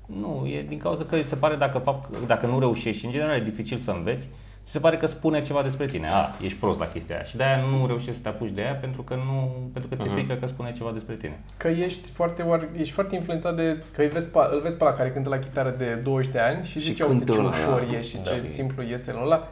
Nu, 0.06 0.46
e 0.46 0.62
din 0.62 0.78
cauza 0.78 1.04
că 1.04 1.22
se 1.22 1.36
pare 1.36 1.56
dacă, 1.56 1.78
fac, 1.78 2.08
dacă 2.26 2.46
nu 2.46 2.58
reușești, 2.58 2.98
și 2.98 3.04
în 3.04 3.10
general 3.10 3.36
e 3.36 3.40
dificil 3.44 3.78
să 3.78 3.90
înveți, 3.90 4.28
ți 4.64 4.70
se 4.72 4.78
pare 4.78 4.96
că 4.96 5.06
spune 5.06 5.42
ceva 5.42 5.62
despre 5.62 5.86
tine. 5.86 6.08
A, 6.10 6.30
ești 6.42 6.58
prost 6.58 6.78
la 6.78 6.86
chestia 6.86 7.14
aia. 7.14 7.24
Și 7.24 7.36
de-aia 7.36 7.56
nu 7.64 7.86
reușești 7.86 8.14
să 8.16 8.22
te 8.22 8.28
apuci 8.28 8.48
de 8.50 8.60
ea 8.60 8.74
pentru 8.74 9.02
că, 9.02 9.14
nu, 9.14 9.52
pentru 9.72 9.90
că 9.90 9.96
ți-e 9.96 10.06
Mhm. 10.10 10.14
frică 10.18 10.34
că 10.34 10.46
spune 10.46 10.72
ceva 10.72 10.90
despre 10.92 11.14
tine. 11.14 11.40
Că 11.56 11.68
ești 11.68 12.10
foarte, 12.10 12.42
oar- 12.42 12.68
ești 12.76 12.92
foarte 12.92 13.14
influențat 13.14 13.56
de... 13.56 13.82
Că 13.94 14.02
îl 14.02 14.08
vezi, 14.08 14.30
pe, 14.30 14.38
îl 14.52 14.60
vezi 14.60 14.76
pe 14.76 14.84
la 14.84 14.92
care 14.92 15.10
cântă 15.10 15.28
la 15.28 15.38
chitară 15.38 15.70
de 15.78 15.94
20 15.94 16.32
de 16.32 16.38
ani 16.38 16.64
și 16.64 16.70
Și 16.70 16.86
zice, 16.86 17.02
uite 17.02 17.16
cântă 17.16 17.32
ce 17.32 17.38
ăla, 17.38 17.48
ușor 17.48 17.86
da. 17.90 17.96
e 17.96 18.02
și 18.02 18.16
Da. 18.16 18.22
ce 18.22 18.40
simplu 18.42 18.82
este 18.82 19.10
el 19.16 19.22
ăla. 19.22 19.48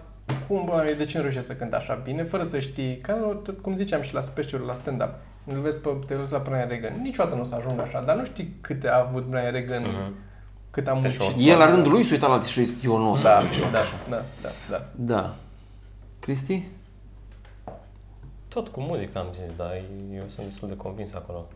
Cum, 0.49 0.65
bă, 0.65 0.95
de 0.97 1.05
ce 1.05 1.17
nu 1.17 1.23
reușește 1.23 1.53
să 1.53 1.59
cânte 1.59 1.77
așa 1.77 1.95
bine, 1.95 2.23
fără 2.23 2.43
să 2.43 2.59
știi, 2.59 2.97
ca 2.99 3.13
tot 3.15 3.59
cum 3.61 3.75
ziceam 3.75 4.03
și 4.03 4.15
la 4.15 4.21
special 4.21 4.61
la 4.61 4.73
stand-up, 4.73 5.11
îl 5.47 5.61
vezi 5.61 5.79
pe, 5.79 5.89
te 6.07 6.15
vezi 6.17 6.33
la 6.33 6.39
Brian 6.39 6.69
Regan, 6.69 7.01
niciodată 7.03 7.35
nu 7.35 7.41
o 7.41 7.45
să 7.45 7.55
ajungă 7.55 7.83
așa, 7.83 8.01
dar 8.01 8.17
nu 8.17 8.25
știi 8.25 8.57
câte 8.61 8.89
a 8.89 8.99
avut 8.99 9.25
Brian 9.27 9.53
Regan, 9.53 9.83
Mhm. 9.83 10.15
cât 10.71 10.87
a 10.89 10.93
muncit. 10.93 11.21
Ești 11.21 11.49
El 11.49 11.59
la 11.59 11.71
rândul 11.71 11.93
lui 11.93 12.05
se 12.05 12.15
uita 12.15 12.27
la 12.27 12.33
alții 12.33 12.51
și 12.53 12.59
a 12.61 12.63
zis, 12.63 12.75
eu 12.85 12.97
nu 12.97 13.11
o 13.11 13.17
să 13.17 13.23
Da, 13.23 13.37
ajung 13.37 13.53
și 13.53 13.61
eu. 13.63 13.71
da, 13.71 13.81
da, 14.09 14.23
da, 14.43 14.49
da. 14.71 14.85
Da. 14.95 15.35
Cristi? 16.21 16.69
Tot 18.49 18.69
cu 18.69 18.81
muzica 18.81 19.21
am 19.21 19.27
zis, 19.33 19.53
dar 19.57 19.83
eu 20.15 20.23
sunt 20.27 20.47
destul 20.47 20.69
de 20.69 20.77
convins 20.77 21.15
acolo. 21.15 21.47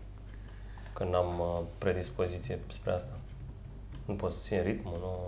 Că 0.92 1.04
n-am 1.10 1.38
uh, 1.40 1.60
predispoziție 1.78 2.58
spre 2.72 2.92
asta. 2.92 3.12
Nu 4.04 4.14
pot 4.14 4.32
să 4.32 4.38
țin 4.42 4.62
ritmul, 4.64 4.96
nu... 5.00 5.18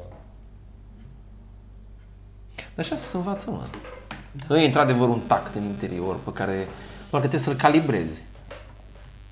Dar 2.74 2.84
și 2.84 2.92
asta 2.92 3.06
se 3.06 3.16
învață, 3.16 3.50
mă. 3.50 4.56
E 4.56 4.64
într-adevăr 4.64 5.08
un 5.08 5.20
tact 5.26 5.54
în 5.54 5.62
interior 5.64 6.16
pe 6.24 6.32
care 6.32 6.68
parcă 7.10 7.26
trebuie 7.28 7.40
să-l 7.40 7.54
calibrezi. 7.54 8.22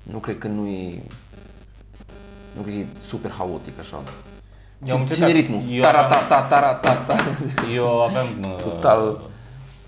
Nu 0.03 0.17
cred 0.17 0.37
că 0.37 0.47
nu 0.47 0.67
e... 0.67 1.01
Nu 2.55 2.61
cred 2.61 2.73
că 2.73 2.79
e 2.79 2.85
super 3.05 3.31
haotic 3.31 3.79
așa. 3.79 4.01
Eu 4.85 4.97
am 4.97 5.05
Ține 5.07 5.25
încercat- 5.25 5.31
ritmul. 5.31 5.61
eu 5.75 5.81
Tara, 5.81 6.01
am- 6.03 6.09
ta, 6.09 6.21
ta, 6.21 6.41
tara, 6.41 6.73
ta, 6.73 6.93
ta. 6.95 7.15
Eu 7.73 8.01
aveam 8.01 8.27
uh, 8.43 8.55
Total. 8.61 9.21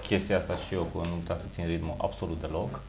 chestia 0.07 0.37
asta 0.37 0.55
și 0.55 0.73
eu, 0.73 0.81
că 0.81 0.97
nu 0.97 1.15
puteam 1.19 1.37
să 1.39 1.45
țin 1.53 1.65
ritmul 1.65 1.95
absolut 1.97 2.41
deloc. 2.41 2.79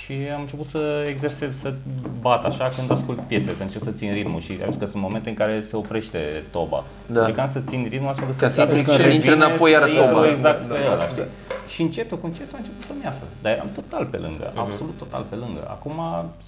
Și 0.00 0.12
am 0.34 0.40
început 0.40 0.66
să 0.66 1.04
exersez, 1.08 1.60
să 1.60 1.74
bat 2.20 2.44
așa 2.44 2.72
când 2.76 2.90
ascult 2.90 3.18
piese, 3.18 3.54
să 3.56 3.62
încerc 3.62 3.84
să 3.84 3.90
țin 3.90 4.12
ritmul 4.12 4.40
și 4.40 4.58
am 4.64 4.70
zis 4.70 4.78
că 4.78 4.86
sunt 4.86 5.02
momente 5.02 5.28
în 5.28 5.34
care 5.34 5.64
se 5.68 5.76
oprește 5.76 6.42
toba. 6.50 6.84
Da. 7.06 7.20
Încercam 7.20 7.48
să 7.52 7.60
țin 7.68 7.86
ritmul 7.90 8.08
astfel 8.08 8.26
Ca 8.26 8.32
încât 8.34 8.50
să 8.52 8.60
intri 8.60 8.80
atunci 8.80 8.96
și 8.96 9.00
când 9.00 9.12
intre 9.12 9.28
revine 9.30 9.44
înapoi 9.44 9.70
să 9.70 9.76
iară 9.76 9.90
intru 9.90 10.06
toba. 10.14 10.28
Exact 10.28 10.68
Da, 10.68 10.74
pe 10.74 10.80
da, 10.80 10.92
ăla, 10.92 10.96
da. 10.96 11.08
știi? 11.08 11.24
Și 11.72 11.82
încetul 11.82 12.18
cu 12.18 12.26
încetul 12.26 12.54
a 12.54 12.58
început 12.62 12.82
să-mi 12.86 13.02
iasă. 13.04 13.24
Dar 13.42 13.52
eram 13.52 13.70
total 13.74 14.04
pe 14.12 14.16
lângă, 14.16 14.46
absolut 14.54 14.96
total 14.98 15.24
pe 15.30 15.36
lângă. 15.44 15.62
Acum 15.76 15.98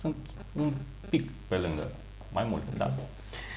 sunt 0.00 0.16
un 0.62 0.68
pic 1.08 1.24
pe 1.48 1.56
lângă, 1.64 1.84
mai 2.32 2.46
mult, 2.50 2.62
da. 2.76 2.90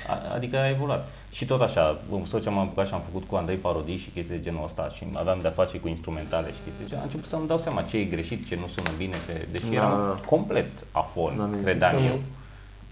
A- 0.10 0.34
Adică 0.34 0.58
a 0.58 0.69
evoluat. 0.69 1.08
Și 1.32 1.45
tot 1.45 1.62
așa, 1.62 1.98
în 2.12 2.22
tot 2.22 2.41
ce 2.41 2.48
am 2.48 2.58
apucat 2.58 2.88
și 2.88 2.93
am 2.93 3.02
făcut 3.12 3.28
cu 3.28 3.36
Andrei 3.36 3.56
parodii 3.58 3.98
și 3.98 4.10
chestii 4.10 4.36
de 4.36 4.41
genul 4.41 4.63
ăsta 4.63 4.89
și 4.95 5.04
aveam 5.13 5.39
de-a 5.41 5.52
face 5.52 5.80
cu 5.80 5.88
instrumentale 5.88 6.48
și 6.48 6.54
chestii 6.63 6.84
de 6.84 6.88
genul, 6.89 7.04
am 7.04 7.10
început 7.12 7.30
să-mi 7.30 7.48
dau 7.48 7.58
seama 7.58 7.82
ce 7.82 7.98
e 7.98 8.04
greșit, 8.04 8.48
ce 8.48 8.56
nu 8.56 8.67
sună 8.67 8.89
bine, 8.98 9.15
ce... 9.26 9.48
deși 9.52 9.65
Da. 9.65 9.72
eram 9.74 10.19
complet 10.26 10.69
afon, 10.91 11.34
N-am 11.38 11.58
credeam 11.63 11.95
Mhm. 11.95 12.06
eu. 12.06 12.19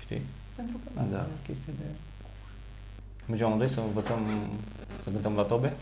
Știi? 0.04 0.22
Pentru 0.56 0.76
că, 0.84 0.90
da, 0.96 1.02
Da. 1.12 1.16
da. 1.18 1.22
e 1.24 1.38
o 1.42 1.46
chestie 1.48 1.74
de... 1.80 1.86
Mergem 3.26 3.46
amândoi 3.48 3.70
să 3.70 3.80
învățăm 3.80 4.20
să 5.04 5.10
cântăm 5.10 5.34
la 5.36 5.42
tobe? 5.42 5.74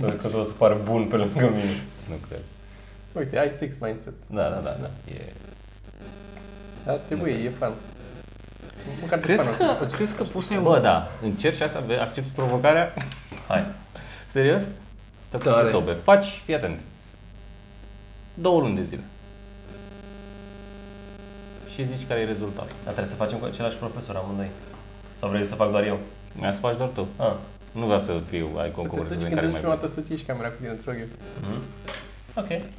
Pentru 0.00 0.28
că 0.28 0.36
o 0.36 0.42
să 0.42 0.52
pară 0.52 0.80
bun 0.84 1.04
pe 1.04 1.16
lângă 1.16 1.48
mine. 1.48 1.82
Nu 2.08 2.14
cred. 2.28 2.40
Uite, 3.12 3.38
ai 3.38 3.50
fix 3.58 3.74
mindset. 3.80 4.12
Da, 4.26 4.42
da, 4.48 4.56
da, 4.56 4.76
da. 4.80 4.90
E... 5.12 5.32
Dar 6.84 6.94
trebuie, 6.96 7.32
e 7.32 7.48
fun. 7.48 7.72
Măcar 9.00 9.18
de 9.18 9.24
Crezi 9.24 9.46
fun 9.46 9.56
că, 9.56 9.62
acum. 9.64 9.86
crezi 9.88 10.14
că 10.14 10.22
poți 10.22 10.46
să 10.46 10.52
ai 10.52 10.58
Bă, 10.60 10.78
da, 10.78 11.10
încerci 11.22 11.56
și 11.56 11.62
asta, 11.62 11.80
vei- 11.86 11.98
accepti 11.98 12.30
provocarea? 12.30 12.94
Hai. 13.48 13.64
Serios? 14.30 14.62
Stă 15.28 15.36
cu 15.36 15.42
Tare. 15.44 15.70
tobe. 15.70 15.92
Faci, 15.92 16.40
fii 16.44 16.54
atent. 16.54 16.78
Două 18.34 18.60
luni 18.60 18.74
de 18.76 18.82
zile. 18.82 19.00
Și 21.74 21.86
zici 21.86 22.06
care 22.08 22.20
e 22.20 22.24
rezultatul. 22.24 22.72
Dar 22.84 22.92
trebuie 22.92 23.06
să 23.12 23.14
facem 23.14 23.38
cu 23.38 23.44
același 23.44 23.76
profesor 23.76 24.16
amândoi. 24.16 24.48
Sau 25.16 25.28
vrei 25.28 25.44
să 25.44 25.54
fac 25.54 25.70
doar 25.70 25.84
eu? 25.86 25.98
Mi-a 26.32 26.52
să 26.52 26.58
faci 26.60 26.76
doar 26.76 26.88
tu. 26.88 27.06
Ah. 27.16 27.32
Nu 27.72 27.84
vreau 27.84 28.00
să 28.00 28.12
fiu, 28.30 28.48
ai 28.56 28.70
Să 28.74 28.80
te 28.80 28.86
concurs 28.86 29.08
duci 29.08 29.16
în 29.16 29.22
când 29.22 29.34
care 29.34 29.40
duci 29.46 29.50
mai 29.52 29.60
prima 29.60 29.74
bun. 29.74 29.80
dată 29.82 29.92
să-ți 29.94 30.10
ieși 30.12 30.24
camera 30.24 30.48
cu 30.48 30.54
tine, 30.60 30.72
te 30.72 30.82
rog 30.86 30.96
eu. 30.98 31.06
Mhm. 31.40 31.60
Ok. 32.34 32.70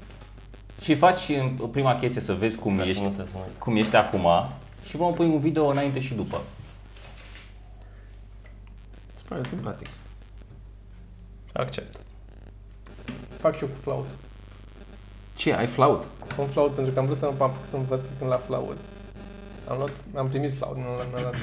Și 0.82 0.96
faci 0.96 1.30
în 1.30 1.68
prima 1.68 2.00
chestie 2.00 2.22
să 2.22 2.34
vezi 2.34 2.56
cum 2.58 2.78
Ca 2.78 2.84
să 2.84 2.90
ești, 2.90 3.04
nu 3.04 3.10
te 3.10 3.26
să 3.26 3.32
nu 3.36 3.42
uit. 3.48 3.58
cum 3.60 3.76
ești 3.76 3.96
acum 3.96 4.26
și 4.88 4.98
vom 4.98 5.14
pui 5.14 5.26
un 5.26 5.40
video 5.40 5.66
înainte 5.68 6.00
și 6.00 6.14
după. 6.14 6.42
Îți 9.14 9.26
pare 9.26 9.42
simpatic. 9.48 9.88
Accept. 11.54 11.98
Fac 13.38 13.56
și 13.56 13.64
eu 13.64 13.70
cu 13.70 13.76
flaut. 13.82 14.06
Ce, 15.36 15.54
ai 15.54 15.68
flaut? 15.68 16.04
Un 16.38 16.48
flaut 16.48 16.72
pentru 16.76 16.94
că 16.94 17.00
am 17.00 17.06
vrut 17.06 17.18
să 17.18 17.32
mă 17.38 17.44
apuc 17.44 17.66
să 17.66 17.76
învăț 17.76 18.02
să 18.02 18.08
cânt 18.18 18.30
la 18.30 18.38
flaut. 18.38 18.78
Am, 19.68 19.78
luat, 19.78 19.92
am 20.16 20.30
primit 20.30 20.58
flaut, 20.58 20.76
nu 20.78 20.84
l-am 20.84 21.08
luat 21.22 21.36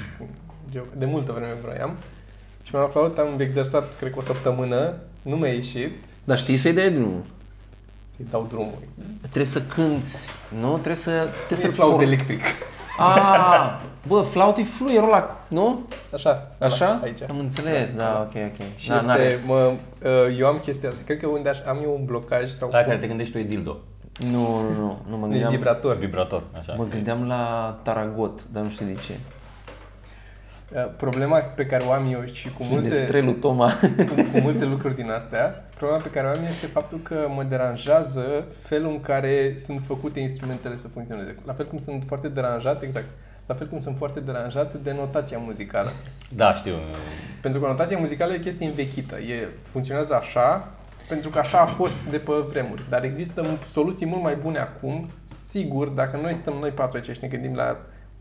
geo- 0.70 0.96
de 0.98 1.04
multă 1.04 1.32
vreme 1.32 1.52
vroiam. 1.62 1.96
Și 2.62 2.70
mi-am 2.74 2.90
luat 2.92 2.92
flaut, 3.14 3.18
am 3.18 3.40
exersat, 3.40 3.96
cred 3.96 4.12
că 4.12 4.18
o 4.18 4.22
săptămână, 4.22 4.94
nu 5.22 5.36
mi-a 5.36 5.52
ieșit, 5.52 6.04
Dar 6.24 6.38
știi 6.38 6.56
să-i 6.56 6.72
dai 6.72 6.90
drumul. 6.92 7.22
să-i 8.08 8.26
dau 8.30 8.46
drumul. 8.48 8.78
Trebuie 9.20 9.44
să 9.44 9.62
cânti, 9.62 10.08
nu? 10.60 10.70
Trebuie 10.72 10.94
să... 10.96 11.10
Nu 11.10 11.30
Trebuie 11.46 11.66
e 11.66 11.70
să 11.70 11.74
flaut 11.76 12.00
electric. 12.00 12.40
Ah, 13.02 13.80
bă, 14.06 14.20
flautul 14.20 14.62
e 14.62 14.66
fluierul 14.66 15.08
ăla, 15.08 15.36
nu? 15.48 15.86
Așa, 16.14 16.48
Așa? 16.58 17.00
aici. 17.02 17.18
Am 17.30 17.38
înțeles, 17.38 17.94
da, 17.94 18.26
ok, 18.28 18.42
ok. 18.46 18.66
Și 18.76 18.88
Da, 18.88 18.94
este, 18.94 19.06
n-are- 19.06 19.42
mă, 19.46 19.54
uh, 20.02 20.36
eu 20.38 20.46
am 20.46 20.58
chestia 20.58 20.88
asta, 20.88 21.02
cred 21.06 21.18
că 21.18 21.26
unde 21.26 21.48
aș, 21.48 21.58
am 21.66 21.78
eu 21.82 21.94
un 21.98 22.04
blocaj 22.04 22.50
sau 22.50 22.68
La 22.70 22.82
care 22.82 22.96
te 22.96 23.06
gândești 23.06 23.32
tu 23.32 23.38
e 23.38 23.42
dildo. 23.42 23.76
Nu, 24.18 24.38
nu, 24.60 24.68
nu, 24.80 24.98
nu 25.08 25.16
mă 25.16 25.26
e 25.26 25.30
gândeam, 25.30 25.50
vibrator. 25.50 25.96
Vibrator, 25.96 26.42
așa. 26.58 26.74
mă 26.76 26.84
gândeam 26.90 27.26
la 27.26 27.74
Taragot, 27.82 28.40
dar 28.52 28.62
nu 28.62 28.70
știu 28.70 28.86
de 28.86 28.94
ce. 29.06 29.12
Uh, 30.74 30.88
Problema 30.96 31.38
pe 31.38 31.66
care 31.66 31.84
o 31.84 31.90
am 31.90 32.12
eu 32.12 32.24
și 32.24 32.52
cu 32.52 32.62
multe, 32.62 32.88
Finestrelul 32.88 33.32
Toma. 33.34 33.72
cu, 33.96 34.14
cu 34.32 34.38
multe 34.42 34.64
lucruri 34.64 34.94
din 34.94 35.10
astea, 35.10 35.64
problema 35.76 36.02
pe 36.02 36.10
care 36.10 36.26
o 36.26 36.30
am 36.30 36.44
este 36.48 36.66
faptul 36.66 36.98
că 37.02 37.26
mă 37.34 37.42
deranjează 37.42 38.46
felul 38.60 38.90
în 38.90 39.00
care 39.00 39.54
sunt 39.56 39.82
făcute 39.82 40.20
instrumentele 40.20 40.76
să 40.76 40.88
funcționeze. 40.88 41.36
La 41.46 41.52
fel 41.52 41.66
cum 41.66 41.78
sunt 41.78 42.04
foarte 42.06 42.28
deranjat, 42.28 42.82
exact, 42.82 43.06
la 43.46 43.54
fel 43.54 43.66
cum 43.66 43.78
sunt 43.78 43.96
foarte 43.96 44.20
deranjat 44.20 44.74
de 44.74 44.92
notația 44.92 45.38
muzicală. 45.38 45.92
Da, 46.36 46.54
știu. 46.54 46.74
Pentru 47.40 47.60
că 47.60 47.66
notația 47.66 47.98
muzicală 47.98 48.32
e 48.32 48.36
o 48.36 48.40
chestie 48.40 48.66
învechită. 48.66 49.18
E, 49.18 49.48
funcționează 49.62 50.14
așa, 50.14 50.68
pentru 51.08 51.30
că 51.30 51.38
așa 51.38 51.58
a 51.58 51.66
fost 51.66 51.98
de 52.10 52.18
pe 52.18 52.32
vremuri. 52.48 52.82
Dar 52.88 53.04
există 53.04 53.58
soluții 53.70 54.06
mult 54.06 54.22
mai 54.22 54.34
bune 54.34 54.58
acum. 54.58 55.10
Sigur, 55.48 55.88
dacă 55.88 56.18
noi 56.22 56.34
stăm 56.34 56.54
noi 56.60 56.70
patru 56.70 56.96
aici 56.96 57.16
și 57.16 57.22
ne 57.22 57.28
gândim 57.28 57.54
la 57.54 57.76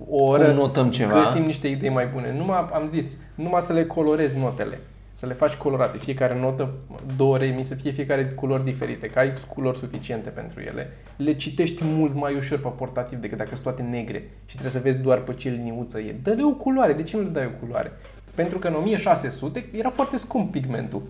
o 0.09 0.23
oră, 0.23 0.45
Cum 0.45 0.55
notăm 0.55 0.89
ceva? 0.91 1.19
găsim 1.19 1.43
niște 1.45 1.67
idei 1.67 1.89
mai 1.89 2.05
bune. 2.05 2.33
Numai, 2.37 2.69
am 2.73 2.87
zis, 2.87 3.17
numai 3.35 3.61
să 3.61 3.73
le 3.73 3.85
colorezi 3.85 4.37
notele. 4.39 4.79
Să 5.13 5.25
le 5.25 5.33
faci 5.33 5.53
colorate. 5.53 5.97
Fiecare 5.97 6.39
notă, 6.39 6.69
două 7.15 7.37
remi, 7.37 7.63
să 7.63 7.75
fie 7.75 7.91
fiecare 7.91 8.25
culori 8.25 8.63
diferite, 8.63 9.07
că 9.07 9.19
ai 9.19 9.33
culori 9.53 9.77
suficiente 9.77 10.29
pentru 10.29 10.59
ele. 10.61 10.89
Le 11.15 11.33
citești 11.33 11.81
mult 11.85 12.15
mai 12.15 12.35
ușor 12.35 12.59
pe 12.59 12.67
portativ 12.77 13.19
decât 13.19 13.37
dacă 13.37 13.49
sunt 13.51 13.63
toate 13.63 13.81
negre 13.81 14.29
și 14.45 14.57
trebuie 14.57 14.71
să 14.71 14.79
vezi 14.79 14.97
doar 14.97 15.17
pe 15.19 15.33
ce 15.33 15.49
liniuță 15.49 15.99
e. 15.99 16.15
Dă-le 16.23 16.43
o 16.43 16.51
culoare. 16.51 16.93
De 16.93 17.03
ce 17.03 17.17
nu 17.17 17.23
le 17.23 17.29
dai 17.29 17.45
o 17.45 17.65
culoare? 17.65 17.91
Pentru 18.35 18.57
că 18.59 18.67
în 18.67 18.73
1600 18.73 19.65
era 19.71 19.89
foarte 19.89 20.17
scump 20.17 20.51
pigmentul. 20.51 21.01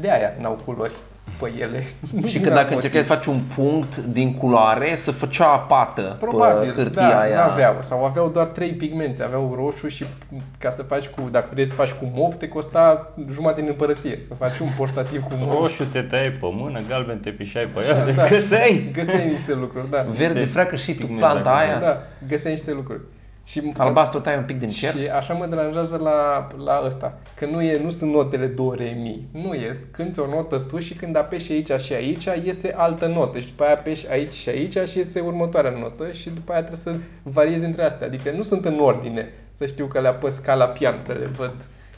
De 0.00 0.10
aia 0.10 0.32
n-au 0.40 0.60
culori 0.64 0.92
pe 1.40 1.52
ele. 1.60 1.82
și 2.28 2.32
Din 2.38 2.42
că 2.42 2.46
alt 2.48 2.54
dacă 2.54 2.74
motiv. 2.74 2.74
încercai 2.74 3.02
să 3.02 3.08
faci 3.14 3.26
un 3.26 3.40
punct 3.54 3.96
din 3.96 4.34
culoare, 4.34 4.94
să 4.94 5.10
făcea 5.12 5.44
apată 5.52 6.16
Probabil, 6.20 6.72
pe 6.72 6.82
hârtia 6.82 7.08
da, 7.08 7.18
aia. 7.20 7.44
aveau 7.44 7.76
Sau 7.80 8.04
aveau 8.04 8.28
doar 8.28 8.46
trei 8.46 8.70
pigmente. 8.72 9.22
Aveau 9.22 9.54
roșu 9.62 9.88
și 9.88 10.04
ca 10.58 10.70
să 10.70 10.82
faci 10.82 11.06
cu, 11.06 11.28
dacă 11.30 11.48
vrei 11.52 11.66
să 11.66 11.72
faci 11.72 11.90
cu 11.92 12.10
mov, 12.14 12.34
te 12.34 12.48
costa 12.48 13.12
jumătate 13.32 13.60
din 13.60 13.70
împărăție. 13.70 14.18
Să 14.22 14.34
faci 14.34 14.58
un 14.58 14.68
portativ 14.76 15.22
cu 15.22 15.32
mov. 15.38 15.60
Roșu 15.60 15.84
te 15.84 16.00
tai 16.00 16.30
pe 16.40 16.46
mână, 16.52 16.80
galben 16.88 17.18
te 17.18 17.30
pișai 17.30 17.64
pe 17.74 17.78
Așa, 17.80 17.88
ea, 17.96 18.12
da. 18.12 18.26
găseai! 18.28 18.90
Găseai 18.92 19.28
niște 19.30 19.54
lucruri, 19.54 19.90
da. 19.90 20.04
Verde, 20.16 20.44
freacă 20.44 20.76
și 20.76 20.92
tu 20.92 20.98
pigment 20.98 21.18
planta 21.18 21.50
acolo. 21.50 21.64
aia. 21.70 21.78
Da, 21.80 22.02
găseai 22.28 22.52
niște 22.52 22.72
lucruri. 22.72 23.00
Și 23.48 23.72
Albastru 23.76 24.20
tai 24.20 24.36
un 24.36 24.42
pic 24.42 24.58
din 24.58 24.68
cer. 24.68 24.94
Și 24.96 25.06
așa 25.06 25.34
mă 25.34 25.46
deranjează 25.46 25.96
la, 25.96 26.48
la 26.64 26.82
ăsta. 26.84 27.18
Că 27.36 27.46
nu, 27.46 27.62
e, 27.62 27.80
nu 27.82 27.90
sunt 27.90 28.12
notele 28.12 28.46
do, 28.46 28.74
re, 28.74 28.96
mi. 28.96 29.26
Nu 29.32 29.52
e. 29.52 29.72
Cânti 29.90 30.20
o 30.20 30.26
notă 30.26 30.58
tu 30.58 30.78
și 30.78 30.94
când 30.94 31.16
apeși 31.16 31.52
aici 31.52 31.70
și 31.80 31.92
aici, 31.92 32.28
iese 32.44 32.74
altă 32.76 33.06
notă. 33.06 33.38
Și 33.38 33.46
după 33.46 33.62
aia 33.64 33.72
apeși 33.72 34.10
aici 34.10 34.32
și 34.32 34.48
aici 34.48 34.78
și 34.88 34.98
iese 34.98 35.20
următoarea 35.20 35.70
notă 35.70 36.12
și 36.12 36.30
după 36.30 36.52
aia 36.52 36.62
trebuie 36.62 36.80
să 36.82 36.94
variezi 37.22 37.64
între 37.64 37.84
astea. 37.84 38.06
Adică 38.06 38.30
nu 38.30 38.42
sunt 38.42 38.64
în 38.64 38.78
ordine. 38.80 39.28
Să 39.52 39.66
știu 39.66 39.86
că 39.86 40.00
le 40.00 40.08
apăs 40.08 40.38
ca 40.38 40.54
la 40.54 40.64
pian, 40.64 40.96
să 41.00 41.12
le 41.12 41.30
văd. 41.36 41.54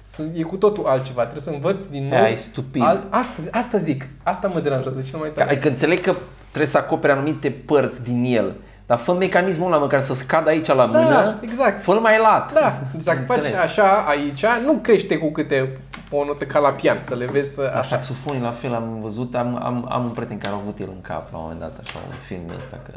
Sunt, 0.06 0.36
e 0.36 0.42
cu 0.42 0.56
totul 0.56 0.84
altceva. 0.86 1.20
Trebuie 1.20 1.42
să 1.42 1.50
învăț 1.50 1.84
din 1.84 2.08
nou. 2.08 2.18
Aia 2.18 2.28
e 2.32 2.36
stupid. 2.36 2.82
Alt, 2.82 3.02
asta, 3.10 3.42
asta 3.50 3.78
zic. 3.78 4.06
Asta 4.24 4.48
mă 4.48 4.60
deranjează 4.60 5.00
cel 5.00 5.18
mai 5.18 5.28
Că, 5.28 5.34
tare. 5.34 5.50
adică 5.50 5.68
înțeleg 5.68 6.00
că 6.00 6.14
trebuie 6.48 6.66
să 6.70 6.78
acopere 6.78 7.12
anumite 7.12 7.50
părți 7.50 8.02
din 8.02 8.24
el, 8.24 8.54
dar 8.90 8.98
fă 8.98 9.12
mecanismul 9.14 9.72
ăla 9.72 9.80
măcar 9.80 10.00
să 10.00 10.14
scadă 10.14 10.48
aici 10.48 10.66
la 10.66 10.74
Da, 10.74 10.84
mână, 10.86 11.38
exact. 11.40 11.82
fă 11.82 11.98
mai 12.02 12.18
lat. 12.18 12.52
Da, 12.52 12.80
deci 12.92 13.02
dacă 13.02 13.20
faci 13.26 13.36
Înțeles. 13.36 13.60
așa 13.60 14.04
aici, 14.08 14.44
nu 14.64 14.72
crește 14.72 15.18
cu 15.18 15.30
câte 15.32 15.78
o 16.10 16.24
notă 16.24 16.44
ca 16.44 16.58
la 16.58 16.68
pian, 16.70 17.00
să 17.04 17.14
le 17.14 17.26
vezi 17.26 17.54
să, 17.54 17.60
La 17.72 17.78
așa. 17.78 17.82
saxofonii 17.82 18.40
la 18.42 18.50
fel 18.50 18.74
am 18.74 18.98
văzut, 19.00 19.34
am, 19.34 19.60
am, 19.64 19.86
am 19.90 20.04
un 20.04 20.10
prieten 20.10 20.38
care 20.38 20.54
a 20.54 20.56
avut 20.58 20.78
el 20.78 20.88
în 20.88 21.00
cap 21.00 21.32
la 21.32 21.36
un 21.38 21.42
moment 21.42 21.60
dat, 21.60 21.72
așa, 21.82 21.98
un 22.08 22.14
film 22.26 22.42
ăsta, 22.58 22.78
că 22.86 22.92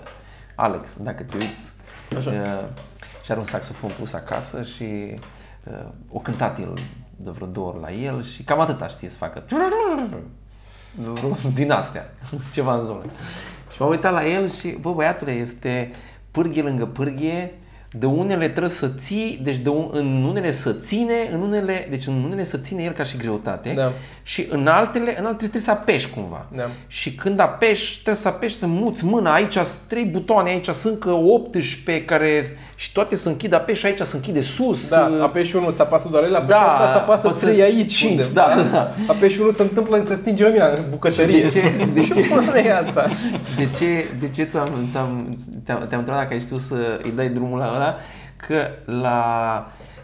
Alex, 0.56 0.98
dacă 0.98 1.24
te 1.24 1.38
uiți, 1.38 1.72
Așa. 2.18 2.30
uh, 2.30 2.64
și 3.24 3.32
are 3.32 3.40
un 3.40 3.46
saxofon 3.46 3.92
pus 4.00 4.14
acasă 4.14 4.64
și 4.76 5.16
uh, 5.64 5.74
o 6.12 6.20
cântat 6.20 6.60
el 6.60 6.74
de 7.16 7.30
vreo 7.30 7.48
două 7.48 7.68
ori 7.68 7.82
la 7.82 7.92
el 7.92 8.24
și 8.24 8.44
cam 8.44 8.60
atâta 8.60 8.88
știe 8.88 9.10
să 9.10 9.18
facă. 9.18 9.44
din 11.54 11.72
astea, 11.72 12.14
ceva 12.54 12.74
în 12.74 12.84
zonă. 12.84 13.04
Și 13.74 13.82
m-am 13.82 13.90
uitat 13.90 14.14
la 14.14 14.28
el 14.28 14.52
și, 14.52 14.78
bă, 14.82 14.92
băiatule, 14.92 15.32
este 15.32 15.92
pârghie 16.32 16.62
lângă 16.62 16.86
pârghie, 16.86 17.52
de 17.96 18.06
unele 18.06 18.50
trebuie 18.50 18.70
să 18.72 18.88
ții, 18.88 19.40
deci 19.44 19.58
de 19.58 19.70
un, 19.70 19.90
în 19.92 20.24
unele 20.24 20.52
să 20.52 20.74
ține, 20.74 21.14
în 21.32 21.42
unele, 21.42 21.88
deci 21.90 22.08
în 22.08 22.24
unele 22.24 22.44
să 22.44 22.58
ține 22.58 22.84
el 22.84 22.92
ca 22.92 23.04
și 23.04 23.18
greutate 23.18 23.74
Da. 23.76 23.92
și 24.24 24.48
în 24.50 24.68
altele, 24.68 25.10
în 25.10 25.26
altele 25.26 25.36
trebuie 25.36 25.62
să 25.62 25.72
apeși 25.72 26.10
cumva. 26.10 26.48
Da. 26.56 26.70
Și 26.88 27.16
când 27.16 27.40
apeși, 27.40 27.94
trebuie 27.94 28.16
să 28.16 28.28
apeși 28.28 28.56
să 28.56 28.68
muți 28.68 29.06
mâna, 29.06 29.34
aici 29.34 29.54
sunt 29.54 29.80
trei 29.88 30.06
butoane, 30.06 30.50
aici 30.50 30.70
sunt 30.70 30.94
încă 30.94 31.10
18 31.10 32.06
care 32.06 32.44
și 32.84 32.92
toate 32.92 33.16
se 33.16 33.30
închid, 33.30 33.54
apeși 33.54 33.86
aici 33.86 34.00
se 34.02 34.16
închide 34.16 34.42
sus. 34.42 34.90
Da, 34.90 35.10
apeși 35.22 35.56
unul, 35.56 35.74
ți 35.74 35.82
apasă 35.82 36.08
doar 36.12 36.24
el, 36.24 36.36
apeși 36.36 36.50
Da, 36.50 36.60
asta, 36.62 36.88
să 36.92 36.98
apasă 36.98 37.28
apasă 37.28 37.46
trei 37.46 37.62
aici. 37.62 37.96
cinci, 37.96 38.12
unde, 38.12 38.28
da, 38.34 38.66
da. 38.72 38.92
Apeși 39.08 39.40
unul, 39.40 39.52
se 39.52 39.62
întâmplă 39.62 40.04
să 40.08 40.14
stinge 40.16 40.44
lumina 40.44 40.68
în 40.70 40.84
bucătărie. 40.90 41.42
De 41.42 41.50
ce- 41.50 41.86
de 41.94 42.02
ce- 42.02 42.14
Ce 42.54 42.58
e 42.66 42.76
asta? 42.78 43.10
De 43.58 43.68
ce, 43.78 44.06
de 44.20 44.30
ce 44.30 44.44
ți-am, 44.44 44.88
ți-am, 44.92 45.38
te-am, 45.66 45.86
te-am 45.88 46.00
întrebat 46.00 46.22
dacă 46.22 46.34
ai 46.34 46.42
știut 46.42 46.62
să 46.62 47.00
îi 47.04 47.12
dai 47.16 47.30
drumul 47.30 47.58
la 47.60 47.72
ăla? 47.76 47.96
Că 48.48 48.68
la 49.02 49.22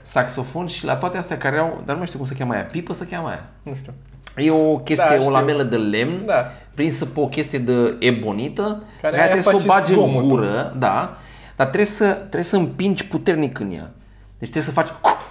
saxofon 0.01 0.67
și 0.67 0.85
la 0.85 0.95
toate 0.95 1.17
astea 1.17 1.37
care 1.37 1.57
au, 1.57 1.81
dar 1.85 1.91
nu 1.91 1.97
mai 1.97 2.07
știu 2.07 2.19
cum 2.19 2.27
se 2.27 2.33
cheamă 2.37 2.53
aia, 2.53 2.65
pipă 2.71 2.93
se 2.93 3.05
cheamă 3.11 3.27
aia. 3.27 3.43
Nu 3.63 3.73
știu. 3.75 3.93
E 4.35 4.51
o 4.51 4.77
chestie, 4.77 5.07
Da, 5.09 5.15
o 5.15 5.19
știu. 5.19 5.31
lamelă 5.31 5.63
de 5.63 5.75
lemn, 5.75 6.25
Da. 6.25 6.51
prinsă 6.73 7.05
pe 7.05 7.19
o 7.19 7.27
chestie 7.27 7.59
de 7.59 7.95
ebonită, 7.99 8.61
Care 8.61 8.81
care 9.01 9.15
aia 9.15 9.23
trebuie 9.23 9.43
să 9.43 9.49
o 9.49 9.59
face 9.59 9.65
bagi 9.67 9.89
în 9.89 9.93
zgomotul. 9.95 10.29
gură, 10.29 10.73
da, 10.77 11.17
dar 11.59 11.67
trebuie 11.67 11.89
să, 11.89 12.05
trebuie 12.13 12.43
să 12.43 12.55
împingi 12.55 13.05
puternic 13.07 13.59
în 13.59 13.71
ea. 13.71 13.91
Deci 14.39 14.49
trebuie 14.49 14.63
să 14.63 14.71
faci 14.71 14.87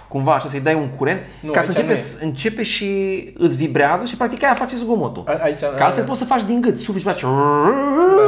cumva 0.09 0.31
așa, 0.33 0.47
să-i 0.47 0.59
dai 0.59 0.73
un 0.73 0.87
curent, 0.89 1.19
Nu, 1.41 1.51
ca 1.51 1.61
să 1.61 1.67
aici 1.67 1.77
începe, 1.77 1.93
nu 1.93 1.99
e. 1.99 2.01
să- 2.01 2.17
începe 2.21 2.63
și 2.63 2.87
îți 3.37 3.55
vibrează 3.55 4.05
și 4.05 4.15
practic 4.15 4.43
aia 4.43 4.53
face 4.53 4.75
zgomotul. 4.75 5.23
A- 5.27 5.31
aici- 5.43 5.59
Că 5.77 5.83
altfel 5.83 6.03
poți 6.03 6.19
să 6.19 6.25
faci 6.25 6.43
din 6.45 6.61
gât, 6.61 6.77
sufli 6.79 7.01
și 7.01 7.07
faci 7.07 7.23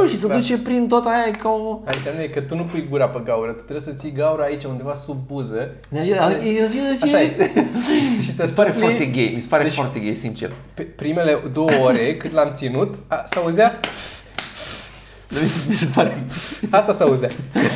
și 0.08 0.18
se 0.18 0.26
da. 0.26 0.34
duce 0.36 0.58
prin 0.58 0.88
tot 0.88 1.04
aia 1.06 1.24
e 1.26 1.30
ca 1.30 1.48
o... 1.48 1.80
Aici 1.84 2.04
nu 2.16 2.22
e 2.22 2.26
că 2.26 2.40
tu 2.40 2.54
nu 2.56 2.62
pui 2.64 2.86
gura 2.90 3.08
pe 3.08 3.20
gaură, 3.24 3.50
tu 3.50 3.62
trebuie 3.62 3.80
să 3.80 3.90
ții 3.90 4.12
gaura 4.12 4.42
aici 4.44 4.64
undeva 4.64 4.94
sub 4.94 5.16
buză. 5.26 5.68
și 6.02 6.14
să- 6.14 6.36
Așa 7.00 7.20
e. 7.22 7.50
și 8.24 8.32
să 8.34 8.42
Mi 8.42 8.48
se 8.48 8.54
pare 8.54 8.70
sufli- 8.70 8.78
foarte 8.80 9.04
gay, 9.04 9.30
mi 9.34 9.40
se 9.40 9.46
pare 9.48 9.62
Deci- 9.62 9.72
foarte 9.72 9.98
gay, 9.98 10.14
sincer. 10.14 10.52
Pe 10.74 10.82
primele 10.82 11.38
două 11.52 11.70
ore 11.82 12.16
cât 12.16 12.32
l-am 12.32 12.50
ținut, 12.52 12.94
a, 13.06 13.22
se 13.26 13.38
auzea, 13.38 13.80
Mi 15.42 15.48
se, 15.48 15.60
mi 15.68 15.74
se 15.74 15.86
pare... 15.94 16.24
asta 16.70 16.94
se 16.94 17.02
auzea. 17.02 17.28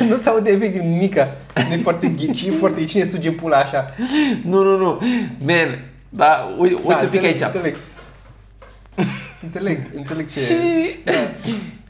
nu 0.09 0.15
se 0.15 0.29
aude 0.29 0.49
efectiv 0.51 0.81
nimica. 0.81 1.27
Nu 1.67 1.73
e 1.73 1.77
foarte 1.77 2.07
ghici, 2.07 2.51
foarte 2.59 2.83
cine 2.85 3.03
suge 3.03 3.31
pula 3.31 3.57
așa. 3.57 3.93
Nu, 4.43 4.63
nu, 4.63 4.77
nu. 4.77 5.01
Man, 5.45 5.79
da, 6.09 6.47
uite, 6.57 6.73
uite 6.75 6.87
Da, 6.87 6.97
un 6.99 7.07
pic 7.09 7.21
înțeleg, 7.23 7.41
aici. 7.41 7.41
Înțeleg. 7.55 7.75
Înțeleg, 9.43 9.79
înțeleg 9.95 10.31
ce... 10.31 10.39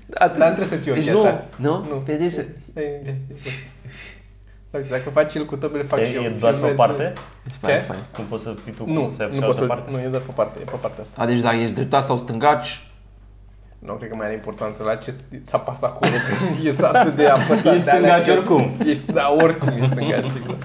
Da, 0.05 0.27
Dar 0.27 0.49
nu 0.49 0.55
trebuie 0.55 0.65
să 0.65 0.75
ții 0.75 0.91
deci 0.93 0.99
ochii 1.01 1.11
nu, 1.11 1.23
așa. 1.25 1.43
nu, 1.55 1.71
Nu. 1.89 1.95
Pe 2.05 2.13
de 2.13 2.29
ce? 2.29 2.47
Uite, 4.71 4.87
Dacă 4.89 5.09
faci 5.13 5.35
el 5.35 5.45
cu 5.45 5.55
tăbele, 5.55 5.83
fac 5.83 5.99
E, 5.99 6.05
și 6.07 6.15
eu. 6.15 6.21
e 6.23 6.29
doar 6.39 6.53
pe 6.53 6.65
o 6.65 6.67
Filmez- 6.67 6.75
parte? 6.75 7.13
Mi 7.45 7.51
se 7.51 7.57
pare 7.61 7.73
Ce? 7.73 7.79
fain. 7.79 7.99
Nu 8.17 8.23
poți 8.29 8.43
să 8.43 8.55
fii 8.63 8.73
tu 8.73 8.83
Nu, 8.91 9.13
să 9.17 9.23
ai 9.23 9.29
nu 9.39 9.45
pot 9.45 9.55
să 9.55 9.65
parte? 9.65 9.91
Nu, 9.91 9.99
e 9.99 10.07
doar 10.07 10.21
pe 10.21 10.31
parte, 10.35 10.59
e 10.61 10.63
pe 10.63 10.75
partea 10.81 11.01
asta. 11.01 11.21
A, 11.21 11.25
deci 11.25 11.39
dacă 11.39 11.55
ești 11.55 11.73
dreptat 11.73 12.03
sau 12.03 12.17
stângaci, 12.17 12.86
Nu 13.79 13.93
cred 13.93 14.09
că 14.09 14.15
mai 14.15 14.25
are 14.25 14.35
importanță 14.35 14.83
la 14.83 14.95
ce 14.95 15.11
s- 15.11 15.23
apasă 15.51 15.85
acolo, 15.85 16.11
că 16.11 16.67
e 16.67 16.75
atât 16.97 17.15
de 17.15 17.27
apăsat. 17.27 17.75
E 17.75 17.77
de 17.77 17.89
alea 17.89 18.21
stângaci 18.21 18.25
că- 18.25 18.31
oricum. 18.31 18.71
Ești, 18.85 19.11
da, 19.11 19.35
oricum 19.41 19.67
e 19.67 19.83
stângaci, 19.85 20.25
exact. 20.37 20.63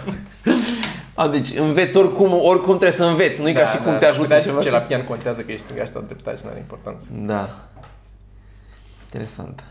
a, 1.14 1.28
deci 1.28 1.58
înveți 1.58 1.96
oricum, 1.96 2.32
oricum 2.32 2.68
trebuie 2.78 2.92
să 2.92 3.04
înveți, 3.04 3.40
nu 3.40 3.48
e 3.48 3.52
ca 3.52 3.66
și 3.66 3.76
cum 3.76 3.98
te 3.98 4.04
ajută 4.06 4.28
da, 4.28 4.38
ceva. 4.40 4.60
Ce 4.60 4.70
la 4.70 4.78
pian 4.78 5.04
contează 5.04 5.40
că 5.42 5.52
ești 5.52 5.64
stângaci 5.64 5.88
sau 5.88 6.02
dreptaci, 6.02 6.38
nu 6.40 6.48
are 6.50 6.58
importanță. 6.58 7.06
Da. 7.12 7.48
Interesant. 9.04 9.64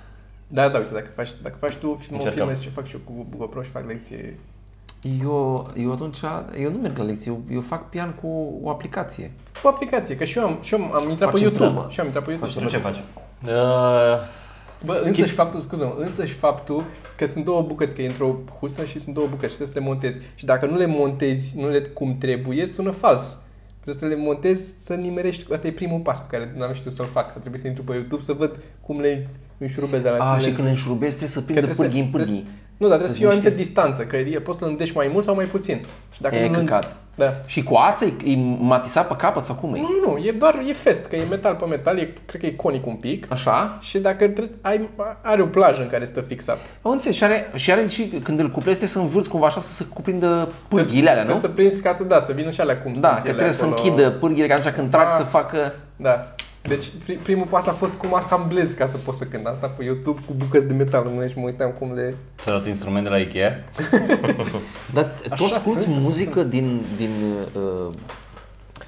Da, 0.48 0.70
da, 0.70 0.78
uite, 0.78 0.94
dacă 0.94 1.10
faci, 1.16 1.30
dacă 1.42 1.56
faci 1.60 1.74
tu, 1.76 1.88
mă 1.88 1.98
Încercăm. 2.12 2.32
filmezi 2.32 2.64
și 2.64 2.70
fac 2.70 2.86
și 2.88 2.96
eu 2.96 3.00
cu 3.16 3.26
GoPro 3.38 3.62
și 3.62 3.70
fac 3.70 3.88
lecție. 3.88 4.38
Eu, 5.22 5.68
eu 5.78 5.92
atunci, 5.92 6.18
eu 6.60 6.72
nu 6.72 6.78
merg 6.78 6.98
la 6.98 7.04
lecții, 7.04 7.30
eu, 7.30 7.42
eu 7.52 7.62
fac 7.62 7.90
pian 7.90 8.14
cu 8.22 8.60
o 8.64 8.70
aplicație. 8.70 9.32
Cu 9.62 9.68
aplicație, 9.68 10.16
că 10.16 10.24
și 10.24 10.38
eu 10.38 10.44
am, 10.46 10.58
și 10.62 10.74
eu 10.74 10.80
am 10.94 11.10
intrat 11.10 11.30
pe 11.32 11.38
Facem 11.38 11.42
YouTube. 11.42 11.70
treabă. 11.70 11.88
Și 11.92 12.00
eu 12.00 12.06
am 12.06 12.12
intrat 12.14 12.24
pe 12.24 12.32
YouTube. 12.32 12.64
Tu 12.66 12.70
ce 12.70 12.78
faci? 12.78 13.02
Uh, 13.46 14.40
Bă, 14.86 15.02
însăși 15.04 15.34
faptul, 15.34 15.60
scuză 15.60 15.96
însăși 15.98 16.34
faptul 16.34 16.86
că 17.18 17.26
sunt 17.26 17.46
două 17.46 17.62
bucăți, 17.62 17.96
că 17.96 18.02
e 18.02 18.08
într-o 18.08 18.36
husă 18.60 18.86
și 18.86 19.00
sunt 19.00 19.16
două 19.16 19.28
bucăți 19.28 19.52
și 19.52 19.58
trebuie 19.58 19.74
să 19.74 19.80
le 19.80 19.86
montezi. 19.86 20.22
Și 20.36 20.46
dacă 20.46 20.66
nu 20.66 20.78
le 20.78 20.86
montezi, 20.86 21.58
nu 21.58 21.70
le 21.70 21.80
cum 21.80 22.18
trebuie, 22.18 22.66
sună 22.66 22.92
fals. 22.92 23.40
Trebuie 23.82 24.10
să 24.10 24.16
le 24.16 24.24
montezi, 24.26 24.74
să 24.84 24.94
nimerești. 24.94 25.54
Asta 25.54 25.68
e 25.68 25.72
primul 25.72 26.00
pas 26.00 26.22
pe 26.22 26.38
care 26.38 26.54
n-am 26.58 26.74
știut 26.74 26.94
să-l 26.94 27.06
fac. 27.06 27.34
Că 27.34 27.40
trebuie 27.40 27.62
să 27.62 27.68
intru 27.68 27.84
pe 27.84 27.94
YouTube 27.94 28.22
să 28.22 28.34
văd 28.34 28.60
cum 28.82 29.00
le 29.00 29.30
înșurubez. 29.58 30.02
Dar 30.02 30.14
A, 30.20 30.32
cum 30.32 30.40
și 30.40 30.48
le... 30.48 30.54
când 30.54 30.68
înșurubezi 30.68 31.10
trebuie 31.10 31.30
să 31.30 31.40
că 31.40 31.46
prindă 31.46 31.62
trebuie 31.62 31.88
pârghii 31.88 32.04
în 32.04 32.10
trebuie 32.10 32.26
pârghii. 32.26 32.48
Nu, 32.82 32.88
dar 32.88 32.98
trebuie 32.98 33.08
să 33.08 33.14
Să 33.14 33.20
fie 33.20 33.26
o 33.28 33.30
anumită 33.30 33.50
niște- 33.50 33.64
distanță, 33.64 34.04
că 34.04 34.16
e, 34.18 34.40
poți 34.40 34.58
să-l 34.58 34.68
îndești 34.70 34.96
mai 34.96 35.10
mult 35.14 35.24
sau 35.26 35.36
mai 35.36 35.46
puțin. 35.46 35.80
Și 36.12 36.22
dacă 36.22 36.36
E 36.36 36.48
nu 36.50 36.58
căcat. 36.58 36.96
Da. 37.16 37.34
Și 37.46 37.64
cu 37.64 37.76
ață 37.76 38.06
e, 38.06 38.14
e 38.32 38.36
matisat 38.60 39.08
pe 39.08 39.16
capăt 39.16 39.46
sau 39.46 39.56
cum 39.56 39.74
e? 39.74 39.80
Nu, 39.80 39.88
nu, 40.06 40.12
nu, 40.12 40.18
e 40.26 40.32
doar, 40.32 40.62
e 40.70 40.74
fest, 40.74 41.06
că 41.06 41.16
e 41.16 41.24
metal 41.30 41.56
pe 41.56 41.66
metal, 41.66 41.98
e, 41.98 42.14
cred 42.26 42.42
că 42.42 42.48
e 42.48 42.52
conic 42.52 42.86
un 42.86 42.96
pic. 42.96 43.26
Așa? 43.32 43.78
Și 43.82 43.98
dacă 44.00 44.18
trebuie, 44.28 44.50
ai, 44.62 44.90
are 45.22 45.42
o 45.42 45.46
plajă 45.46 45.82
în 45.82 45.88
care 45.88 46.06
stă 46.06 46.22
fixat. 46.22 46.58
Am 46.82 46.92
înțeles. 46.92 47.16
Și 47.16 47.24
are, 47.24 47.52
și 47.56 47.72
are 47.72 47.88
și 47.88 48.04
când 48.24 48.40
îl 48.40 48.46
cuplezi 48.52 48.78
trebuie 48.78 48.90
să 48.90 49.00
învârți 49.00 49.30
cumva 49.30 49.46
așa 49.46 49.60
să 49.60 49.74
se 49.74 49.86
cuprindă 49.94 50.50
pârghiile 50.68 51.10
alea, 51.10 51.24
nu? 51.24 51.28
Trebuie 51.30 51.50
să 51.50 51.56
prinzi 51.56 51.82
ca 51.82 51.92
să, 51.92 52.04
da, 52.04 52.20
să 52.20 52.32
vină 52.32 52.50
și 52.50 52.62
alea 52.62 52.82
cum 52.82 52.94
Da, 52.94 53.08
sunt 53.08 53.22
că 53.22 53.28
ele 53.28 53.32
trebuie 53.34 53.54
să 53.56 53.66
acolo. 53.66 53.82
închidă 53.82 54.12
pârghile 54.12 54.48
ca 54.48 54.56
atunci 54.56 54.74
când 54.74 54.90
tragi 54.92 55.10
Da. 55.12 55.16
să 55.18 55.24
facă... 55.24 55.74
Da. 55.96 56.24
Deci 56.62 56.86
pri- 57.04 57.20
primul 57.24 57.46
pas 57.46 57.66
a 57.68 57.72
fost 57.72 57.94
cum 57.96 58.14
asamblez 58.14 58.72
ca 58.72 58.86
să 58.86 58.98
pot 58.98 59.14
să 59.16 59.24
cânt 59.26 59.46
asta 59.46 59.68
pe 59.68 59.84
YouTube 59.84 60.22
cu 60.28 60.34
bucăți 60.38 60.68
de 60.68 60.74
metal 60.74 61.04
în 61.08 61.14
mână 61.14 61.28
și 61.28 61.38
mă 61.38 61.46
uitam 61.46 61.72
cum 61.72 61.94
le... 61.94 62.16
Ți-a 62.38 62.52
dat 62.52 62.68
instrument 62.68 63.04
de 63.04 63.10
la 63.10 63.18
Ikea? 63.18 63.64
Dar 64.94 65.12
tu 65.36 65.44
Așa 65.44 65.56
asculti 65.56 65.82
sunt. 65.82 65.96
muzică 66.00 66.44
din... 66.44 66.82
din 66.98 67.10
uh, 67.56 67.94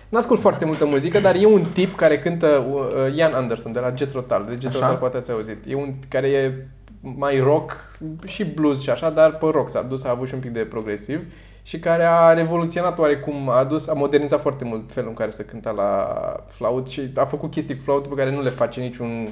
Nu 0.10 0.18
ascult 0.18 0.40
foarte 0.40 0.66
multă 0.66 0.86
muzică, 0.86 1.20
dar 1.20 1.36
e 1.36 1.46
un 1.46 1.66
tip 1.74 1.96
care 1.96 2.20
cântă 2.20 2.66
uh, 2.72 3.16
Ian 3.16 3.34
Anderson 3.34 3.72
de 3.72 3.80
la 3.80 3.94
Jet 3.98 4.12
Rotal. 4.14 4.46
De 4.46 4.58
Jet 4.60 4.70
Așa? 4.70 4.80
Rotal 4.80 4.96
poate 4.96 5.18
ați 5.18 5.32
auzit. 5.32 5.66
E 5.68 5.76
un 5.76 5.94
care 6.10 6.28
e 6.28 6.68
mai 7.02 7.40
rock 7.40 7.98
și 8.26 8.44
blues 8.44 8.82
și 8.82 8.90
așa, 8.90 9.10
dar 9.10 9.32
pe 9.38 9.46
rock 9.52 9.70
s-a 9.70 9.82
dus, 9.82 10.04
a 10.04 10.10
avut 10.10 10.28
și 10.28 10.34
un 10.34 10.40
pic 10.40 10.52
de 10.52 10.60
progresiv 10.60 11.22
și 11.64 11.80
care 11.80 12.04
a 12.04 12.34
revoluționat 12.34 12.98
oarecum, 13.00 13.50
a 13.50 13.58
adus, 13.58 13.88
a 13.88 13.94
modernizat 13.94 14.42
foarte 14.42 14.64
mult 14.64 14.92
felul 14.92 15.10
în 15.10 15.16
care 15.16 15.30
se 15.30 15.44
cânta 15.44 15.72
la 15.72 16.16
flaut 16.48 16.88
și 16.88 17.12
a 17.16 17.26
făcut 17.26 17.52
chestii 17.52 17.76
cu 17.76 17.84
flautul 17.84 18.12
pe 18.12 18.22
care 18.22 18.36
nu 18.36 18.42
le 18.42 18.50
face 18.50 18.80
niciun... 18.80 19.30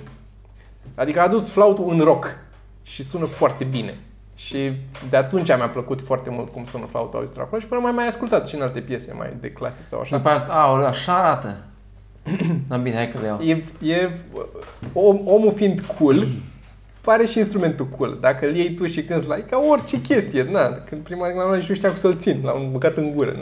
Adică 0.96 1.20
a 1.20 1.24
adus 1.24 1.50
flautul 1.50 1.90
în 1.90 2.00
rock 2.00 2.38
și 2.84 3.04
sună 3.04 3.26
foarte 3.26 3.64
bine. 3.64 3.98
Și 4.36 4.72
de 5.10 5.18
atunci 5.18 5.48
mi-a 5.48 5.70
plăcut 5.70 6.02
foarte 6.02 6.30
mult 6.30 6.50
cum 6.50 6.66
sună 6.66 6.86
flautul 6.86 7.20
auzit 7.20 7.38
acolo 7.38 7.62
și 7.62 7.68
până 7.68 7.82
mai 7.82 7.92
mai 7.92 8.08
ascultat 8.08 8.48
și 8.48 8.56
în 8.56 8.62
alte 8.62 8.80
piese 8.80 9.14
mai 9.18 9.34
de 9.40 9.52
clasic 9.52 9.86
sau 9.86 10.00
așa. 10.00 10.18
după 10.18 10.30
asta, 10.30 10.54
a, 10.54 10.86
așa 10.86 11.14
arată. 11.14 11.58
Da, 12.68 12.78
bine, 12.78 12.96
hai 12.96 13.10
că 13.10 13.20
le 13.22 13.28
iau. 13.28 13.40
E, 13.40 13.64
e 13.94 14.12
om, 14.94 15.20
omul 15.26 15.54
fiind 15.56 15.82
cool, 15.82 16.28
pare 17.02 17.26
și 17.26 17.38
instrumentul 17.38 17.86
cool. 17.88 18.18
Dacă 18.22 18.48
îl 18.48 18.56
iei 18.56 18.74
tu 18.74 18.86
și 18.86 19.04
cânti 19.04 19.28
la 19.28 19.36
e 19.38 19.42
ca 19.42 19.58
orice 19.70 20.02
chestie. 20.02 20.44
Na, 20.44 20.72
când 20.72 21.02
prima 21.02 21.26
dată 21.26 21.38
l-am 21.38 21.48
luat 21.48 21.62
și 21.62 21.70
nu 21.70 21.76
știam 21.76 21.92
cum 21.92 22.02
să-l 22.02 22.18
țin. 22.18 22.42
L-am 22.44 22.72
băgat 22.72 22.98
în 22.98 23.12
gură. 23.16 23.36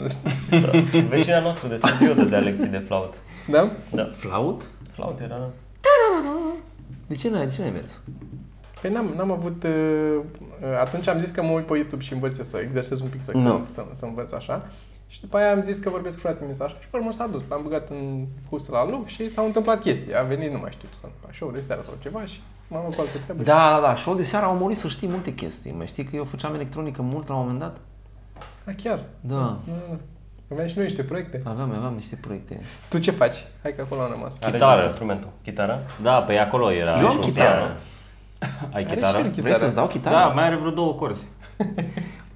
Vecina 1.08 1.40
noastră 1.40 1.68
de 1.68 1.76
studio 1.76 2.14
dădea 2.14 2.38
lecții 2.38 2.66
de 2.66 2.78
flaut. 2.78 3.14
Da? 3.50 3.70
Da. 3.90 4.10
Flaut? 4.16 4.62
Flaut 4.92 5.20
era, 5.20 5.36
da. 5.36 5.50
De 7.06 7.14
ce 7.14 7.30
n-ai, 7.30 7.46
de 7.46 7.52
ce 7.52 7.60
n-ai 7.60 7.70
mers? 7.70 8.00
Păi 8.80 8.90
n-am, 8.90 9.12
n-am 9.16 9.30
avut... 9.30 9.64
Uh, 9.64 9.70
uh, 10.60 10.78
atunci 10.80 11.08
am 11.08 11.18
zis 11.18 11.30
că 11.30 11.42
mă 11.42 11.50
uit 11.52 11.66
pe 11.66 11.76
YouTube 11.76 12.02
și 12.02 12.12
învăț 12.12 12.36
eu 12.36 12.44
să 12.44 12.58
exersez 12.58 13.00
un 13.00 13.08
pic 13.08 13.22
să, 13.22 13.30
Nu. 13.34 13.52
cânt, 13.52 13.66
să, 13.66 13.84
să 13.92 14.04
învăț 14.04 14.32
așa. 14.32 14.68
Și 15.06 15.20
după 15.20 15.36
aia 15.36 15.50
am 15.50 15.62
zis 15.62 15.78
că 15.78 15.90
vorbesc 15.90 16.14
cu 16.14 16.20
fratele 16.20 16.46
meu 16.46 16.66
așa 16.66 16.76
și 16.80 16.88
pe 16.90 16.96
urmă 16.96 17.12
s-a 17.12 17.26
dus. 17.26 17.46
L-am 17.48 17.60
băgat 17.62 17.90
în 17.90 18.26
husă 18.48 18.70
la 18.72 18.88
lui 18.88 19.02
și 19.06 19.28
s-au 19.28 19.44
întâmplat 19.46 19.80
chestii. 19.80 20.16
A 20.16 20.22
venit, 20.22 20.52
nu 20.52 20.58
mai 20.58 20.70
știu 20.70 20.88
ce 20.90 20.94
s-a 20.94 21.06
întâmplat, 21.06 21.34
show 21.34 21.50
de 21.50 21.60
seară 21.60 21.82
sau 21.86 21.94
ceva 22.02 22.24
și 22.24 22.40
m-am 22.70 22.80
luat 22.80 22.94
cu 22.94 23.00
alte 23.00 23.18
treabă. 23.24 23.42
Da, 23.42 23.70
da, 23.80 23.86
da, 23.86 23.96
show 23.96 24.14
de 24.14 24.22
seară 24.22 24.46
au 24.46 24.54
murit 24.56 24.78
să 24.78 24.88
știi 24.88 25.08
multe 25.08 25.34
chestii. 25.34 25.72
Mai 25.76 25.86
știi 25.86 26.04
că 26.04 26.16
eu 26.16 26.24
făceam 26.24 26.54
electronică 26.54 27.02
mult 27.02 27.28
la 27.28 27.34
un 27.34 27.40
moment 27.40 27.58
dat? 27.58 27.76
A, 28.66 28.70
chiar? 28.82 28.98
Da. 29.20 29.58
Mm. 29.64 30.00
Aveam 30.52 30.66
și 30.68 30.74
noi 30.76 30.84
niște 30.84 31.02
proiecte. 31.02 31.42
Aveam, 31.44 31.70
aveam 31.76 31.94
niște 31.94 32.18
proiecte. 32.20 32.60
Tu 32.88 32.98
ce 32.98 33.10
faci? 33.10 33.36
Hai 33.62 33.74
că 33.74 33.80
acolo 33.80 34.00
am 34.00 34.10
rămas. 34.10 34.36
Alegeți 34.40 34.62
Chitară. 34.64 34.82
instrumentul. 34.84 35.28
Chitară? 35.42 35.82
Da, 36.02 36.22
pe 36.22 36.36
acolo 36.38 36.72
era. 36.72 36.98
eu 37.00 37.04
am 37.06 37.10
și 37.10 37.16
un 37.16 37.22
chitară. 37.22 37.58
pian. 37.58 37.76
Ai 38.72 38.84
Are 38.84 38.94
chitară? 38.94 39.18
și 39.18 39.24
el 39.24 39.30
Vrei 39.42 39.54
să-ți 39.54 39.74
dau 39.74 39.86
chitară? 39.86 40.16
Da, 40.16 40.26
mai 40.26 40.44
are 40.44 40.56
vreo 40.56 40.70
două 40.70 40.92
corzi. 40.94 41.24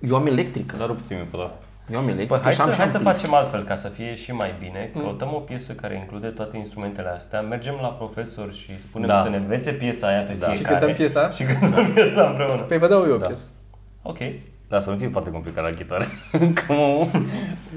Eu 0.08 0.16
am 0.16 0.26
electrică. 0.26 0.76
Dar 0.76 0.86
rup 0.86 0.98
filme 1.06 1.22
pe 1.22 1.36
doar. 1.36 1.50
Eu 1.92 1.98
am 1.98 2.04
Păi 2.04 2.12
electrică 2.14 2.40
hai 2.42 2.52
și 2.52 2.56
să, 2.58 2.62
am 2.64 2.70
și 2.70 2.76
hai 2.76 2.86
să 2.88 2.96
amplific. 2.96 3.20
facem 3.20 3.34
altfel 3.34 3.64
ca 3.64 3.76
să 3.76 3.88
fie 3.88 4.14
și 4.14 4.32
mai 4.32 4.54
bine. 4.58 4.90
Mm. 4.92 5.00
Căutăm 5.02 5.28
o 5.34 5.38
piesă 5.38 5.72
care 5.72 5.94
include 5.94 6.28
toate 6.28 6.56
instrumentele 6.56 7.08
astea, 7.08 7.40
mergem 7.40 7.74
la 7.80 7.88
profesor 7.88 8.52
și 8.52 8.80
spunem 8.80 9.08
Da. 9.08 9.22
să 9.22 9.28
ne 9.28 9.36
învețe 9.36 9.70
piesa 9.72 10.06
aia 10.06 10.20
pe 10.20 10.32
Da. 10.32 10.48
fiecare. 10.48 10.56
Și 10.56 10.62
cântăm 10.62 10.92
piesa? 10.92 11.30
Și 11.30 11.42
cântăm 11.44 11.92
piesa 11.92 12.26
împreună. 12.28 12.62
Păi 12.62 12.78
vă 12.78 12.88
dau 12.88 13.04
eu 13.06 13.14
o 13.14 13.16
Da. 13.16 13.26
piesă. 13.26 13.46
Ok. 14.02 14.18
Dar 14.68 14.80
să 14.80 14.90
nu 14.90 14.96
fie 14.96 15.08
foarte 15.08 15.30
complicat 15.30 15.64
la 15.64 15.70
chitară. 15.70 16.06
Că 16.54 16.72
mă... 16.72 17.06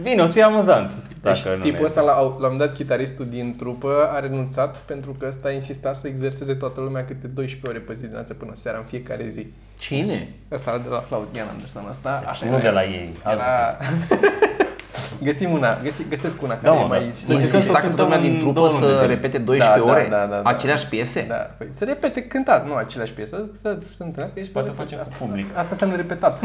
Bine, 0.02 0.22
o 0.22 0.26
să 0.26 0.32
fie 0.32 0.42
amuzant. 0.44 0.92
Deci 1.22 1.44
Dacă 1.44 1.56
nu 1.56 1.62
tipul 1.64 1.80
ne- 1.80 1.86
ăsta, 1.86 2.02
la, 2.02 2.16
la 2.16 2.22
un 2.26 2.36
moment 2.40 2.60
dat, 2.60 2.74
chitaristul 2.74 3.28
din 3.30 3.56
trupă 3.58 4.10
a 4.14 4.20
renunțat 4.20 4.78
pentru 4.78 5.16
că 5.20 5.26
ăsta 5.28 5.52
insista 5.52 5.94
să 5.94 6.08
exerseze 6.08 6.54
toată 6.54 6.80
lumea 6.82 7.06
câte 7.06 7.28
12 7.28 7.70
ore 7.70 7.80
pe 7.80 7.94
zi 7.94 8.00
dimineața 8.02 8.34
până 8.40 8.52
seara, 8.56 8.78
în 8.78 8.84
fiecare 8.84 9.28
zi. 9.28 9.46
Cine? 9.78 10.30
Ăsta 10.52 10.78
de 10.78 10.90
la 10.90 11.00
Flaut, 11.00 11.36
Ian 11.36 11.48
Anderson, 11.48 11.86
ăsta, 11.90 12.24
așa 12.28 12.46
Nu 12.46 12.52
era. 12.52 12.62
de 12.62 12.70
la 12.70 12.84
ei, 12.84 13.12
altă 13.24 13.42
Era... 13.44 13.78
chestie. 14.98 15.26
Găsim 15.28 15.52
una, 15.52 15.80
găsi, 15.84 16.08
găsesc 16.10 16.42
una 16.42 16.54
Da, 16.56 16.60
care 16.60 16.78
mă, 16.78 16.84
e 16.84 16.88
mai... 16.88 17.00
da. 17.00 17.06
Să 17.06 17.32
încercăm 17.32 17.48
să 17.50 17.56
Insista 17.56 17.80
cântăm 17.80 17.96
toată 17.96 18.04
lumea 18.04 18.20
din 18.28 18.32
în 18.34 18.38
trupă 18.40 18.54
două 18.54 18.68
luni 18.68 18.80
de 18.80 18.86
să 18.86 18.94
zile. 18.94 19.06
repete 19.14 19.38
12 19.38 19.80
Da, 19.80 19.86
da, 19.86 19.92
ore 19.92 20.08
da, 20.10 20.26
da, 20.26 20.42
da. 20.42 20.50
aceleași 20.50 20.88
piese? 20.88 21.26
Da, 21.28 21.36
păi 21.36 21.68
să 21.70 21.84
repete 21.86 22.24
cântat, 22.24 22.68
nu 22.68 22.74
aceleași 22.76 23.14
piese, 23.14 23.36
să 23.62 23.78
se 23.96 24.04
întâlnească 24.04 24.40
și 24.40 24.46
să 24.46 24.52
Poate 24.54 24.68
repete. 24.68 24.84
facem 24.88 25.00
asta. 25.00 25.16
cu 25.20 25.26
public. 25.26 25.46
Asta 25.58 25.70
înseamnă 25.72 25.96
repetat. 25.96 26.40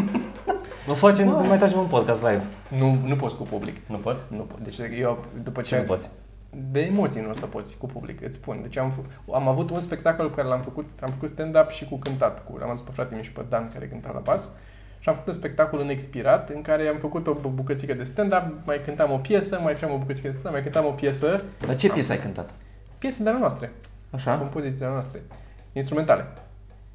Nu 0.86 0.94
facem, 0.94 1.26
nu 1.28 1.44
mai 1.44 1.56
tragem 1.58 1.78
un 1.78 1.86
podcast 1.86 2.20
live. 2.22 2.42
nu, 2.68 2.98
nu 3.06 3.16
poți 3.16 3.36
cu 3.36 3.42
public. 3.42 3.76
Nu 3.86 3.96
poți? 3.96 4.24
Nu 4.28 4.42
pot. 4.42 4.58
Deci 4.60 4.78
eu, 5.00 5.24
după 5.42 5.60
ce... 5.60 5.68
Ce 5.68 5.76
nu 5.76 5.82
poți? 5.82 6.08
De 6.70 6.80
emoții 6.80 7.20
nu 7.20 7.30
o 7.30 7.34
să 7.34 7.46
poți 7.46 7.76
cu 7.78 7.86
public, 7.86 8.22
îți 8.26 8.34
spun. 8.36 8.58
Deci 8.62 8.78
am, 8.78 8.92
f- 8.92 9.34
am 9.34 9.48
avut 9.48 9.70
un 9.70 9.80
spectacol 9.80 10.28
pe 10.28 10.34
care 10.34 10.48
l-am 10.48 10.60
făcut, 10.60 10.88
am 11.02 11.08
făcut 11.12 11.28
stand-up 11.28 11.70
și 11.70 11.84
cu 11.84 11.96
cântat. 11.98 12.44
Cu, 12.44 12.56
l-am 12.58 12.68
adus 12.68 12.80
pe 12.82 12.90
fratele 12.92 13.14
meu 13.14 13.24
și 13.24 13.32
pe 13.32 13.40
Dan, 13.48 13.70
care 13.72 13.86
cânta 13.86 14.10
la 14.14 14.20
bas. 14.20 14.50
Și 15.02 15.08
am 15.08 15.14
făcut 15.14 15.28
un 15.28 15.38
spectacol 15.38 15.80
în 15.80 15.88
expirat, 15.88 16.48
în 16.50 16.62
care 16.62 16.86
am 16.88 16.96
făcut 16.96 17.26
o 17.26 17.32
bu- 17.34 17.48
bucățică 17.48 17.94
de 17.94 18.02
stand-up, 18.04 18.44
mai 18.64 18.80
cântam 18.84 19.10
o 19.12 19.16
piesă, 19.16 19.60
mai 19.62 19.74
făceam 19.74 19.94
o 19.94 19.98
bucățică 19.98 20.26
de 20.28 20.32
stand-up, 20.38 20.52
mai 20.52 20.62
cântam 20.62 20.84
o 20.86 20.90
piesă. 20.94 21.44
Dar 21.66 21.76
ce 21.76 21.88
piesă 21.92 22.12
ai 22.12 22.18
cântat? 22.18 22.50
Piese 22.98 23.22
de 23.22 23.28
ale 23.28 23.38
noastre, 23.38 23.72
Așa? 24.10 24.36
compozițiile 24.36 24.88
noastre, 24.88 25.20
instrumentale. 25.72 26.24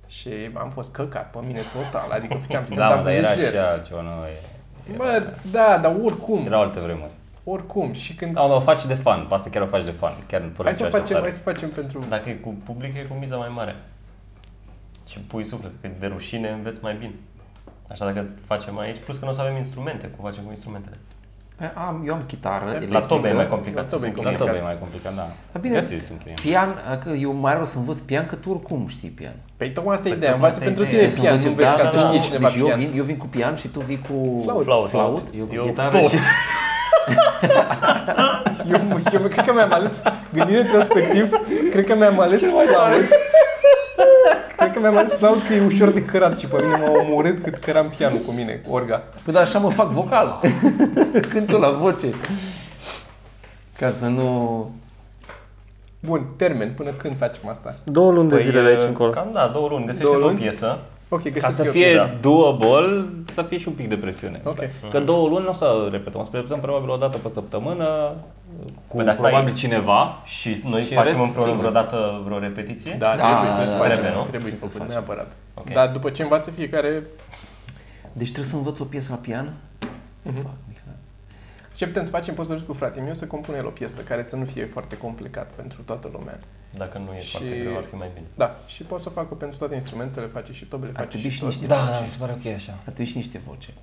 Și 0.07 0.29
am 0.53 0.69
fost 0.69 0.91
căcat 0.91 1.29
pe 1.31 1.37
mine 1.47 1.59
total, 1.73 2.11
adică 2.11 2.33
făceam 2.43 2.63
Da, 2.69 2.73
stand-up 2.75 2.97
mă, 2.97 3.03
dar 3.03 3.13
era 3.13 3.29
lejer. 3.29 3.51
și 3.51 3.57
altceva, 3.57 4.01
nu 4.01 4.09
e... 4.09 4.95
Bă, 4.95 5.33
da, 5.51 5.77
dar 5.81 5.95
oricum, 6.03 6.45
Erau 6.45 6.61
alte 6.61 6.79
vremuri. 6.79 7.11
oricum. 7.43 7.93
Și 7.93 8.15
când... 8.15 8.33
Da, 8.33 8.41
dar 8.47 8.55
o 8.55 8.59
faci 8.59 8.85
de 8.85 8.93
fan, 8.93 9.25
pe 9.27 9.33
asta 9.33 9.49
chiar 9.49 9.61
o 9.61 9.65
faci 9.67 9.83
de 9.83 9.91
fan, 9.91 10.13
chiar 10.27 10.41
fără 10.53 10.63
Hai 10.63 10.75
să, 10.75 10.83
nicio 10.83 10.97
facem, 10.97 11.15
hai 11.17 11.25
așteptare. 11.27 11.55
să 11.57 11.67
facem 11.67 11.69
pentru... 11.83 12.05
Dacă 12.09 12.29
e 12.29 12.33
cu 12.33 12.55
public, 12.65 12.95
e 12.95 13.01
cu 13.09 13.13
miza 13.19 13.35
mai 13.35 13.51
mare. 13.55 13.75
Și 15.07 15.19
pui 15.19 15.45
suflet, 15.45 15.71
că 15.81 15.89
de 15.99 16.05
rușine 16.07 16.49
înveți 16.49 16.79
mai 16.81 16.95
bine. 16.95 17.13
Așa 17.91 18.05
dacă 18.05 18.25
facem 18.45 18.77
aici, 18.79 18.97
plus 19.03 19.17
că 19.17 19.25
nu 19.25 19.31
o 19.31 19.33
să 19.33 19.41
avem 19.41 19.55
instrumente, 19.55 20.07
cum 20.07 20.25
facem 20.29 20.43
cu 20.43 20.49
instrumentele. 20.49 20.97
Păi 21.57 21.71
Am, 21.87 22.03
eu 22.07 22.13
am 22.13 22.21
chitară 22.27 22.65
La 22.65 22.71
electrică. 22.75 23.05
tobe 23.07 23.27
e 23.29 23.33
mai 23.33 23.47
complicat. 23.47 23.81
La 23.83 23.89
tobe 23.89 24.07
e 24.07 24.09
să 24.09 24.15
La 24.15 24.29
închiriem. 24.29 24.37
complicat. 24.37 24.55
tot 24.55 24.61
e 24.63 24.71
mai 24.71 24.77
complicat, 24.79 25.13
da. 25.15 25.27
Dar 25.51 25.61
bine, 25.61 25.79
Găsiți 25.79 26.11
un 26.11 26.17
client. 26.17 26.39
Pian, 26.39 26.69
că 27.03 27.09
eu 27.09 27.31
mai 27.33 27.53
rău 27.53 27.65
să 27.65 27.77
învăț 27.77 27.99
pian, 27.99 28.25
că 28.25 28.35
tu 28.35 28.49
oricum 28.49 28.87
știi 28.87 29.09
pian. 29.09 29.35
Păi 29.57 29.71
tocmai 29.71 29.93
asta 29.93 30.07
e 30.07 30.09
Păi 30.09 30.17
ideea, 30.17 30.31
tocmai 30.33 30.49
învață 30.49 30.63
asta 30.63 30.63
e 30.63 30.73
pentru 30.73 30.83
ideea. 30.83 31.09
tine 31.09 31.11
Trebuie 31.11 31.29
pian, 31.29 31.41
să 31.41 31.47
nu 31.47 31.51
învăț 31.51 31.67
înveți 31.67 31.79
eu, 31.79 31.83
ca 31.83 31.89
să 31.89 31.95
da, 31.95 32.07
știe 32.07 32.19
da, 32.19 32.25
cineva 32.27 32.47
Deci 32.49 32.59
eu 32.61 32.65
pian. 32.67 32.79
vin, 32.79 32.89
eu 32.99 33.03
vin 33.11 33.17
cu 33.23 33.27
pian 33.35 33.55
și 33.61 33.67
tu 33.67 33.79
vii 33.89 34.01
cu 34.07 34.15
Flaut. 34.45 34.63
Flaut. 34.63 34.89
flaut. 34.89 35.25
Eu 35.39 35.45
cu 35.45 35.53
Eu 35.59 35.63
chitară 35.65 35.89
două. 35.97 36.07
și... 36.09 36.17
Eu, 38.71 38.79
eu 39.13 39.19
cred 39.27 39.45
că 39.45 39.53
mi-am 39.53 39.71
ales, 39.73 40.01
gândind 40.33 40.57
retrospectiv, 40.57 41.29
cred 41.71 41.85
că 41.85 41.95
mi-am 41.95 42.19
ales 42.19 42.41
flaut. 42.41 42.67
Cred 44.57 44.73
că 44.73 44.79
mi-am 44.79 44.97
ales 44.97 45.13
flaut 45.13 45.43
că 45.47 45.53
e 45.53 45.65
ușor 45.65 45.89
de 45.89 46.03
cărat 46.03 46.39
și 46.39 46.45
pe 46.47 46.61
mine 46.61 46.75
m-a 46.77 46.91
omorât 47.01 47.43
cât 47.43 47.57
căram 47.57 47.93
pianul 47.97 48.19
cu 48.25 48.31
mine, 48.31 48.53
cu 48.67 48.73
orga. 48.73 49.03
Păi 49.23 49.33
da, 49.33 49.39
așa 49.39 49.59
mă 49.59 49.69
fac 49.69 49.89
vocal. 49.89 50.39
Cânt 51.29 51.49
la 51.51 51.69
voce. 51.71 52.07
Ca 53.77 53.91
să 53.91 54.05
nu... 54.05 54.71
Bun, 55.99 56.25
termen, 56.35 56.73
până 56.73 56.89
când 56.89 57.17
facem 57.17 57.49
asta? 57.49 57.75
Două 57.83 58.11
luni 58.11 58.29
de 58.29 58.35
Păi, 58.35 58.43
zile 58.43 58.61
de 58.61 58.67
aici 58.67 58.79
uh, 58.81 58.87
încolo. 58.87 59.09
Cam 59.09 59.29
da, 59.33 59.47
două 59.53 59.67
luni. 59.69 59.85
Găsește 59.85 60.03
Două 60.03 60.17
două 60.17 60.29
luni? 60.29 60.41
piesă. 60.41 60.79
Ok, 61.09 61.21
găsesc 61.23 61.45
Ca 61.45 61.51
să 61.51 61.65
eu 61.65 61.71
fie 61.71 61.85
piesa. 61.87 62.09
doable, 62.21 63.05
să 63.33 63.41
fie 63.41 63.57
și 63.57 63.67
un 63.67 63.73
pic 63.73 63.89
de 63.89 63.95
presiune. 63.97 64.41
Ok. 64.43 64.59
Că 64.91 64.99
două 64.99 65.27
luni 65.29 65.43
nu 65.43 65.49
o 65.49 65.53
să 65.53 65.87
repetăm, 65.91 66.21
o 66.21 66.23
să 66.23 66.29
repetăm 66.33 66.59
probabil 66.59 66.89
o 66.89 66.95
dată 66.97 67.17
pe 67.17 67.29
săptămână, 67.33 68.13
cu 68.87 68.95
Păi 68.95 69.05
de 69.05 69.09
asta 69.11 69.23
probabil 69.27 69.53
e- 69.53 69.55
cineva. 69.55 70.21
Și 70.25 70.61
noi 70.65 70.81
Și 70.83 70.87
facem 70.93 71.03
restul 71.03 71.23
împreună 71.23 71.49
singur. 71.49 71.65
vreodată 71.69 72.21
vreo 72.25 72.39
repetiție? 72.39 72.95
Da, 72.99 73.05
Da, 73.07 73.15
trebuie, 73.15 73.35
da, 73.35 73.43
trebuie 73.45 73.67
să 73.67 73.73
da, 73.73 73.79
facem, 73.79 73.93
trebuie, 73.97 74.15
nu? 74.17 74.21
trebuie 74.29 74.39
Trebuie 74.41 74.55
să 74.59 74.65
făcut, 74.65 74.77
facem. 74.77 74.93
neapărat. 74.93 75.31
Ok. 75.53 75.73
Dar 75.73 75.87
după 75.91 76.09
ce 76.09 76.21
învață 76.21 76.51
fiecare, 76.51 77.03
Deci 78.13 78.27
trebuie 78.31 78.51
să 78.51 78.55
învăț 78.55 78.79
o 78.79 78.83
piesă 78.83 79.07
la 79.09 79.15
pian? 79.17 79.53
Mhm. 80.21 80.49
Fac, 81.77 81.87
Mihai. 81.87 81.87
ce 81.87 81.87
putem 81.87 82.03
să 82.03 82.11
facem, 82.11 82.33
poți 82.33 82.47
să 82.49 82.65
cu 82.67 82.73
fratele 82.73 83.03
meu 83.03 83.13
să 83.13 83.27
compune 83.27 83.57
el 83.57 83.65
o 83.65 83.69
piesă 83.69 84.01
care 84.01 84.23
să 84.23 84.35
nu 84.35 84.45
fie 84.45 84.65
foarte 84.65 84.97
complicat 84.97 85.51
pentru 85.51 85.81
toată 85.81 86.09
lumea. 86.13 86.39
Dacă 86.77 86.97
nu 86.97 87.13
e 87.13 87.21
Și- 87.21 87.29
foarte 87.31 87.57
greu, 87.59 87.77
ar 87.77 87.83
fi 87.83 87.95
mai 87.95 88.09
bine. 88.13 88.25
Da, 88.35 88.55
și 88.67 88.83
pot 88.83 88.99
să 89.01 89.09
facă 89.09 89.33
pentru 89.33 89.57
toate 89.57 89.73
instrumentele, 89.75 90.25
face 90.25 90.53
și 90.53 90.65
tobele, 90.65 90.91
Ar 90.95 90.97
face 90.97 91.09
trebui 91.09 91.29
și 91.29 91.35
și 91.35 91.41
tot. 91.41 91.49
niște 91.49 91.65
Da, 91.67 91.75
voce. 91.79 91.91
da, 91.91 91.99
mi 91.99 92.09
se 92.09 92.17
pare 92.19 92.31
ok 92.31 92.45
așa. 92.53 92.71
Ar 92.71 92.91
trebui 92.93 93.05
și 93.05 93.17
niște 93.17 93.41
voce. 93.47 93.73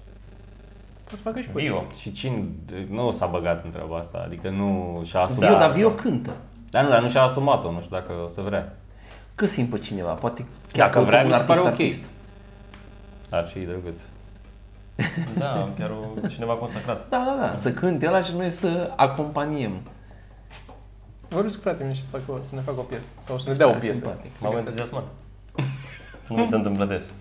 Poți 1.05 1.17
să 1.23 1.29
facă 1.29 1.41
și 1.41 1.51
voce. 1.51 1.65
Vio. 1.65 1.85
Și 2.01 2.13
cine 2.13 2.45
nu 2.91 3.11
s-a 3.11 3.27
băgat 3.27 3.65
în 3.65 3.71
treaba 3.71 3.97
asta, 3.99 4.23
adică 4.27 4.49
nu 4.51 5.03
și-a 5.07 5.21
asumat. 5.21 5.49
Vio, 5.49 5.59
dar 5.59 5.69
da. 5.69 5.75
Vio 5.75 5.91
cântă. 5.91 6.37
Dar 6.71 6.83
nu, 6.85 6.89
dar 6.91 7.03
nu 7.03 7.09
și-a 7.11 7.23
asumat-o, 7.23 7.71
nu 7.73 7.81
știu 7.81 7.97
dacă 7.97 8.13
o 8.25 8.29
să 8.29 8.41
vrea. 8.41 8.77
Găsim 9.37 9.67
pe 9.69 9.79
cineva, 9.79 10.13
poate 10.13 10.45
chiar 10.73 10.87
Dacă 10.87 10.91
căutăm 10.91 11.07
vrea, 11.11 11.21
un 11.23 11.27
mi 11.27 11.33
se 11.33 11.39
pare 11.43 11.61
artist, 11.61 11.73
ok. 11.75 11.81
artist. 11.81 12.05
Ar 13.29 13.47
fi 13.53 13.59
drăguț. 13.59 14.01
Da, 15.39 15.73
chiar 15.79 15.91
o, 15.91 16.27
cineva 16.29 16.55
consacrat. 16.55 17.09
Da, 17.09 17.25
da, 17.41 17.47
da, 17.47 17.57
să 17.59 17.73
cânte 17.73 18.07
ăla 18.07 18.23
și 18.23 18.33
noi 18.37 18.51
să 18.51 18.93
acompaniem. 18.97 19.73
Vorbiți 21.29 21.57
cu 21.57 21.63
fratele 21.63 21.85
meu 21.85 21.95
și 21.95 22.01
să, 22.01 22.07
facă, 22.11 22.25
o- 22.33 22.43
să 22.49 22.55
ne 22.55 22.61
facă 22.61 22.79
o 22.81 22.83
piesă. 22.83 23.05
Sau 23.21 23.39
să 23.39 23.45
ne 23.51 23.55
dea 23.55 23.69
o 23.69 23.73
piesă. 23.73 23.99
Simpatic. 24.01 24.31
M-am 24.41 24.57
entuziasmat. 24.57 25.05
Nu 26.29 26.37
mi 26.37 26.47
se 26.47 26.55
întâmplă 26.55 26.85
des. 26.85 27.13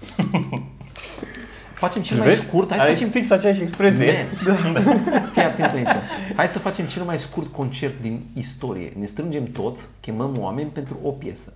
Facem 1.74 2.02
cel 2.02 2.18
mai 2.18 2.30
scurt, 2.34 2.68
hai 2.70 2.78
să 2.78 2.84
Are 2.84 2.94
facem... 2.94 3.10
fix 3.10 3.30
aceeași 3.30 3.62
expresie. 3.62 4.14
Man, 4.46 4.84
Fii 5.32 5.42
atent 5.42 5.72
aici. 5.72 5.88
Hai 6.36 6.48
să 6.48 6.60
facem 6.60 6.86
cel 6.86 7.04
mai 7.04 7.18
scurt 7.20 7.52
concert 7.54 8.02
din 8.02 8.26
istorie. 8.34 8.94
Ne 8.98 9.06
strângem 9.06 9.46
toți, 9.46 9.88
chemăm 10.00 10.36
oameni 10.40 10.70
pentru 10.70 10.98
o 11.04 11.10
piesă. 11.12 11.54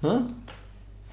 Hă? 0.00 0.20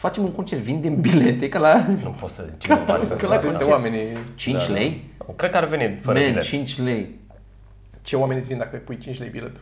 Facem 0.06 0.24
un 0.24 0.32
concert, 0.32 0.62
vindem 0.62 1.02
bilete 1.02 1.50
ca 1.50 1.60
la 1.60 1.86
Nu 2.04 2.10
pot 2.20 2.30
să 2.30 2.46
cine 2.58 2.80
bani 2.86 3.04
să 3.04 3.13
Că 3.15 3.28
la 3.28 3.34
se 3.34 3.39
Sunt 3.39 3.52
concert. 3.52 3.72
oamenii... 3.72 4.08
5 4.36 4.68
Da. 4.68 4.74
lei. 4.74 5.04
Cred 5.36 5.50
că 5.52 5.58
ar 5.58 5.68
veni 5.68 6.00
fără 6.02 6.20
Man, 6.20 6.28
bilet. 6.28 6.44
5 6.44 6.80
lei. 6.82 7.20
Ce 8.02 8.15
oameni 8.15 8.39
îți 8.39 8.48
vin 8.48 8.58
dacă 8.58 8.78
pui 8.78 8.98
5 8.98 9.20
lei 9.20 9.30
biletul? 9.30 9.62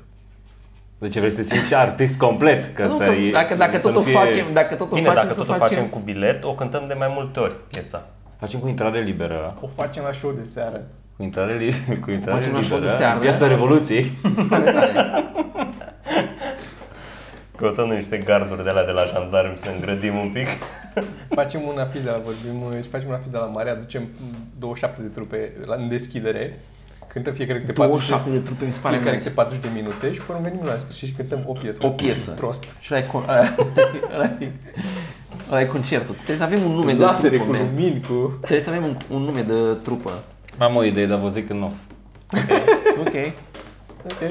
Deci 0.98 1.18
vrei 1.18 1.30
să 1.32 1.36
te 1.36 1.44
simți 1.44 1.68
și 1.68 1.76
artist 1.76 2.18
complet. 2.18 2.76
Că 2.76 2.86
Nu, 2.86 2.98
să 2.98 3.04
că 3.04 3.12
dacă, 3.32 3.56
dacă 3.56 3.76
să 3.76 3.82
tot 3.82 3.94
nu 3.94 4.00
o 4.00 4.04
fie- 4.04 4.14
facem, 4.14 4.46
dacă 4.54 4.76
tot 4.76 4.92
o 4.92 4.96
Bine, 4.96 5.08
facem, 5.08 5.22
dacă 5.24 5.34
să 5.34 5.40
tot 5.40 5.50
o 5.50 5.54
facem... 5.54 5.68
facem 5.78 5.86
cu 5.90 6.00
bilet, 6.00 6.44
o 6.44 6.54
cântăm 6.56 6.84
de 6.88 6.94
mai 6.94 7.12
multe 7.16 7.40
ori 7.40 7.56
piesa. 7.70 8.10
Facem 8.40 8.60
cu 8.60 8.68
intrare 8.68 9.02
liberă. 9.02 9.58
O 9.62 9.68
facem 9.76 10.04
la 10.04 10.12
show 10.12 10.32
de 10.32 10.44
seară. 10.44 10.82
Cu 11.18 11.24
intrare, 11.24 11.54
li- 11.54 12.00
cu 12.00 12.12
intrare 12.12 12.38
Facem 12.38 12.54
la 12.54 12.60
liberă. 12.60 12.80
show 12.80 12.80
de 12.90 12.96
seară. 12.96 13.20
Piața 13.20 13.48
Revoluției. 13.48 14.12
Pare 17.56 17.72
tare. 17.72 17.76
Căutăm 17.76 17.96
niște 17.96 18.18
garduri 18.18 18.63
de 18.63 18.72
la 18.72 18.84
de 18.84 18.92
la 18.92 19.04
jandarmi 19.06 19.58
să 19.58 19.68
îngrădim 19.76 20.16
un 20.18 20.30
pic. 20.30 20.48
Facem 21.30 21.62
un 21.68 21.78
afiș 21.78 22.02
de 22.02 22.10
la 22.10 22.22
vorbim 22.26 22.82
și 22.82 22.89
facem 22.89 23.08
un 23.08 23.13
afiș 23.13 23.28
de 23.32 23.38
la 23.38 23.46
mare, 23.46 23.70
aducem 23.70 24.08
27 24.60 25.02
de 25.02 25.08
trupe 25.08 25.52
la, 25.66 25.76
în 25.76 25.88
deschidere, 25.89 26.60
cântăm 27.08 27.34
fiecare 27.34 27.60
câte 27.60 27.72
40 27.74 28.08
27 28.10 28.30
de 28.39 28.46
trupe, 28.46 28.66
mi 28.66 28.74
se 28.74 28.80
pare 28.82 28.96
fiecare 28.96 29.16
nice. 29.18 29.28
câte 29.30 29.42
40 29.42 29.63
de 29.63 29.70
minute 29.74 30.13
și 30.13 30.20
până 30.22 30.39
venim 30.42 30.63
la 30.63 30.78
sfârșit 30.78 31.08
și 31.08 31.13
cântăm 31.13 31.44
o 31.46 31.52
piesă. 31.54 31.86
O 31.86 31.89
piesă. 31.89 32.32
Prost. 32.32 32.63
Și 32.80 32.94
ăla 32.94 33.02
e, 33.04 33.06
con- 33.06 33.28
ăla- 33.28 33.56
ăla 34.13 34.24
e- 34.39 34.52
ăla 35.50 35.62
e 35.62 35.66
concertul. 35.66 36.13
Trebuie 36.16 36.38
să 36.38 36.44
avem 36.44 36.62
un 36.63 36.72
nume 36.72 36.94
de 36.94 37.04
Lasere 37.04 37.36
trupă, 37.36 37.52
cu 37.52 37.58
man. 37.58 37.68
lumini, 37.76 38.02
cu... 38.02 38.38
Trebuie 38.42 38.62
să 38.62 38.70
avem 38.70 38.84
un, 38.84 38.98
un 39.10 39.22
nume 39.22 39.42
de 39.42 39.54
trupă. 39.84 40.12
Am 40.58 40.76
o 40.76 40.84
idee, 40.84 41.06
dar 41.06 41.20
vă 41.20 41.30
zic 41.30 41.50
în 41.50 41.62
off. 41.63 41.76
Ok. 43.00 43.16
Ok. 44.06 44.22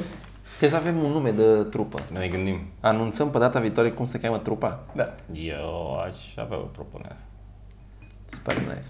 Trebuie 0.62 0.80
să 0.80 0.88
avem 0.88 1.02
un 1.04 1.10
nume 1.10 1.30
de 1.30 1.62
trupă. 1.70 1.98
Ne 2.12 2.28
gândim. 2.28 2.58
Anunțăm 2.80 3.30
pe 3.30 3.38
data 3.38 3.60
viitoare 3.60 3.90
cum 3.90 4.06
se 4.06 4.20
cheamă 4.20 4.38
trupa. 4.38 4.80
Da. 4.92 5.14
Eu 5.32 6.00
aș 6.06 6.16
avea 6.36 6.56
o 6.56 6.60
propunere. 6.60 7.16
Super 8.26 8.58
nice. 8.58 8.88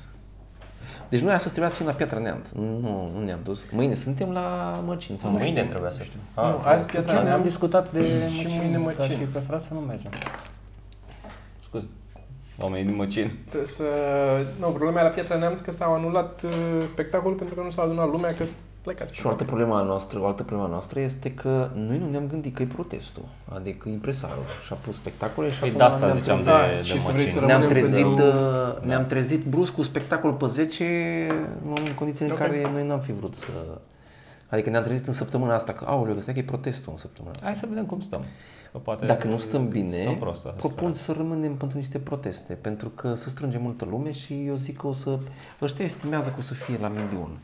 Deci 1.08 1.20
noi 1.20 1.32
astăzi 1.32 1.50
trebuia 1.54 1.70
să 1.72 1.76
fim 1.78 1.86
la 1.86 1.92
Piatra 1.92 2.18
Neamț. 2.18 2.50
Nu, 2.50 3.10
nu 3.14 3.24
ne-am 3.24 3.38
dus. 3.44 3.60
Mâine 3.70 3.94
suntem 3.94 4.30
la 4.32 4.80
Mărcin 4.86 5.16
sau 5.16 5.30
nu 5.30 5.38
știu. 5.38 5.50
Mâine 5.52 5.66
trebuia 5.66 5.90
să 5.90 6.02
știu. 6.02 6.18
Nu, 6.36 6.42
Ah, 6.42 6.54
azi 6.64 6.86
Piatra 6.86 7.12
Chiar 7.12 7.20
am 7.20 7.24
Neamț 7.24 7.42
discutat 7.44 7.92
de 7.92 8.28
și 8.28 8.42
Măcin, 8.42 8.58
mâine 8.60 8.92
dar 8.96 9.06
și 9.06 9.12
Măcin. 9.12 9.28
preferat 9.30 9.62
să 9.62 9.74
nu 9.74 9.80
mergem. 9.80 10.10
Scuze. 11.64 11.86
Oamenii 12.60 12.86
din 12.86 12.96
Măcin. 12.96 13.38
Trebuie 13.48 13.66
să... 13.66 13.84
Nu, 14.58 14.66
problema 14.66 15.00
e 15.00 15.02
la 15.02 15.08
Piatra 15.08 15.36
Neamț 15.36 15.60
că 15.60 15.70
s-au 15.72 15.94
anulat 15.94 16.42
uh, 16.42 16.50
spectacolul 16.88 17.36
pentru 17.36 17.54
că 17.54 17.60
nu 17.60 17.70
s-a 17.70 17.82
adunat 17.82 18.10
lumea, 18.10 18.34
că 18.34 18.44
plecați. 18.82 19.14
Și 19.14 19.26
o 19.26 19.28
altă 19.28 19.44
problemă 19.44 19.82
noastră, 19.86 20.20
o 20.20 20.26
altă 20.26 20.42
problemă 20.42 20.70
noastră 20.70 21.00
este 21.00 21.34
că 21.34 21.70
noi 21.74 21.98
nu 21.98 22.10
ne-am 22.10 22.26
gândit 22.26 22.54
că 22.54 22.62
e 22.62 22.66
protestul. 22.66 23.22
Adică 23.54 23.88
impresarul 23.88 24.42
și-a 24.66 24.76
pus 24.76 24.94
spectacole 24.96 25.50
și 25.50 25.58
Păi 25.58 25.68
acum 25.68 25.78
de 25.78 25.84
asta 25.84 26.06
ne-am 26.06 26.18
ziceam 26.18 26.36
trezit- 26.38 26.44
de, 26.44 26.50
Da, 26.50 26.76
de 26.76 26.82
și 26.82 26.94
tu 26.94 27.00
vrei 27.10 27.14
Măcin. 27.14 27.32
să 27.32 27.40
Ne-am 27.40 27.48
rămânem 27.60 27.68
trezit, 27.68 28.04
pentru- 28.04 28.24
uh, 28.24 28.84
ne-am 28.86 29.06
trezit 29.06 29.44
brusc 29.44 29.72
cu 29.72 29.82
spectacol 29.82 30.32
pe 30.32 30.46
10 30.46 30.84
în 31.86 31.94
condițiile 31.94 32.26
în 32.30 32.32
Ok. 32.32 32.38
care 32.46 32.70
noi 32.72 32.86
n-am 32.86 33.00
fi 33.00 33.12
vrut 33.12 33.34
să... 33.34 33.50
Adică 34.48 34.70
ne-am 34.70 34.82
trezit 34.82 35.06
în 35.06 35.12
săptămâna 35.12 35.54
asta 35.54 35.72
că, 35.72 35.84
aoleu, 35.88 36.16
ăsta 36.18 36.32
că 36.32 36.38
e 36.38 36.42
protestul 36.42 36.92
în 36.92 36.98
săptămâna 36.98 37.34
asta. 37.34 37.46
Hai 37.46 37.56
să 37.56 37.66
vedem 37.68 37.84
cum 37.86 38.00
stăm. 38.00 38.24
Că 38.72 38.78
poate 38.78 39.06
Dacă 39.06 39.26
nu 39.26 39.38
stăm 39.38 39.68
bine, 39.68 40.00
stăm 40.02 40.16
prost, 40.16 40.36
asta 40.36 40.48
propun 40.56 40.92
să 40.92 41.12
rămânem 41.12 41.54
pentru 41.54 41.78
niște 41.78 41.98
proteste, 41.98 42.52
pentru 42.52 42.88
că 42.88 43.14
să 43.14 43.28
strângem 43.28 43.62
multă 43.62 43.84
lume 43.90 44.12
și 44.12 44.44
eu 44.46 44.54
zic 44.54 44.76
că 44.76 44.86
o 44.86 44.92
să... 44.92 45.18
Ăștia 45.62 45.84
estimează 45.84 46.28
că 46.28 46.34
o 46.38 46.42
să 46.42 46.54
fie 46.54 46.78
la 46.80 46.88
milion. 46.88 47.38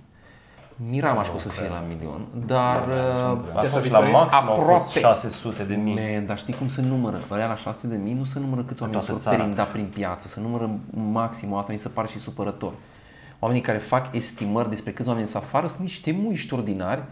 Miram 0.86 1.18
aș 1.18 1.26
că 1.28 1.32
o 1.34 1.38
să 1.38 1.48
fie 1.48 1.68
la 1.68 1.84
milion, 1.88 2.26
dar... 2.46 2.86
uh, 2.88 2.94
A 2.94 3.60
Piața 3.60 3.60
fost 3.60 3.72
la 3.72 3.80
Victoriei? 3.80 4.12
maxim 4.12 4.48
au 4.48 4.54
fost 4.54 4.60
Aproape. 4.60 4.98
600 4.98 5.62
de 5.62 5.74
mii. 5.74 5.94
Man, 5.94 6.26
dar 6.26 6.38
știi 6.38 6.54
cum 6.54 6.68
se 6.68 6.82
numără? 6.82 7.20
Ăia 7.30 7.46
la 7.46 7.56
600 7.56 7.86
de 7.94 8.02
mii 8.02 8.12
nu 8.12 8.24
se 8.24 8.38
numără 8.38 8.62
câți 8.62 8.82
oameni 8.82 8.98
toată 9.00 9.12
s-au 9.12 9.20
țara. 9.22 9.36
perindat 9.36 9.68
prin 9.68 9.86
piață, 9.94 10.28
se 10.28 10.40
numără 10.40 10.70
maximul, 11.12 11.58
asta 11.58 11.72
mi 11.72 11.78
se 11.78 11.88
pare 11.88 12.08
și 12.08 12.18
supărător. 12.18 12.72
Oamenii 13.38 13.62
care 13.64 13.78
fac 13.78 14.14
estimări 14.14 14.68
despre 14.68 14.92
câți 14.92 15.08
oameni 15.08 15.26
sunt 15.28 15.42
afară 15.42 15.66
sunt 15.66 15.80
niște 15.80 16.16
muiști 16.22 16.54
ordinari 16.54 17.02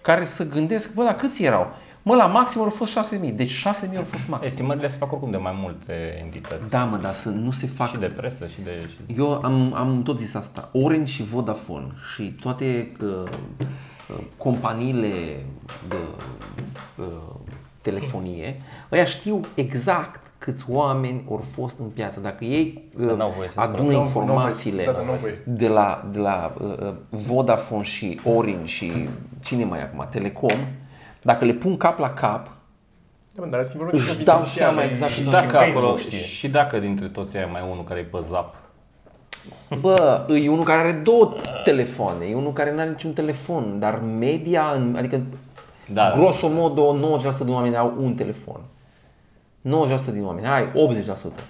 care 0.00 0.24
să 0.24 0.48
gândesc, 0.48 0.94
bă, 0.94 1.02
dar 1.02 1.14
câți 1.14 1.42
erau? 1.42 1.66
Mă, 2.02 2.14
la 2.14 2.26
maxim 2.26 2.60
au 2.60 2.68
fost 2.68 2.92
6 2.92 3.16
mii, 3.16 3.32
deci 3.32 3.50
6 3.50 3.86
mii 3.88 3.98
au 3.98 4.04
fost 4.04 4.28
maxim. 4.28 4.46
Estimările 4.46 4.88
se 4.88 4.96
fac 4.96 5.12
oricum 5.12 5.30
de 5.30 5.36
mai 5.36 5.52
multe 5.56 5.92
entități. 6.22 6.70
Da, 6.70 6.84
mă, 6.84 6.96
dar 6.96 7.12
să 7.12 7.28
nu 7.28 7.50
se 7.50 7.66
facă 7.66 7.90
Și 7.92 7.98
de 7.98 8.06
presă, 8.06 8.46
și 8.46 8.60
de... 8.60 8.88
Și... 8.88 9.18
Eu 9.18 9.40
am, 9.42 9.74
am 9.74 10.02
tot 10.02 10.18
zis 10.18 10.34
asta. 10.34 10.68
Orange 10.72 11.12
și 11.12 11.22
Vodafone 11.22 11.86
și 12.14 12.22
toate 12.42 12.92
uh, 13.02 13.08
uh, 14.08 14.24
companiile 14.36 15.44
de 15.88 15.96
uh, 16.96 17.06
telefonie, 17.80 18.60
ăia 18.92 19.04
știu 19.04 19.40
exact 19.54 20.20
câți 20.38 20.64
oameni 20.68 21.24
au 21.30 21.44
fost 21.54 21.78
în 21.78 21.86
piață. 21.86 22.20
Dacă 22.20 22.44
ei 22.44 22.82
uh, 22.98 23.06
Dar 23.06 23.16
n-au 23.16 23.32
voie 23.36 23.48
să 23.48 23.60
adună 23.60 23.76
spună. 23.76 23.92
N-au- 23.92 24.02
informațiile 24.04 24.84
n-au 24.84 24.92
voie. 24.94 25.04
Da, 25.04 25.04
da, 25.04 25.10
n-au 25.10 25.20
voie. 25.20 25.42
de 25.44 25.68
la, 25.68 26.08
de 26.12 26.18
la 26.18 26.54
uh, 26.60 26.66
uh, 26.80 26.92
Vodafone 27.08 27.82
și 27.82 28.20
Orange 28.24 28.64
și 28.66 28.92
cine 29.40 29.64
mai 29.64 29.78
e 29.78 29.82
acum, 29.82 30.06
Telecom, 30.10 30.58
dacă 31.22 31.44
le 31.44 31.52
pun 31.52 31.76
cap 31.76 31.98
la 31.98 32.10
cap, 32.12 32.50
Da, 33.34 33.42
mă, 33.44 33.50
dar 33.50 33.64
sunt 33.64 33.74
informații 33.80 34.14
își 34.16 34.24
dau 34.24 34.36
confidențiale. 34.36 34.72
seama 34.72 34.90
exact 34.90 35.12
Și 35.12 35.18
câți 35.18 35.30
dacă 35.30 35.46
Facebook 35.56 35.76
acolo, 35.84 35.96
știe. 35.98 36.18
și 36.18 36.48
dacă 36.48 36.78
dintre 36.78 37.06
toți 37.08 37.36
aia 37.36 37.46
mai 37.46 37.60
e 37.66 37.70
unul 37.70 37.84
care 37.84 38.00
e 38.00 38.02
pe 38.02 38.18
zap, 38.30 38.54
Bă, 39.80 40.26
e 40.42 40.48
unul 40.50 40.64
care 40.64 40.80
are 40.80 40.92
două 40.92 41.34
telefoane, 41.64 42.24
e 42.24 42.34
unul 42.34 42.52
care 42.52 42.72
nu 42.72 42.80
are 42.80 42.88
niciun 42.88 43.12
telefon, 43.12 43.78
dar 43.78 43.98
media, 44.00 44.72
în- 44.74 44.94
adică 44.98 45.22
Da. 45.92 46.10
grosomodo 46.16 46.92
90% 46.92 47.44
din 47.44 47.54
oameni 47.54 47.76
au 47.76 47.94
un 48.00 48.14
telefon. 48.14 48.60
90% 49.60 50.12
din 50.12 50.24
oameni, 50.24 50.46
hai, 50.46 50.68
80%. 50.74 51.40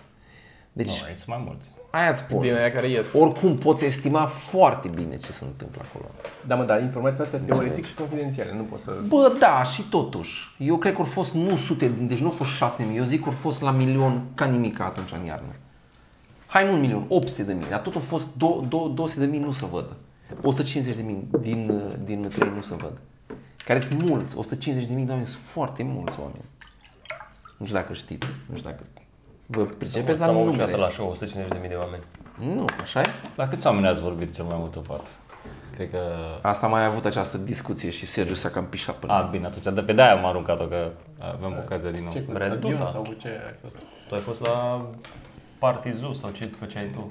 Deci, 0.73 0.87
nu, 0.87 0.93
aici 1.07 1.17
sunt 1.17 1.27
mai 1.27 1.43
mulți. 1.47 1.65
Aia 1.93 2.11
îți 2.11 2.21
spun. 2.21 2.41
Din 2.41 2.55
aia 2.55 2.73
care 2.73 2.89
ies. 2.89 3.15
Oricum 3.15 3.59
poți 3.59 3.85
estima 3.85 4.27
foarte 4.27 4.89
bine 4.89 5.17
ce 5.17 5.33
se 5.33 5.45
întâmplă 5.45 5.83
acolo. 5.89 6.11
Da, 6.47 6.55
mă, 6.55 6.65
dar 6.65 6.81
informațiile 6.81 7.25
astea 7.25 7.39
teoretic 7.39 7.85
sunt 7.85 7.99
confidențiale, 7.99 8.53
nu 8.57 8.63
poți 8.63 8.83
să... 8.83 8.93
Bă, 9.09 9.37
da, 9.39 9.63
și 9.63 9.83
totuși. 9.83 10.55
Eu 10.59 10.77
cred 10.77 10.93
că 10.93 10.99
au 10.99 11.05
fost 11.05 11.35
nu 11.35 11.57
sute, 11.57 11.89
deci 11.89 12.19
nu 12.19 12.27
au 12.27 12.33
fost 12.33 12.51
6 12.51 12.83
mii, 12.83 12.97
eu 12.97 13.05
zic 13.05 13.23
că 13.23 13.29
au 13.29 13.35
fost 13.35 13.61
la 13.61 13.71
milion 13.71 14.23
ca 14.35 14.45
nimic 14.45 14.81
atunci 14.81 15.13
în 15.13 15.25
iarnă. 15.25 15.55
Hai 16.47 16.67
nu 16.67 16.73
un 16.73 16.81
milion, 16.81 17.05
800 17.09 17.43
de 17.43 17.53
mii, 17.53 17.69
dar 17.69 17.81
tot 17.81 17.95
au 17.95 18.01
fost 18.01 18.37
do, 18.37 18.61
do, 18.69 18.89
200 18.95 19.21
de 19.21 19.27
mii 19.27 19.41
nu 19.41 19.53
se 19.53 19.67
văd. 19.67 19.87
150 20.43 20.97
de 20.97 21.03
mii 21.03 21.29
din, 21.41 21.83
din 22.05 22.29
3 22.29 22.53
nu 22.55 22.63
se 22.63 22.75
văd. 22.75 22.93
Care 23.65 23.81
sunt 23.81 24.03
mulți, 24.03 24.37
150 24.37 24.89
de 24.89 24.95
mii 24.95 25.05
de 25.05 25.11
oameni 25.11 25.29
sunt 25.29 25.43
foarte 25.45 25.83
mulți 25.83 26.19
oameni. 26.21 26.45
Nu 27.57 27.67
știu 27.67 27.79
dacă 27.79 27.93
știți, 27.93 28.27
nu 28.47 28.57
știu 28.57 28.71
dacă 28.71 28.83
vă 29.57 29.65
pricepeți 29.65 30.19
la 30.19 30.27
Am 30.27 30.37
avut 30.37 30.51
numere. 30.51 30.77
la 30.77 30.89
show 30.89 31.11
150 31.11 31.53
de 31.53 31.59
mii 31.61 31.69
de 31.69 31.75
oameni. 31.75 32.03
Nu, 32.57 32.65
așa 32.83 33.01
e? 33.01 33.05
La 33.37 33.49
câți 33.49 33.67
oameni 33.67 33.87
ați 33.87 34.01
vorbit 34.01 34.35
cel 34.35 34.45
mai 34.45 34.57
mult 34.59 34.75
în 34.75 34.83
față? 34.83 35.09
Cred 35.75 35.91
că... 35.91 35.99
Asta 36.43 36.67
am 36.67 36.73
mai 36.73 36.85
avut 36.87 37.05
această 37.05 37.39
discuție 37.39 37.91
și 37.91 38.07
Sergiu 38.07 38.35
s-a 38.35 38.49
cam 38.49 38.65
pișat 38.67 38.95
până. 38.95 39.13
A, 39.13 39.21
bine, 39.23 39.47
atunci 39.47 39.75
de 39.75 39.81
pe 39.83 39.93
de-aia 39.93 40.13
am 40.13 40.25
aruncat-o, 40.25 40.65
că 40.65 40.91
avem 41.19 41.57
ocazia 41.65 41.91
din 41.91 42.03
nou. 42.03 42.13
Ce 42.13 42.21
cu 42.23 42.33
Reduta. 42.37 42.59
stadion 42.67 42.89
sau 42.93 43.03
cu 43.03 43.13
ce 43.13 43.29
ai 43.29 43.55
fost? 43.63 43.77
Tu 44.09 44.15
ai 44.15 44.21
fost 44.21 44.41
la 44.47 44.87
Party 45.59 45.93
Zoo 45.93 46.13
sau 46.13 46.31
ce 46.31 46.45
îți 46.45 46.57
făceai 46.57 46.91
tu? 46.93 47.11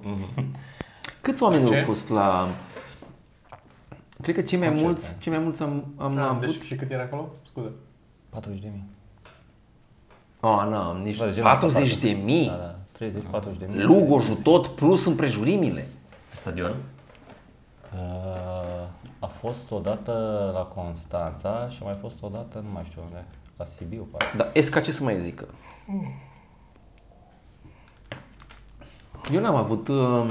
Câți 1.22 1.44
oameni 1.44 1.68
Ce? 1.70 1.78
au 1.78 1.84
fost 1.84 2.10
la... 2.10 2.48
Cred 4.22 4.36
că 4.36 4.42
cei 4.42 4.58
mai 4.58 4.68
Concerte. 4.68 4.92
mulți, 4.92 5.18
cei 5.20 5.32
mai 5.32 5.42
mulți 5.42 5.62
am, 5.62 5.86
am 5.98 6.18
Ah, 6.18 6.26
avut... 6.30 6.40
deci 6.46 6.62
și 6.64 6.76
cât 6.76 6.92
era 6.92 7.02
acolo? 7.04 7.30
Scuze. 7.50 7.70
40 8.30 8.62
de 8.62 8.68
mii. 8.72 8.84
Oh, 10.44 10.66
nu, 10.70 10.76
am 10.76 10.98
nici... 10.98 11.18
Bă, 11.18 11.32
genul 11.34 11.50
ăsta 11.50 11.60
40 11.60 11.88
foarte- 11.90 12.08
de 12.08 12.22
mii? 12.24 12.48
Da, 12.48 12.76
da, 13.00 13.40
30-40 13.40 13.58
de 13.60 13.66
mii. 13.70 13.84
Lugojul 13.84 14.36
tot 14.36 14.68
plus 14.68 15.06
împrejurimile. 15.06 15.88
Stadion? 16.36 16.76
Uh, 17.94 18.88
a 19.20 19.28
fost 19.28 19.72
odată 19.72 20.12
la 20.54 20.60
Constanța 20.82 21.68
și 21.70 21.78
a 21.82 21.86
mai 21.86 21.98
fost 22.02 22.16
odată, 22.22 22.60
nu 22.64 22.72
mai 22.74 22.84
știu 22.90 23.02
unde, 23.06 23.26
la 23.58 23.66
Sibiu, 23.78 24.08
parcă. 24.12 24.38
Dar 24.38 24.50
esca 24.54 24.82
ce 24.82 24.92
să 24.92 25.04
mai 25.04 25.20
zică? 25.20 25.46
Eu 29.32 29.42
n-am 29.42 29.56
avut... 29.56 29.88
Uh... 29.88 30.26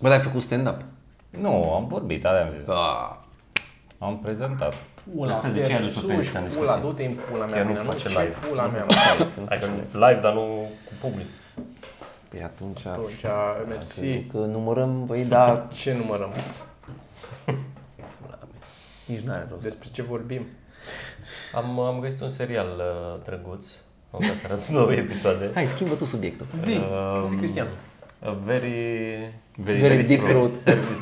Bă, 0.00 0.08
dar 0.08 0.12
ai 0.12 0.18
făcut 0.20 0.42
stand-up? 0.42 0.84
Nu, 1.30 1.74
am 1.74 1.86
vorbit, 1.86 2.24
aia 2.24 2.44
am 2.44 2.50
zis. 2.50 2.68
Ah. 2.68 3.16
Am 3.98 4.18
prezentat. 4.18 4.74
Pula, 5.16 5.32
Asta 5.32 5.48
de 5.48 5.60
ce 5.62 5.72
ai 5.72 5.78
adus-o 5.78 6.00
pe 6.00 6.06
sus, 6.06 6.14
Insta 6.24 6.38
în 6.38 6.44
Pula, 6.44 6.74
discuție? 6.74 6.80
du-te 6.88 7.04
în 7.04 7.16
pula 7.30 7.44
mea, 7.44 7.54
Chiar 7.54 7.64
nu 7.64 7.70
mine, 7.70 7.82
nu 7.84 7.90
face 7.90 8.08
ce 8.08 8.08
live. 8.08 8.34
pula 8.48 8.66
mea. 8.66 8.86
Adică 9.48 9.68
live, 9.92 10.18
dar 10.22 10.32
nu 10.32 10.70
cu 10.86 10.92
public. 11.00 11.26
Păi 12.28 12.42
atunci... 12.42 12.86
Atunci, 12.86 13.22
mersi. 13.68 14.20
Că 14.20 14.36
numărăm, 14.38 15.06
băi, 15.06 15.24
da, 15.24 15.66
Ce 15.80 15.92
numărăm? 15.92 16.32
nici 19.06 19.20
n-are 19.20 19.46
rost. 19.50 19.62
Despre 19.62 19.88
ce 19.92 20.02
vorbim? 20.02 20.46
Am, 21.54 21.80
am 21.80 22.00
găsit 22.00 22.20
un 22.20 22.28
serial 22.28 22.66
uh, 22.78 23.20
drăguț. 23.24 23.66
Am 24.10 24.18
vrea 24.18 24.34
să 24.34 24.40
arăt 24.44 24.68
două 24.78 24.92
episoade. 24.92 25.50
Hai, 25.54 25.66
schimbă 25.66 25.94
tu 25.94 26.04
subiectul. 26.04 26.46
Zi, 26.54 26.70
Um, 26.72 27.28
zi 27.28 27.34
Cristian. 27.36 27.66
A 28.24 28.30
very... 28.44 28.68
Very, 29.56 29.78
Very 29.80 29.94
deep 29.96 30.06
secret 30.06 30.28
throat. 30.28 30.44
service. 30.50 31.00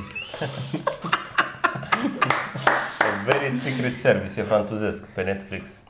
A 3.28 3.30
very 3.30 3.50
secret 3.50 3.96
service, 3.96 4.40
e 4.40 4.42
franțuzesc, 4.42 5.06
pe 5.06 5.22
Netflix. 5.22 5.84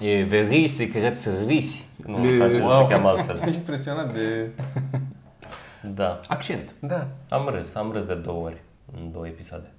E 0.00 0.22
very 0.22 0.68
secret 0.68 1.18
service. 1.18 1.68
Nu, 2.06 2.16
în 2.16 2.28
franceză 2.28 2.66
se 2.78 2.86
cheamă 2.88 3.08
altfel. 3.08 3.40
Ești 3.46 3.56
impresionat 3.56 4.14
de... 4.14 4.50
Da. 5.94 6.20
Accent. 6.28 6.74
Da. 6.80 7.06
Am 7.28 7.48
râs, 7.48 7.74
am 7.74 7.92
râs 7.92 8.06
de 8.06 8.14
două 8.14 8.44
ori 8.44 8.62
în 8.96 9.12
două 9.12 9.26
episoade. 9.26 9.72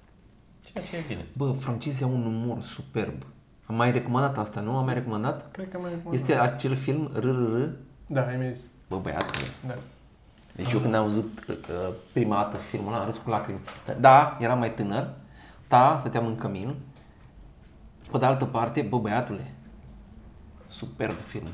Ceea 0.72 0.84
ce 0.90 0.96
e 0.96 1.04
bine. 1.08 1.26
Bă, 1.32 1.52
francezii 1.52 2.04
au 2.04 2.10
un 2.10 2.24
umor 2.24 2.62
superb. 2.62 3.22
Am 3.66 3.74
mai 3.74 3.92
recomandat 3.92 4.38
asta, 4.38 4.60
nu? 4.60 4.76
Am 4.76 4.84
mai 4.84 4.94
recomandat? 4.94 5.50
Cred 5.50 5.68
că 5.70 5.78
mai 5.78 5.90
Este 6.10 6.34
acel 6.34 6.74
film 6.74 7.10
RRR. 7.14 7.68
Da, 8.06 8.26
ai 8.26 8.36
mai 8.36 8.50
zis. 8.54 8.64
Bă, 8.88 8.98
băiatule. 8.98 9.46
Da. 9.66 9.74
Deci 10.52 10.72
eu 10.72 10.78
când 10.78 10.94
am 10.94 11.04
văzut 11.04 11.44
uh, 11.48 11.56
uh, 11.56 11.94
prima 12.12 12.36
dată 12.36 12.56
filmul 12.56 12.92
ăla, 12.92 12.98
am 12.98 13.04
râs 13.04 13.16
cu 13.16 13.30
lacrimi. 13.30 13.60
Da, 14.00 14.36
eram 14.40 14.58
mai 14.58 14.74
tânăr. 14.74 15.08
Da, 15.72 15.96
stăteam 16.00 16.26
în 16.26 16.36
cămin. 16.36 16.74
Pe 18.10 18.18
de 18.18 18.24
altă 18.24 18.44
parte, 18.44 18.82
bă, 18.82 18.98
băiatule, 18.98 19.50
superb 20.68 21.14
film. 21.26 21.48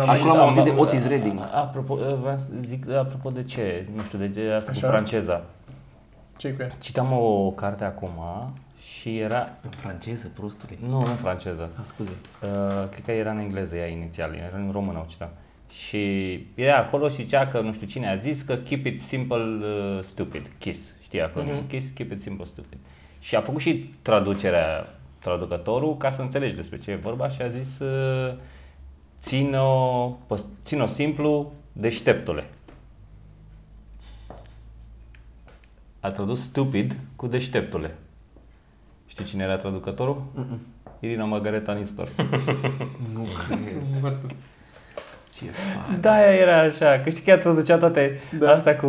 Am 0.00 0.08
Acolo 0.08 0.30
am 0.30 0.36
mai 0.36 0.44
auzit 0.44 0.62
de 0.64 0.74
Otis 0.76 1.06
Redding. 1.06 1.40
Apropo, 1.54 1.94
vreau 1.94 2.36
să 2.36 2.44
zic, 2.64 2.90
apropo 2.90 3.30
de 3.30 3.42
ce, 3.44 3.88
nu 3.94 4.02
știu, 4.02 4.18
de 4.18 4.30
ce 4.32 4.50
asta 4.50 4.70
Așa? 4.70 4.80
cu 4.86 4.92
franceza. 4.92 5.42
ce 6.36 6.52
cu 6.54 6.62
ea? 6.62 6.68
Citam 6.78 7.12
o 7.12 7.50
carte 7.50 7.84
acum 7.84 8.10
și 8.78 9.18
era, 9.18 9.48
În 9.62 9.70
franceză, 9.70 10.28
prostule. 10.34 10.78
nu, 10.82 10.88
nu 10.90 10.98
în 10.98 11.04
franceză, 11.14 11.68
Ah, 11.78 11.84
scuze. 11.84 12.10
Uh, 12.42 12.88
cred 12.90 13.04
că 13.04 13.10
era 13.12 13.30
în 13.30 13.38
engleză 13.38 13.76
ea 13.76 13.86
inițial, 13.86 14.34
era 14.34 14.56
în 14.56 14.70
română 14.72 14.98
o 14.98 15.04
citam. 15.08 15.28
Și 15.72 16.32
era 16.54 16.76
acolo 16.76 17.08
și 17.08 17.14
zicea 17.14 17.48
că 17.48 17.60
nu 17.60 17.72
știu 17.72 17.86
cine 17.86 18.08
a 18.08 18.16
zis 18.16 18.42
că 18.42 18.56
keep 18.56 18.84
it 18.86 19.00
simple 19.00 19.36
uh, 19.36 20.02
stupid, 20.02 20.50
kiss, 20.58 20.94
știi 21.02 21.22
acolo, 21.22 21.44
Mhm. 21.46 21.66
kiss, 21.68 21.88
keep 21.94 22.10
it 22.10 22.20
simple 22.20 22.44
stupid. 22.44 22.78
Și 23.20 23.34
a 23.36 23.40
făcut 23.40 23.60
și 23.60 23.94
traducerea 24.02 24.94
traducătorul 25.18 25.96
ca 25.96 26.10
să 26.10 26.20
înțelegi 26.22 26.54
despre 26.56 26.78
ce 26.78 26.90
e 26.90 26.94
vorba 26.96 27.28
și 27.28 27.42
a 27.42 27.48
zis 27.48 27.78
uh, 27.78 28.34
țin-o, 29.20 30.06
păs- 30.26 30.46
țin-o 30.64 30.86
simplu, 30.86 31.52
deșteptule. 31.72 32.44
A 36.00 36.10
tradus 36.10 36.44
stupid 36.44 36.96
cu 37.16 37.26
deșteptule. 37.26 37.96
Știi 39.06 39.24
cine 39.24 39.42
era 39.42 39.56
traducătorul? 39.56 40.22
Irina 41.00 41.24
Margareta 41.24 41.72
Nistor. 41.74 42.08
Nu 43.14 43.26
Foarte. 44.00 44.34
Ce 45.34 45.44
faci? 45.50 45.98
Da, 46.00 46.12
aia 46.12 46.32
era 46.34 46.58
așa, 46.60 47.00
că 47.04 47.10
știi 47.10 47.22
că 47.22 47.30
ea 47.30 47.38
traducea 47.38 47.76
toate 47.78 48.20
da. 48.38 48.50
astea 48.50 48.76
cu 48.76 48.88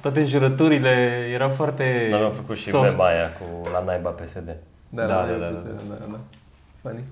toate 0.00 0.20
înjurăturile, 0.20 0.90
era 1.32 1.48
foarte 1.48 2.06
Dar 2.10 2.20
mi-a 2.20 2.28
plăcut 2.28 2.56
și 2.56 2.68
soft. 2.68 2.90
mema 2.90 3.06
aia 3.06 3.28
cu 3.32 3.68
la 3.72 3.82
naiba 3.84 4.10
PSD. 4.10 4.56
Da, 4.88 5.06
Da, 5.06 5.06
da, 5.06 5.14
da, 5.14 5.24
da, 5.24 5.36
da, 5.36 5.50
da, 5.50 5.70
da. 5.88 5.94
da, 6.00 6.04
da. 6.10 6.18
Funny. 6.82 7.02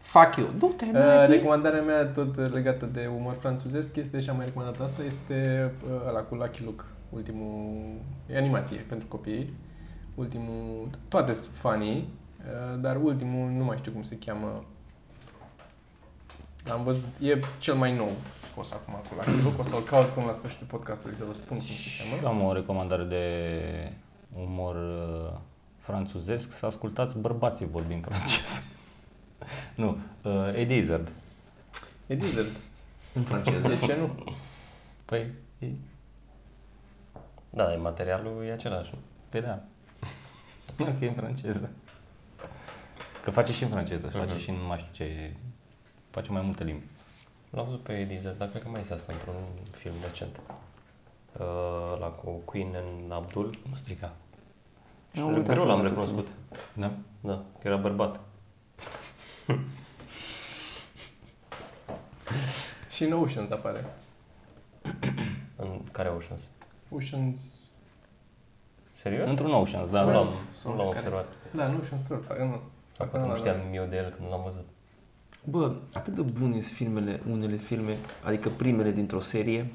Fuck 0.00 0.36
you. 0.36 0.46
Du-te, 0.58 0.84
Uh, 0.84 0.92
n-ai 0.92 1.26
recomandarea 1.26 1.82
mea, 1.82 2.04
tot 2.06 2.52
legată 2.52 2.86
de 2.92 3.10
umor 3.16 3.34
franțuzesc, 3.40 3.96
este 3.96 4.20
și 4.20 4.30
am 4.30 4.36
mai 4.36 4.44
recomandat 4.46 4.80
asta, 4.80 5.02
este 5.06 5.70
uh, 5.90 6.08
ăla 6.08 6.20
cu 6.20 6.34
Lucky 6.34 6.62
Luke, 6.64 6.84
ultimul, 7.10 7.76
e 8.32 8.36
animație 8.36 8.84
pentru 8.88 9.06
copii, 9.08 9.52
ultimul, 10.14 10.88
toate 11.08 11.32
sunt 11.32 11.54
funny, 11.54 11.96
uh, 11.96 12.80
dar 12.80 12.96
ultimul 13.02 13.50
nu 13.56 13.64
mai 13.64 13.76
știu 13.76 13.92
cum 13.92 14.02
se 14.02 14.18
cheamă, 14.24 14.64
am 16.70 16.84
văzut, 16.84 17.04
e 17.20 17.38
cel 17.58 17.74
mai 17.74 17.96
nou 17.96 18.12
scos 18.42 18.72
acum 18.72 18.94
cu 19.08 19.14
Lucky 19.14 19.42
Luke, 19.42 19.60
o 19.60 19.62
să-l 19.62 19.82
caut 19.82 20.06
până 20.06 20.26
la 20.26 20.32
sfârșitul 20.32 20.66
podcastului 20.66 21.16
să 21.18 21.24
vă 21.24 21.32
spun 21.32 21.56
cum 21.56 21.66
se 21.66 21.72
Și 21.72 22.02
cheamă. 22.02 22.22
eu 22.22 22.28
am 22.28 22.48
o 22.48 22.52
recomandare 22.52 23.02
de 23.02 23.92
umor 24.34 24.76
franțuzesc, 25.78 26.52
să 26.52 26.66
ascultați 26.66 27.18
bărbații 27.18 27.66
vorbind 27.66 28.04
franceză. 28.04 28.62
nu, 29.82 29.98
uh, 30.22 30.52
Eddie 30.54 30.76
Izzard. 30.76 31.08
E 32.06 32.14
diesel. 32.14 32.46
În 33.14 33.22
franceză. 33.22 33.68
De 33.68 33.78
ce 33.86 33.96
nu? 33.96 34.24
Păi, 35.04 35.30
e... 35.58 35.66
Da, 37.50 37.72
e 37.72 37.76
materialul 37.76 38.44
e 38.46 38.52
același. 38.52 38.90
nu? 38.92 38.98
Pe 39.28 39.40
da. 39.40 39.62
Nu, 40.76 40.84
că 40.84 41.04
e 41.04 41.08
în 41.08 41.14
franceză. 41.14 41.70
Că 43.22 43.30
face 43.30 43.52
și 43.52 43.62
în 43.62 43.68
franceză, 43.68 44.08
uh-huh. 44.08 44.12
face 44.12 44.38
și 44.38 44.50
în 44.50 44.66
mai 44.66 44.78
știu 44.78 44.92
ce... 44.92 45.32
Face 46.14 46.30
mai 46.32 46.42
multe 46.42 46.64
limbi. 46.64 46.84
L-am 47.50 47.64
văzut 47.64 47.80
pe 47.80 48.04
Diesel, 48.04 48.34
dar 48.38 48.48
cred 48.48 48.62
că 48.62 48.68
mai 48.68 48.80
este 48.80 48.92
asta 48.92 49.12
într-un 49.12 49.34
film 49.70 49.94
recent. 50.02 50.40
Uh, 51.32 51.98
la 52.00 52.06
cu 52.06 52.30
Queen 52.30 52.74
and 52.74 53.12
Abdul. 53.12 53.58
Nu 53.70 53.74
strica. 53.76 54.12
Și 55.12 55.20
Am 55.20 55.32
uitat 55.32 55.44
greu 55.44 55.58
să 55.58 55.64
l-am 55.64 55.80
văd 55.80 55.88
recunoscut. 55.88 56.28
Da? 56.72 56.92
Da, 57.20 57.32
că 57.34 57.68
era 57.68 57.76
bărbat. 57.76 58.20
Și 62.94 63.04
în 63.04 63.12
Oceans 63.12 63.50
apare. 63.50 63.84
În 65.56 65.80
care 65.92 66.08
Oceans? 66.08 66.50
Oceans... 66.88 67.70
Serios? 68.92 69.28
Într-un 69.28 69.52
Oceans, 69.52 69.90
da. 69.90 70.02
nu 70.02 70.06
da. 70.10 70.12
l-am, 70.12 70.28
Sau 70.52 70.70
nu 70.70 70.76
l-am 70.76 70.86
care? 70.86 70.98
observat. 70.98 71.32
Da, 71.50 71.64
în 71.64 71.74
Oceans 71.74 72.06
Tour. 72.06 72.18
parcă 72.18 72.44
Nu. 72.44 72.60
Poate 73.06 73.26
nu 73.26 73.36
știam 73.36 73.56
eu 73.72 73.84
de 73.86 73.96
el 73.96 74.10
când 74.10 74.28
l-am 74.28 74.42
văzut. 74.42 74.66
Bă, 75.44 75.74
atât 75.92 76.14
de 76.14 76.22
bune 76.22 76.60
sunt 76.60 76.76
filmele, 76.76 77.20
unele 77.30 77.56
filme, 77.56 77.98
adică 78.24 78.48
primele 78.48 78.90
dintr-o 78.90 79.20
serie. 79.20 79.70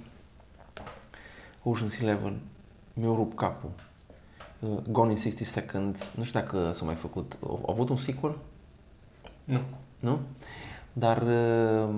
Ocean's 1.59 2.01
Eleven, 2.01 2.39
mi-au 2.93 3.15
rupt 3.15 3.37
capul. 3.37 3.71
Uh, 4.59 4.77
Gone 4.89 5.11
in 5.11 5.17
60 5.17 5.47
Seconds, 5.47 6.11
nu 6.15 6.23
știu 6.23 6.39
dacă 6.39 6.71
s-a 6.73 6.85
mai 6.85 6.95
făcut. 6.95 7.37
Au 7.43 7.63
au 7.65 7.73
avut 7.73 7.89
un 7.89 7.97
sequel? 7.97 8.37
Nu. 9.43 9.61
Nu? 9.99 10.19
Dar 10.93 11.21
uh, 11.21 11.95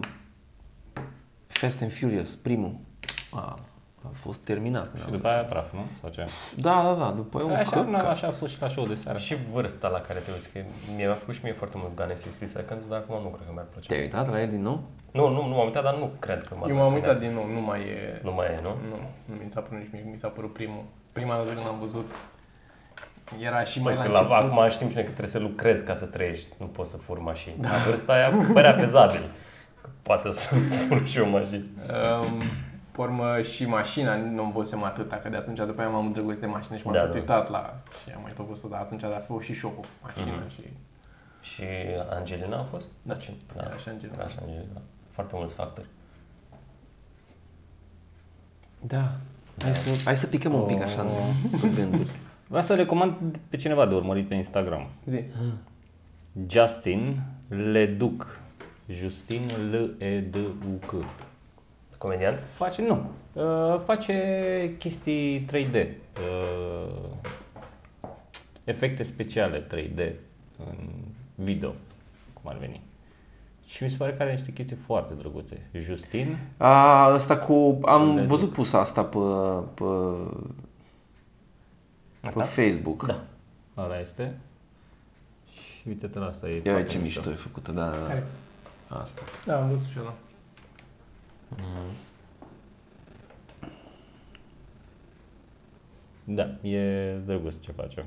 Fast 1.48 1.82
and 1.82 1.94
Furious, 1.94 2.36
primul, 2.36 2.76
a, 3.32 3.60
a 4.06 4.10
fost 4.14 4.40
terminat. 4.40 4.92
Și 5.06 5.12
după 5.12 5.28
aia 5.28 5.42
praf, 5.42 5.74
nu? 5.74 5.86
Sau 6.02 6.10
ce? 6.10 6.26
Da, 6.56 6.82
da, 6.84 6.94
da, 7.04 7.12
după 7.16 7.38
aia 7.38 7.46
un 7.46 7.52
Așa, 7.54 7.76
na, 7.82 7.98
căcat. 7.98 8.12
așa 8.12 8.28
a 8.28 8.30
fost 8.32 8.54
și 8.54 8.62
la 8.62 8.68
show 8.68 8.86
de 8.88 8.96
seară. 8.96 9.18
Și 9.18 9.36
vârsta 9.54 9.88
la 9.88 10.00
care 10.02 10.20
te 10.20 10.32
uiți, 10.32 10.52
că 10.52 10.60
mi-a 10.96 11.14
făcut 11.14 11.34
și 11.34 11.40
mie 11.44 11.54
foarte 11.54 11.78
mult 11.80 11.96
Gone 11.96 12.10
in 12.10 12.16
60 12.16 12.50
Seconds, 12.50 12.88
dar 12.88 12.98
acum 13.00 13.22
nu 13.22 13.28
cred 13.28 13.46
că 13.48 13.52
mi-ar 13.54 13.66
plăcea. 13.72 13.88
Te-ai 13.88 14.02
uitat 14.02 14.30
la 14.32 14.42
el 14.42 14.50
din 14.50 14.62
nou? 14.62 14.82
Nu, 15.12 15.28
nu, 15.30 15.48
nu 15.48 15.56
m-am 15.56 15.66
uitat, 15.66 15.84
dar 15.84 15.96
nu 15.96 16.12
cred 16.20 16.44
că 16.44 16.56
m-ar 16.60 16.70
Eu 16.70 16.76
m-am 16.76 16.92
plăcea. 16.92 17.08
uitat 17.08 17.20
din 17.26 17.34
nou, 17.38 17.46
nu 17.56 17.62
mai 17.62 17.80
e... 17.82 18.20
Nu 18.24 18.32
mai 18.34 18.48
e, 18.48 18.60
nu? 18.62 18.70
Nu, 18.90 18.98
nu 19.26 19.34
mi 19.44 19.52
s-a 19.52 19.62
părut 19.62 19.80
nici 19.84 19.92
mie, 19.92 20.04
mi 20.12 20.20
s-a 20.20 20.28
părut 20.28 20.54
primul. 20.54 20.84
Prima 21.12 21.34
dată 21.36 21.52
când 21.54 21.66
l-am 21.66 21.80
văzut, 21.80 22.08
era 23.40 23.64
și 23.64 23.82
mai 23.82 23.94
Mai 23.98 24.08
la 24.08 24.12
că 24.20 24.28
la, 24.28 24.38
început. 24.38 24.60
acum 24.60 24.70
știm 24.72 24.88
și 24.88 24.94
noi 24.96 25.04
că 25.04 25.10
trebuie 25.10 25.32
să 25.36 25.40
lucrezi 25.40 25.86
ca 25.86 25.94
să 25.94 26.06
trăiești, 26.06 26.48
nu 26.58 26.66
poți 26.66 26.92
să 26.92 26.98
furi 26.98 27.22
mașini. 27.22 27.56
Da. 27.60 27.70
La 27.70 27.76
vârsta 27.88 28.14
aia 28.14 28.30
părea 28.54 28.74
fezabil. 28.74 29.22
Că 29.82 29.90
Poate 30.02 30.28
o 30.28 30.32
să 30.32 30.56
fur 30.88 31.08
și 31.08 31.18
eu 31.18 31.30
mașini. 31.30 31.66
Um, 32.26 32.38
pe 32.40 32.46
urmă 33.02 33.42
și 33.42 33.66
mașina, 33.66 34.16
nu 34.16 34.44
îmi 34.44 34.52
văzusem 34.52 34.84
atâta, 34.84 35.16
că 35.16 35.30
de 35.30 35.36
atunci 35.38 35.58
după 35.58 35.82
aia 35.82 35.90
m-am 35.90 36.06
îndrăgostit 36.06 36.42
de 36.42 36.48
mașină 36.48 36.78
și 36.78 36.86
m-am 36.86 36.94
Da, 36.94 37.00
tot 37.02 37.12
da. 37.12 37.18
uitat 37.18 37.50
la... 37.50 37.80
Și 38.04 38.12
am 38.16 38.22
mai 38.22 38.32
tot 38.36 38.46
văzut, 38.46 38.70
dar 38.70 38.80
atunci 38.80 39.04
a 39.04 39.20
fost 39.28 39.46
și 39.46 39.54
șocul 39.54 39.82
cu 39.84 39.88
mașina 40.04 40.36
Mhm. 40.36 40.50
și... 40.50 40.62
Și 41.42 41.64
Angelina 42.10 42.60
a 42.60 42.64
fost? 42.64 42.88
Da, 43.02 43.16
Ce? 43.16 43.34
era 43.58 43.78
și 43.78 43.90
Angelina. 43.90 44.18
Era 44.20 44.28
și 44.28 44.38
Angelina. 44.42 44.82
Foarte 45.12 45.34
mulți 45.38 45.54
factori. 45.54 45.88
Da. 48.80 49.12
Hai 49.62 49.76
să, 49.76 49.90
hai 50.04 50.18
să 50.18 50.28
picăm 50.28 50.54
un 50.54 50.66
pic 50.66 50.82
așa 50.82 51.04
de 51.62 51.68
gânduri. 51.76 52.10
Vreau 52.48 52.64
să 52.64 52.76
recomand 52.76 53.38
pe 53.50 53.58
cineva 53.58 53.86
de 53.86 53.94
urmărit 53.94 54.28
pe 54.28 54.34
Instagram. 54.36 54.88
Zi. 55.06 55.24
Justin 56.48 57.20
Leduc. 57.48 58.40
Justin 58.90 59.42
L-E-D-U-C. 59.72 60.94
Comediant? 62.02 62.44
Face, 62.54 62.82
nu, 62.82 63.12
uh, 63.34 63.80
face 63.86 64.76
chestii 64.78 65.46
3D. 65.46 65.74
Uh, 65.74 66.94
efecte 68.64 69.04
speciale 69.04 69.68
3D 69.68 70.12
în 70.58 70.90
video, 71.36 71.74
cum 72.34 72.52
ar 72.52 72.58
veni. 72.58 72.82
Și 73.66 73.84
mi 73.84 73.90
se 73.90 73.98
pare 73.98 74.14
că 74.14 74.22
are 74.22 74.32
niște 74.32 74.52
chestii 74.52 74.78
foarte 74.86 75.14
drăguțe. 75.14 75.70
Justin, 75.80 76.38
A, 76.58 77.10
ăsta 77.14 77.38
cu... 77.38 77.80
Am 77.86 78.16
Le 78.16 78.26
văzut 78.26 78.52
pus 78.52 78.74
asta 78.74 79.04
pe, 79.04 79.18
pe, 79.74 79.84
pe 82.20 82.28
Asta? 82.28 82.44
Facebook. 82.44 83.06
da, 83.06 83.24
ăla 83.78 84.00
este. 84.00 84.38
Și 85.52 85.88
uite-te 85.88 86.20
la 86.20 86.26
asta, 86.26 86.50
e 86.50 86.54
Ia 86.54 86.62
foarte 86.62 86.82
uite 86.82 86.94
ce 86.94 86.98
mișto 86.98 87.30
e 87.30 87.34
făcută, 87.34 87.72
da, 87.72 87.90
da. 87.90 88.08
Care? 88.08 88.28
Asta. 88.88 89.22
Da, 89.46 89.62
am 89.62 89.70
văzut 89.70 89.88
și 89.88 89.98
eu, 89.98 90.04
da. 90.04 90.14
Da, 96.24 96.44
e 96.68 97.14
drăguț 97.26 97.60
ce 97.60 97.72
face. 97.72 98.06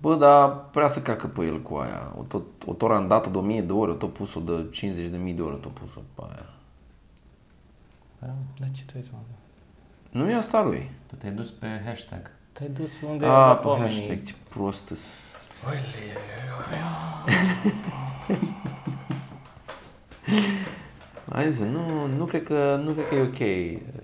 Bă, 0.00 0.16
dar 0.16 0.64
prea 0.70 0.88
să 0.88 1.02
cacă 1.02 1.26
pe 1.26 1.44
el 1.44 1.62
cu 1.62 1.74
aia. 1.74 2.14
O 2.18 2.22
tot, 2.22 2.42
o 2.66 2.72
tot 2.72 2.88
randată 2.88 3.28
de 3.28 3.38
1000 3.38 3.60
de 3.60 3.72
ore, 3.72 3.90
o 3.90 3.94
tot 3.94 4.12
pus-o 4.12 4.40
de 4.40 4.66
50 4.70 5.10
de 5.10 5.16
mii 5.16 5.32
de 5.32 5.42
ore, 5.42 5.54
o 5.54 5.56
tot 5.56 5.72
pus-o 5.72 6.00
pe 6.14 6.22
aia. 6.30 6.46
Da, 8.18 8.34
dar 8.58 8.68
ce 8.72 8.82
trebuie 8.84 9.04
să 9.04 9.10
mă 9.12 9.18
Nu 10.20 10.30
e 10.30 10.34
asta 10.34 10.62
lui. 10.62 10.90
Tu 11.06 11.14
te-ai 11.14 11.32
dus 11.32 11.50
pe 11.50 11.82
hashtag. 11.84 12.30
Te-ai 12.52 12.70
dus 12.70 13.00
unde 13.00 13.26
A, 13.26 13.46
la 13.46 13.56
pe 13.56 13.66
oamenii. 13.66 13.98
hashtag, 13.98 14.22
ce 14.22 14.34
prost 14.50 14.90
îs. 14.90 15.00
Hai 21.32 21.52
zi, 21.52 21.62
nu, 21.62 22.06
nu, 22.16 22.24
cred 22.24 22.42
că, 22.42 22.80
nu 22.84 22.90
cred 22.90 23.08
că 23.08 23.14
e 23.14 23.20
ok. 23.20 23.38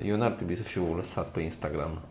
Eu 0.07 0.17
n-ar 0.17 0.31
trebui 0.31 0.57
să 0.57 0.63
fiu 0.63 0.95
lăsat 0.97 1.27
pe 1.27 1.41
Instagram. 1.41 1.99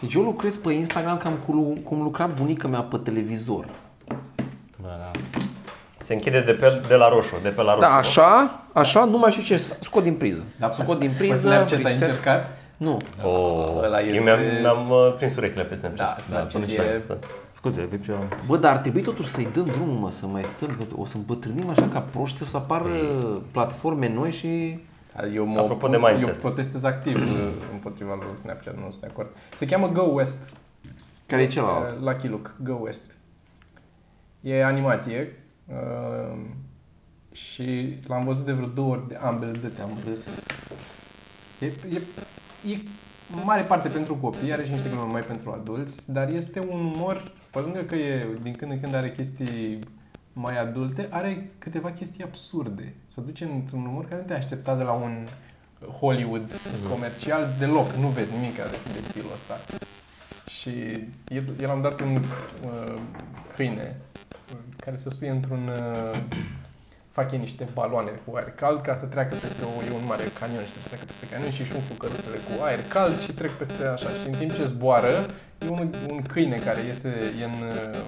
Deci 0.00 0.14
eu 0.14 0.22
lucrez 0.22 0.56
pe 0.56 0.72
Instagram 0.72 1.16
cam 1.18 1.32
cum, 1.46 1.76
cum 1.84 2.02
lucra 2.02 2.26
bunica 2.26 2.68
mea 2.68 2.80
pe 2.80 2.96
televizor. 2.96 3.64
Da, 4.82 4.88
da. 4.88 5.10
Se 5.98 6.14
închide 6.14 6.40
de, 6.40 6.52
pe, 6.52 6.80
de 6.88 6.94
la 6.94 7.08
roșu, 7.08 7.34
de 7.42 7.48
pe 7.48 7.62
la 7.62 7.74
roșu. 7.74 7.86
Da, 7.86 7.94
așa, 7.96 8.60
așa, 8.72 9.04
nu 9.04 9.18
mai 9.18 9.30
știu 9.30 9.42
ce, 9.42 9.56
scot 9.80 10.02
din 10.02 10.14
priză. 10.14 10.42
Da, 10.58 10.70
scot 10.72 10.98
din 10.98 11.10
Pe 11.10 11.16
priză, 11.16 11.48
Snapchat 11.48 11.72
ai 11.72 11.82
reset. 11.82 12.08
încercat? 12.08 12.58
Nu, 12.76 12.96
Oh, 13.22 13.82
Ăla 13.84 14.00
Eu 14.02 14.08
este- 14.12 14.24
mi-am, 14.24 14.38
mi-am 14.60 14.90
uh, 14.90 15.14
prins 15.16 15.36
urechile 15.36 15.64
pe 15.64 15.74
Snapchat. 15.74 16.16
Da, 16.16 16.22
Snapchat 16.22 16.52
până 16.52 16.64
e- 16.64 16.68
și- 16.68 16.80
Scuze, 17.60 17.80
avem 17.80 17.98
ceva. 17.98 18.28
Bă, 18.46 18.56
dar 18.56 18.76
ar 18.76 18.78
trebui 18.80 19.02
totuși 19.02 19.28
să-i 19.28 19.48
dăm 19.52 19.64
drumul, 19.64 19.98
mă, 19.98 20.10
să 20.10 20.26
mai 20.26 20.42
stăm, 20.42 20.68
că 20.68 20.84
o 20.96 21.06
să 21.06 21.16
îmbătrânim 21.16 21.68
așa 21.68 21.88
ca 21.88 22.00
proști, 22.00 22.42
o 22.42 22.44
să 22.44 22.56
apară 22.56 22.94
platforme 23.50 24.08
noi 24.08 24.30
și... 24.30 24.78
Eu 25.34 25.44
mă 25.44 25.58
Apropo 25.60 25.88
opun- 25.88 25.90
de 25.90 25.96
mindset. 25.96 26.28
Eu 26.28 26.40
protestez 26.40 26.84
activ 26.84 27.16
uh, 27.20 27.48
împotriva 27.72 28.14
lui 28.14 28.36
Snapchat, 28.36 28.74
nu 28.74 28.86
sunt 28.88 29.00
de 29.00 29.06
acord. 29.10 29.28
Se 29.54 29.66
cheamă 29.66 29.88
Go 29.88 30.02
West. 30.02 30.52
Care 31.26 31.42
e 31.42 31.46
celălalt? 31.46 31.96
Uh, 31.96 32.02
Lucky 32.02 32.28
Luke, 32.28 32.50
Go 32.62 32.72
West. 32.80 33.16
E 34.40 34.64
animație 34.64 35.36
uh, 35.66 36.38
și 37.32 37.98
l-am 38.06 38.24
văzut 38.24 38.44
de 38.44 38.52
vreo 38.52 38.66
două 38.66 38.90
ori 38.90 39.08
de 39.08 39.14
ambele 39.14 39.50
dăți 39.50 39.80
am 39.80 39.90
râs. 40.06 40.44
E, 41.58 41.66
e, 41.66 42.00
e 42.72 42.76
în 43.36 43.42
mare 43.44 43.62
parte 43.62 43.88
pentru 43.88 44.16
copii, 44.16 44.52
are 44.52 44.64
și 44.64 44.70
niște 44.70 44.88
glume 44.88 45.12
mai 45.12 45.22
pentru 45.22 45.50
adulți, 45.50 46.12
dar 46.12 46.32
este 46.32 46.60
un 46.70 46.92
umor, 46.94 47.32
pe 47.50 47.58
lângă 47.58 47.80
că 47.80 47.94
e, 47.94 48.28
din 48.42 48.52
când 48.52 48.70
în 48.70 48.80
când 48.80 48.94
are 48.94 49.12
chestii 49.12 49.78
mai 50.32 50.60
adulte, 50.60 51.06
are 51.10 51.50
câteva 51.58 51.90
chestii 51.90 52.24
absurde. 52.24 52.94
Se 53.14 53.20
duce 53.20 53.44
într-un 53.44 53.86
umor 53.86 54.04
care 54.04 54.20
nu 54.20 54.26
te 54.26 54.34
aștepta 54.34 54.76
de 54.76 54.82
la 54.82 54.92
un 54.92 55.28
Hollywood 56.00 56.52
comercial 56.90 57.48
deloc, 57.58 57.92
nu 57.92 58.06
vezi 58.06 58.32
nimic 58.32 58.54
de, 58.54 58.92
de 58.92 59.00
stilul 59.00 59.30
ăsta. 59.32 59.54
Și 60.46 60.70
el, 61.28 61.44
el 61.60 61.70
am 61.70 61.80
dat 61.80 62.00
un 62.00 62.16
uh, 62.16 63.00
câine 63.54 63.96
uh, 64.52 64.58
care 64.76 64.96
se 64.96 65.10
suie 65.10 65.30
într-un... 65.30 65.68
Uh, 65.68 66.18
fac 67.10 67.32
ei 67.32 67.38
niște 67.38 67.68
baloane 67.72 68.10
cu 68.24 68.36
aer 68.36 68.50
cald 68.50 68.80
ca 68.80 68.94
să 68.94 69.06
treacă 69.06 69.34
peste 69.34 69.62
o, 69.64 69.82
e 69.88 69.90
un 70.00 70.06
mare 70.06 70.24
canion 70.38 70.64
și 70.64 70.72
trebuie 70.72 70.86
să 70.86 70.88
treacă 70.92 71.06
peste 71.10 71.26
canion 71.32 71.50
și 71.50 71.60
își 71.60 71.74
umflu 71.74 71.94
căruțele 71.94 72.38
cu 72.46 72.52
aer 72.62 72.80
cald 72.88 73.18
și 73.24 73.32
trec 73.32 73.52
peste 73.60 73.86
așa. 73.86 74.08
Și 74.20 74.26
în 74.26 74.36
timp 74.40 74.52
ce 74.54 74.64
zboară, 74.64 75.12
e 75.58 75.68
un, 75.68 75.94
un 76.10 76.22
câine 76.32 76.56
care 76.66 76.80
iese 76.86 77.12
e 77.40 77.44
în 77.44 77.58
uh, 77.66 78.00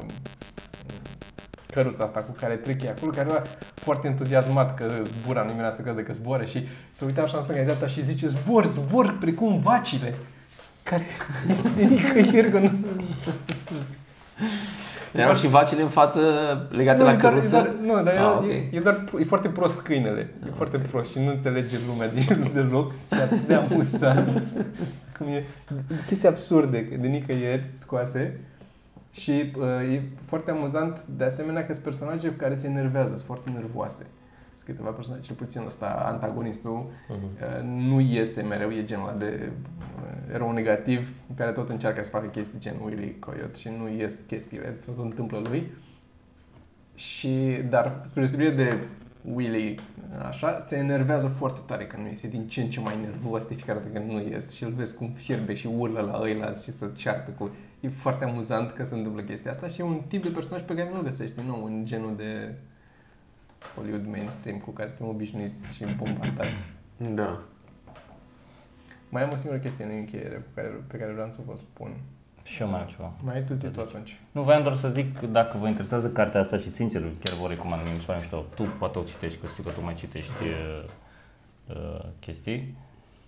căruța 1.72 2.04
asta 2.04 2.20
cu 2.20 2.32
care 2.40 2.54
trec 2.54 2.82
ei 2.82 2.88
acolo, 2.88 3.10
care 3.10 3.28
era 3.30 3.42
foarte 3.74 4.06
entuziasmat 4.06 4.74
că 4.74 4.86
zbura, 5.02 5.42
nu 5.42 5.52
mi 5.52 5.72
să 5.72 5.82
crede 5.82 6.02
că 6.02 6.12
zboară 6.12 6.44
și 6.44 6.66
se 6.90 7.04
uita 7.04 7.22
așa 7.22 7.36
în 7.36 7.42
stânga 7.42 7.62
dreapta 7.62 7.86
și 7.86 8.04
zice 8.04 8.26
zbor, 8.26 8.66
zbor, 8.66 9.16
precum 9.20 9.60
vacile. 9.60 10.14
Care 10.82 11.06
de 11.76 11.84
nicăieri 11.84 12.50
că 12.50 12.58
nu... 12.58 12.70
Mai 15.14 15.22
erau 15.24 15.36
și 15.36 15.48
vacile 15.48 15.82
în 15.82 15.88
față 15.88 16.20
legate 16.70 16.98
nu, 16.98 17.04
la 17.04 17.12
e 17.12 17.16
doar, 17.16 17.32
e 17.32 17.36
căruță? 17.36 17.54
doar, 17.56 17.96
nu, 17.98 18.02
dar 18.02 18.14
Ah, 18.14 18.20
e, 18.20 18.24
ok. 18.24 18.44
e, 18.50 18.76
e, 18.76 18.80
doar, 18.80 19.04
e 19.20 19.24
foarte 19.24 19.48
prost 19.48 19.74
câinele. 19.80 20.34
E 20.46 20.50
foarte 20.54 20.78
prost 20.78 21.10
și 21.10 21.18
nu 21.18 21.30
înțelege 21.30 21.76
lumea 21.88 22.08
din 22.08 22.22
jurul 22.22 22.50
deloc. 22.62 22.90
Și 22.92 23.20
atât 23.20 23.46
de 23.46 23.54
amuzant. 23.54 24.42
Cum 25.18 25.26
e 25.26 25.44
chestii 26.06 26.28
absurde, 26.28 26.84
că 26.86 26.96
de 26.96 27.06
nicăieri 27.06 27.70
scoase. 27.72 28.40
Și 29.12 29.52
uh, 29.58 29.92
e 29.94 30.02
foarte 30.24 30.50
amuzant, 30.50 31.02
de 31.16 31.24
asemenea, 31.24 31.66
că 31.66 31.72
sunt 31.72 31.84
personaje 31.84 32.34
care 32.36 32.54
se 32.54 32.66
enervează, 32.66 33.08
sunt 33.14 33.26
foarte 33.26 33.50
nervoase. 33.54 34.06
Sunt 34.64 34.76
câteva 34.76 34.94
personaje, 34.94 35.22
cel 35.22 35.34
puțin 35.34 35.62
ăsta, 35.66 36.02
antagonistul, 36.06 36.90
Mhm. 37.08 37.16
Uh, 37.24 37.62
nu 37.64 38.00
iese 38.00 38.42
mereu, 38.42 38.70
e 38.70 38.84
genul 38.84 39.08
ăla 39.08 39.16
de 39.16 39.50
uh, 39.98 40.34
erou 40.34 40.52
negativ 40.52 41.14
care 41.34 41.50
tot 41.50 41.68
încearcă 41.70 42.02
să 42.02 42.10
facă 42.10 42.26
chestii 42.26 42.58
gen 42.58 42.74
Willy 42.84 43.16
Coyote 43.18 43.58
și 43.58 43.68
nu 43.78 43.88
ies 43.88 44.18
chestiile, 44.26 44.74
se 44.76 44.90
tot 44.90 45.04
întâmplă 45.04 45.42
lui. 45.48 45.70
Și, 46.94 47.62
dar 47.68 48.00
spre 48.04 48.20
deosebire 48.20 48.50
de 48.50 48.78
Willy, 49.34 49.78
așa, 50.28 50.60
se 50.60 50.76
enervează 50.76 51.26
foarte 51.26 51.60
tare 51.66 51.86
când 51.86 52.02
nu 52.02 52.08
iese, 52.08 52.26
e 52.26 52.30
din 52.30 52.48
ce 52.48 52.62
în 52.62 52.70
ce 52.70 52.80
mai 52.80 52.98
nervos 53.02 53.44
de 53.44 53.54
fiecare 53.54 53.78
dată 53.78 53.90
când 53.98 54.10
nu 54.10 54.20
ies 54.28 54.52
și 54.52 54.64
îl 54.64 54.72
vezi 54.72 54.94
cum 54.94 55.08
fierbe 55.08 55.54
și 55.54 55.66
urlă 55.66 56.00
la 56.00 56.20
ăilalți 56.22 56.64
și 56.64 56.70
să 56.70 56.90
ceartă 56.96 57.30
cu... 57.30 57.50
E 57.80 57.88
foarte 57.88 58.24
amuzant 58.24 58.70
că 58.70 58.84
se 58.84 58.94
întâmplă 58.94 59.22
chestia 59.22 59.50
asta 59.50 59.68
și 59.68 59.80
e 59.80 59.84
un 59.84 60.00
tip 60.08 60.22
de 60.22 60.28
personaj 60.28 60.62
pe 60.62 60.74
care 60.74 60.90
nu-l 60.92 61.02
găsești 61.02 61.36
din 61.36 61.44
nou 61.46 61.64
în 61.64 61.84
genul 61.84 62.16
de 62.16 62.54
Hollywood 63.74 64.06
mainstream 64.06 64.58
cu 64.58 64.70
care 64.70 64.88
suntem 64.88 65.14
obișnuiți 65.14 65.74
și 65.74 65.84
bombardați. 65.96 66.64
Da. 66.96 67.40
Mai 69.08 69.22
am 69.22 69.30
o 69.32 69.36
singură 69.36 69.60
chestie 69.60 69.84
în 69.84 69.90
încheiere 69.90 70.44
pe 70.54 70.60
care, 70.60 70.84
pe 70.86 70.96
care 70.96 71.12
vreau 71.12 71.30
să 71.30 71.40
vă 71.46 71.54
spun. 71.56 71.90
Și 72.42 72.62
eu 72.62 72.68
mai 72.68 72.80
am 72.80 72.86
ceva. 72.86 73.12
Mai 73.22 73.34
ai 73.34 73.44
tu 73.44 73.54
zi 73.54 73.68
tu 73.68 73.80
atunci. 73.80 74.20
Nu, 74.32 74.42
voiam 74.42 74.62
doar 74.62 74.76
să 74.76 74.88
zic 74.88 75.18
că 75.18 75.26
dacă 75.26 75.58
vă 75.58 75.68
interesează 75.68 76.08
cartea 76.10 76.40
asta 76.40 76.56
și 76.56 76.70
sincer 76.70 77.02
chiar 77.24 77.34
vă 77.34 77.48
recomand, 77.48 77.82
mi 77.82 78.00
se 78.00 78.06
pare 78.06 78.18
mișto. 78.18 78.44
Tu 78.54 78.62
poate 78.62 78.98
o 78.98 79.02
citești, 79.02 79.38
că 79.38 79.46
știu 79.46 79.62
că 79.62 79.70
tu 79.70 79.82
mai 79.82 79.94
citești 79.94 80.42
uh, 80.42 80.82
uh, 81.76 82.04
chestii. 82.20 82.74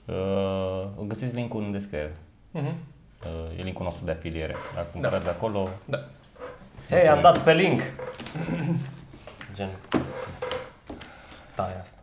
Uh, 0.04 0.88
o 0.96 1.02
găsiți 1.06 1.34
linkul 1.34 1.62
în 1.62 1.72
descriere. 1.72 2.16
Mhm. 2.50 2.66
Uh, 2.66 3.58
e 3.58 3.62
linkul 3.62 3.84
nostru 3.84 4.04
de 4.04 4.10
afiliere. 4.10 4.54
Dacă 4.74 4.88
cumpărați 4.92 5.24
de 5.24 5.30
acolo, 5.30 5.68
Hei, 6.88 7.08
am 7.08 7.20
dat 7.20 7.38
pe 7.38 7.52
link. 7.52 7.80
Gen. 9.54 9.68
Tai 11.54 11.80
asta. 11.80 11.98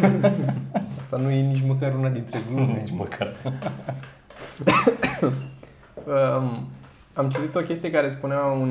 Asta 1.00 1.16
nu 1.16 1.30
e 1.30 1.40
nici 1.40 1.62
măcar 1.66 1.94
una 1.94 2.08
dintre 2.08 2.38
glume. 2.50 2.72
Nici 2.82 2.90
măcar. 2.90 3.34
um, 6.06 6.68
am 7.14 7.28
citit 7.28 7.54
o 7.54 7.60
chestie 7.60 7.90
care 7.90 8.08
spunea 8.08 8.44
un, 8.44 8.68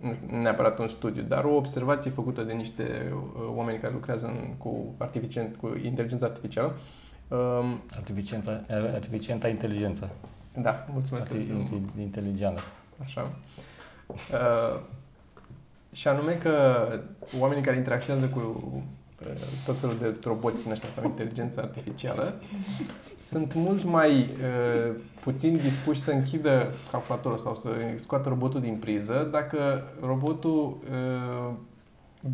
nu 0.00 0.14
știu, 0.14 0.36
neapărat 0.40 0.78
un 0.78 0.86
studiu, 0.86 1.22
dar 1.22 1.44
o 1.44 1.54
observație 1.54 2.10
făcută 2.10 2.42
de 2.42 2.52
niște 2.52 3.12
uh, 3.14 3.52
oameni 3.54 3.78
care 3.78 3.92
lucrează 3.92 4.26
în, 4.26 4.54
cu, 4.58 4.94
artificient, 4.98 5.56
cu 5.56 5.76
inteligența 5.84 6.26
artificială. 6.26 6.76
Um, 7.28 7.80
artificiența, 7.94 8.60
artificienta 8.94 9.48
inteligență. 9.48 10.10
da, 10.56 10.86
mulțumesc. 10.92 11.28
Arti- 11.28 12.00
inteligentă. 12.00 12.62
Așa. 13.02 13.30
Uh, 14.06 14.80
și 15.98 16.08
anume 16.08 16.32
că 16.32 16.86
oamenii 17.38 17.62
care 17.62 17.76
interacționează 17.76 18.26
cu 18.26 18.40
uh, 19.20 19.26
tot 19.64 19.78
felul 19.78 19.96
de 20.00 20.14
roboți 20.24 20.62
din 20.62 20.70
ăștia 20.70 20.88
sau 20.88 21.04
inteligență 21.04 21.60
artificială 21.60 22.40
sunt 23.22 23.54
mult 23.54 23.84
mai 23.84 24.20
uh, 24.20 24.94
puțin 25.20 25.56
dispuși 25.56 26.00
să 26.00 26.10
închidă 26.10 26.74
calculatorul 26.90 27.38
sau 27.38 27.54
să 27.54 27.68
scoată 27.96 28.28
robotul 28.28 28.60
din 28.60 28.76
priză 28.76 29.28
dacă 29.30 29.82
robotul 30.00 30.78
uh, 30.90 31.54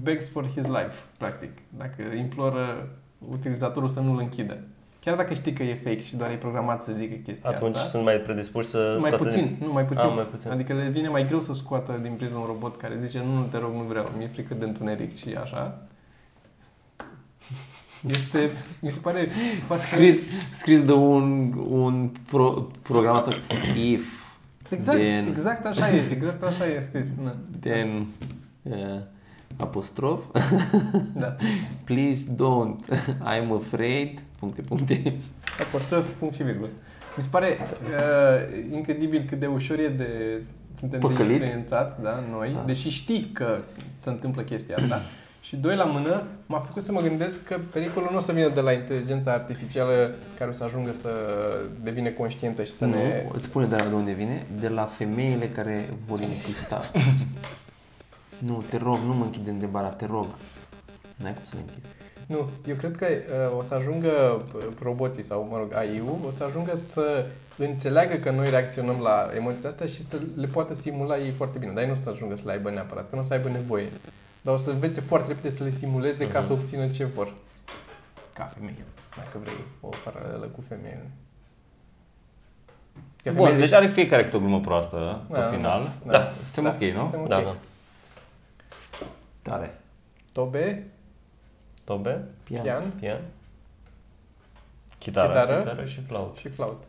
begs 0.03 0.29
for 0.29 0.47
his 0.47 0.67
life, 0.67 1.05
practic. 1.19 1.51
Dacă 1.69 2.03
imploră 2.17 2.89
utilizatorul 3.29 3.89
să 3.89 4.01
nu-l 4.01 4.19
închidă. 4.19 4.59
Chiar 5.05 5.17
dacă 5.17 5.35
știi 5.35 5.53
că 5.53 5.63
e 5.63 5.75
fake 5.75 6.05
și 6.05 6.17
doar 6.17 6.31
e 6.31 6.35
programat 6.35 6.83
să 6.83 6.93
zică 6.93 7.15
chestia 7.15 7.51
Atunci 7.51 7.77
asta. 7.77 7.89
sunt 7.89 8.05
mai 8.05 8.17
predispuși 8.17 8.69
să 8.69 8.89
Sunt 8.91 9.01
mai 9.01 9.11
scoată 9.11 9.25
puțin, 9.25 9.57
din... 9.59 9.67
nu, 9.67 9.73
mai 9.73 9.85
puțin. 9.85 10.07
Ah, 10.09 10.15
mai 10.15 10.25
puțin. 10.25 10.51
Adică 10.51 10.73
le 10.73 10.89
vine 10.89 11.09
mai 11.09 11.27
greu 11.27 11.41
să 11.41 11.53
scoată 11.53 11.99
din 12.03 12.13
priză 12.13 12.37
un 12.37 12.45
robot 12.45 12.77
care 12.77 12.99
zice 13.01 13.19
nu, 13.19 13.35
nu 13.35 13.43
te 13.43 13.59
rog, 13.59 13.73
nu 13.73 13.83
vreau, 13.83 14.13
mi-e 14.17 14.27
frică 14.27 14.55
de 14.55 14.65
întuneric 14.65 15.17
și 15.17 15.29
așa. 15.43 15.83
Este, 18.09 18.51
mi 18.81 18.91
se 18.91 18.99
pare 19.03 19.29
Scris, 19.71 20.19
scris 20.51 20.85
de 20.85 20.93
un, 20.93 21.53
un 21.69 22.11
pro, 22.31 22.69
programator. 22.83 23.43
If. 23.77 24.23
Exact, 24.71 24.99
then, 24.99 25.27
exact 25.27 25.67
așa 25.67 25.91
e, 25.95 26.03
exact 26.11 26.43
așa 26.43 26.67
e 26.67 26.81
scris. 26.81 27.13
Na, 27.25 27.37
Then, 27.61 28.07
uh, 28.63 28.75
apostrof. 29.57 30.21
da. 31.15 31.37
Please 31.85 32.31
don't. 32.37 32.77
I'm 33.21 33.53
afraid. 33.57 34.21
Puncte, 34.45 34.63
puncte. 34.63 35.17
Apostrof, 35.67 36.09
punct 36.19 36.35
și 36.35 36.43
virgulă. 36.43 36.69
Mi 37.17 37.23
se 37.23 37.29
pare 37.31 37.59
uh, 37.83 38.73
incredibil 38.73 39.25
cât 39.29 39.39
de 39.39 39.47
ușor 39.47 39.79
e 39.79 39.89
de 39.89 40.43
suntem 40.79 41.01
de 41.01 41.07
Păcălit. 41.07 41.41
influențat, 41.41 42.03
da, 42.03 42.23
noi, 42.31 42.53
Da. 42.55 42.63
deși 42.67 42.89
știi 42.89 43.31
că 43.33 43.59
se 43.99 44.09
întâmplă 44.11 44.43
chestia 44.43 44.77
asta. 44.77 45.01
Și 45.41 45.57
doi 45.57 45.77
la 45.77 45.85
mână, 45.85 46.23
m-a 46.47 46.59
făcut 46.59 46.83
să 46.83 46.93
mă 46.93 47.01
gândesc 47.01 47.45
că 47.45 47.59
pericolul 47.73 48.09
nu 48.11 48.17
o 48.17 48.21
să 48.21 48.33
vină 48.33 48.49
de 48.49 48.61
la 48.61 48.73
inteligența 48.73 49.33
artificială 49.33 50.15
care 50.39 50.51
o 50.51 50.53
să 50.53 50.65
ajungă 50.65 50.93
să 50.93 51.11
devină 51.83 52.11
conștientă 52.11 52.65
și 52.65 52.73
să 52.73 52.85
nu, 52.85 52.93
ne... 52.95 53.27
îți 53.33 53.43
spune 53.43 53.67
de 53.67 53.77
la 53.77 53.89
de 53.89 53.95
unde 53.95 54.13
vine? 54.13 54.47
De 54.61 54.69
la 54.69 54.85
femeile 54.85 55.49
care 55.49 55.89
vor 56.07 56.21
insista. 56.21 56.91
nu, 58.47 58.65
te 58.71 58.77
rog, 58.77 58.99
nu 59.07 59.15
mă 59.15 59.25
închide 59.25 59.51
în 59.51 59.59
de 59.59 59.67
bara, 59.67 59.89
te 59.89 60.07
rog. 60.07 60.27
N-ai 61.17 61.33
cum 61.35 61.43
să 61.45 61.55
le 61.55 61.61
închizi. 61.67 61.93
Nu, 62.27 62.49
eu 62.69 62.75
cred 62.75 62.97
că 62.97 63.07
uh, 63.07 63.59
o 63.59 63.63
să 63.63 63.75
ajungă 63.75 64.45
uh, 64.57 64.63
roboții 64.83 65.23
sau, 65.23 65.47
mă 65.51 65.57
rog, 65.59 65.73
AI-ul, 65.75 66.19
o 66.27 66.31
să 66.31 66.45
ajungă 66.45 66.77
să 66.77 67.27
înțeleagă 67.57 68.15
că 68.15 68.31
noi 68.31 68.51
reacționăm 68.51 69.01
la 69.01 69.31
emoțiile 69.37 69.69
astea 69.69 69.87
și 69.87 70.03
să 70.03 70.21
le 70.37 70.47
poată 70.47 70.75
simula 70.75 71.19
ei 71.19 71.31
foarte 71.31 71.59
bine. 71.59 71.73
Dar 71.73 71.81
ei 71.83 71.87
nu 71.87 71.93
o 71.93 71.97
să 71.97 72.09
ajungă 72.11 72.35
să 72.35 72.43
le 72.47 72.53
aibă 72.53 72.71
neapărat, 72.71 73.09
că 73.11 73.15
nu 73.15 73.21
o 73.21 73.25
să 73.25 73.33
aibă 73.33 73.49
nevoie. 73.49 73.89
Dar 74.43 74.55
o 74.55 74.57
să 74.57 74.71
învețe 74.71 75.01
foarte 75.01 75.29
repede 75.29 75.51
să 75.51 75.65
le 75.65 75.71
simuleze 75.71 76.29
ca 76.29 76.39
Mhm. 76.39 76.47
să 76.47 76.53
obțină 76.53 76.89
ce 76.89 77.05
vor. 77.05 77.33
Ca 78.33 78.45
femeie, 78.45 78.85
dacă 79.17 79.39
vrei 79.43 79.55
o 79.81 79.89
paralelă 80.05 80.47
cu 80.47 80.65
femeile. 80.69 81.11
Că 83.23 83.31
Bun, 83.31 83.35
femeile- 83.45 83.59
deci 83.65 83.73
are 83.73 83.89
fiecare 83.89 84.25
câte 84.25 84.37
o 84.37 84.39
glumă 84.39 84.61
proastă 84.61 85.23
pe 85.29 85.39
Da, 85.39 85.47
final. 85.47 85.91
Da. 86.07 86.33
Suntem 86.53 86.73
ok, 86.75 86.95
nu? 86.95 87.01
Suntem 87.01 87.21
ok. 87.21 87.29
Da, 87.29 87.41
da. 87.41 87.57
Tare. 89.43 89.79
Tobe, 90.33 90.87
Tobe, 91.85 92.21
Pian. 92.43 92.63
pian 92.63 92.83
pian, 93.01 93.19
Chitară. 94.99 95.29
Chitară. 95.29 95.59
chitară 95.59 95.85
și 95.85 96.01
flaut. 96.09 96.37
și 96.37 96.49
flaut. 96.49 96.83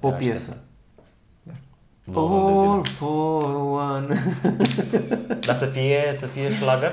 O 0.00 0.06
Abia 0.06 0.18
piesă. 0.18 0.56
Două 2.04 2.28
ore 2.30 2.52
de 2.52 2.58
zile. 2.58 2.70
All 2.70 2.84
for 2.84 3.54
one. 3.54 4.06
Dar 5.46 5.54
să 5.56 5.66
fie, 5.66 6.10
să 6.14 6.26
fie 6.26 6.52
șlagăr? 6.52 6.92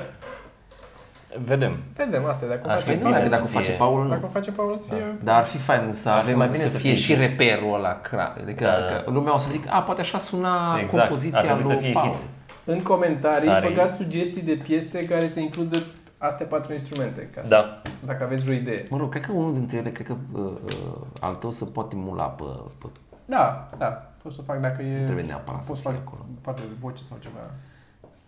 Vedem. 1.44 1.78
Vedem 1.96 2.24
asta, 2.24 2.46
dacă 2.46 2.60
o 2.66 2.70
Ar 2.70 2.74
face 2.80 2.84
Păi 2.86 2.96
fi 2.96 3.02
nu, 3.02 3.06
bine 3.08 3.18
dacă, 3.18 3.24
să 3.24 3.30
dacă 3.30 3.44
o 3.44 3.46
face 3.46 3.64
fie- 3.68 3.74
Paul, 3.76 4.08
Dacă 4.08 4.20
nu. 4.20 4.26
o 4.26 4.30
face 4.30 4.50
Paul 4.50 4.76
să 4.76 4.86
fie... 4.88 5.16
Dar 5.22 5.38
ar 5.38 5.44
fi 5.44 5.58
fain 5.58 5.90
să 5.92 6.08
Ar 6.08 6.14
fi 6.18 6.20
avem, 6.22 6.36
mai 6.38 6.46
bine 6.48 6.58
să, 6.58 6.68
să 6.68 6.78
fie, 6.78 6.90
fie 6.90 6.98
și 6.98 7.12
hit. 7.14 7.18
reperul 7.18 7.74
ăla 7.74 8.00
cra. 8.00 8.34
Adică 8.42 8.64
Da. 8.64 8.70
că 9.02 9.10
lumea 9.10 9.34
o 9.34 9.38
să 9.38 9.50
zică, 9.50 9.68
a, 9.72 9.82
poate 9.82 10.00
așa 10.00 10.18
suna 10.18 10.78
Exact. 10.80 10.92
Ar 10.94 10.98
compoziția 11.08 11.40
trebui 11.42 11.64
să 11.64 11.72
lui 11.72 11.82
fie 11.82 11.92
Paul. 11.92 12.08
hit. 12.12 12.22
În 12.64 12.82
comentarii 12.82 13.48
Tare. 13.48 13.68
băgați 13.68 13.94
sugestii 13.96 14.42
de 14.42 14.52
piese 14.54 15.04
care 15.04 15.28
să 15.28 15.40
includă 15.40 15.78
astea 16.18 16.46
patru 16.46 16.72
instrumente. 16.72 17.28
Ca 17.34 17.42
să, 17.42 17.48
Da. 17.48 17.82
Dacă 18.06 18.24
aveți 18.24 18.42
vreo 18.44 18.54
idee. 18.56 18.86
Mă 18.90 18.96
rog, 18.96 19.10
cred 19.10 19.24
că 19.24 19.32
unul 19.32 19.52
dintre 19.54 19.76
ele, 19.76 19.90
cred 19.92 20.06
că 20.06 20.16
uh, 20.32 20.52
uh, 20.64 20.96
al 21.20 21.34
tău 21.34 21.50
se 21.50 21.64
poate 21.64 21.96
emula 21.96 22.24
pe, 22.28 22.44
pe 22.78 22.86
Da, 23.24 23.70
da. 23.78 23.86
Pot 24.22 24.32
să 24.32 24.42
fac 24.42 24.60
dacă 24.60 24.82
e... 24.82 24.98
Nu 24.98 25.04
trebuie 25.04 25.24
neapărat 25.24 25.62
să 25.62 25.68
Pot 25.68 25.76
să 25.76 25.82
fie 25.82 25.90
fac 25.92 26.00
acolo. 26.06 26.24
parte 26.40 26.60
de 26.60 26.74
voce 26.80 27.02
sau 27.02 27.16
ceva. 27.20 27.50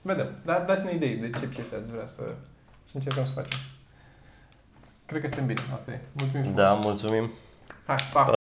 Vedem. 0.03 0.29
Da, 0.45 0.65
dați-ne 0.67 0.95
idei 0.95 1.17
de 1.17 1.31
ce 1.31 1.47
piese 1.47 1.75
ați 1.83 1.93
vrea 1.93 2.07
să... 2.07 2.23
Și 2.89 2.97
încercăm 2.97 3.25
să 3.25 3.33
facem. 3.33 3.59
Cred 5.07 5.21
că 5.21 5.27
suntem 5.27 5.47
bine. 5.47 5.61
Asta 5.73 5.91
e. 5.93 6.01
Mulțumim 6.13 6.55
Da, 6.55 6.67
frumos. 6.67 6.85
mulțumim. 6.85 7.31
Hai, 7.87 7.97
pa! 8.13 8.23
Pa. 8.23 8.33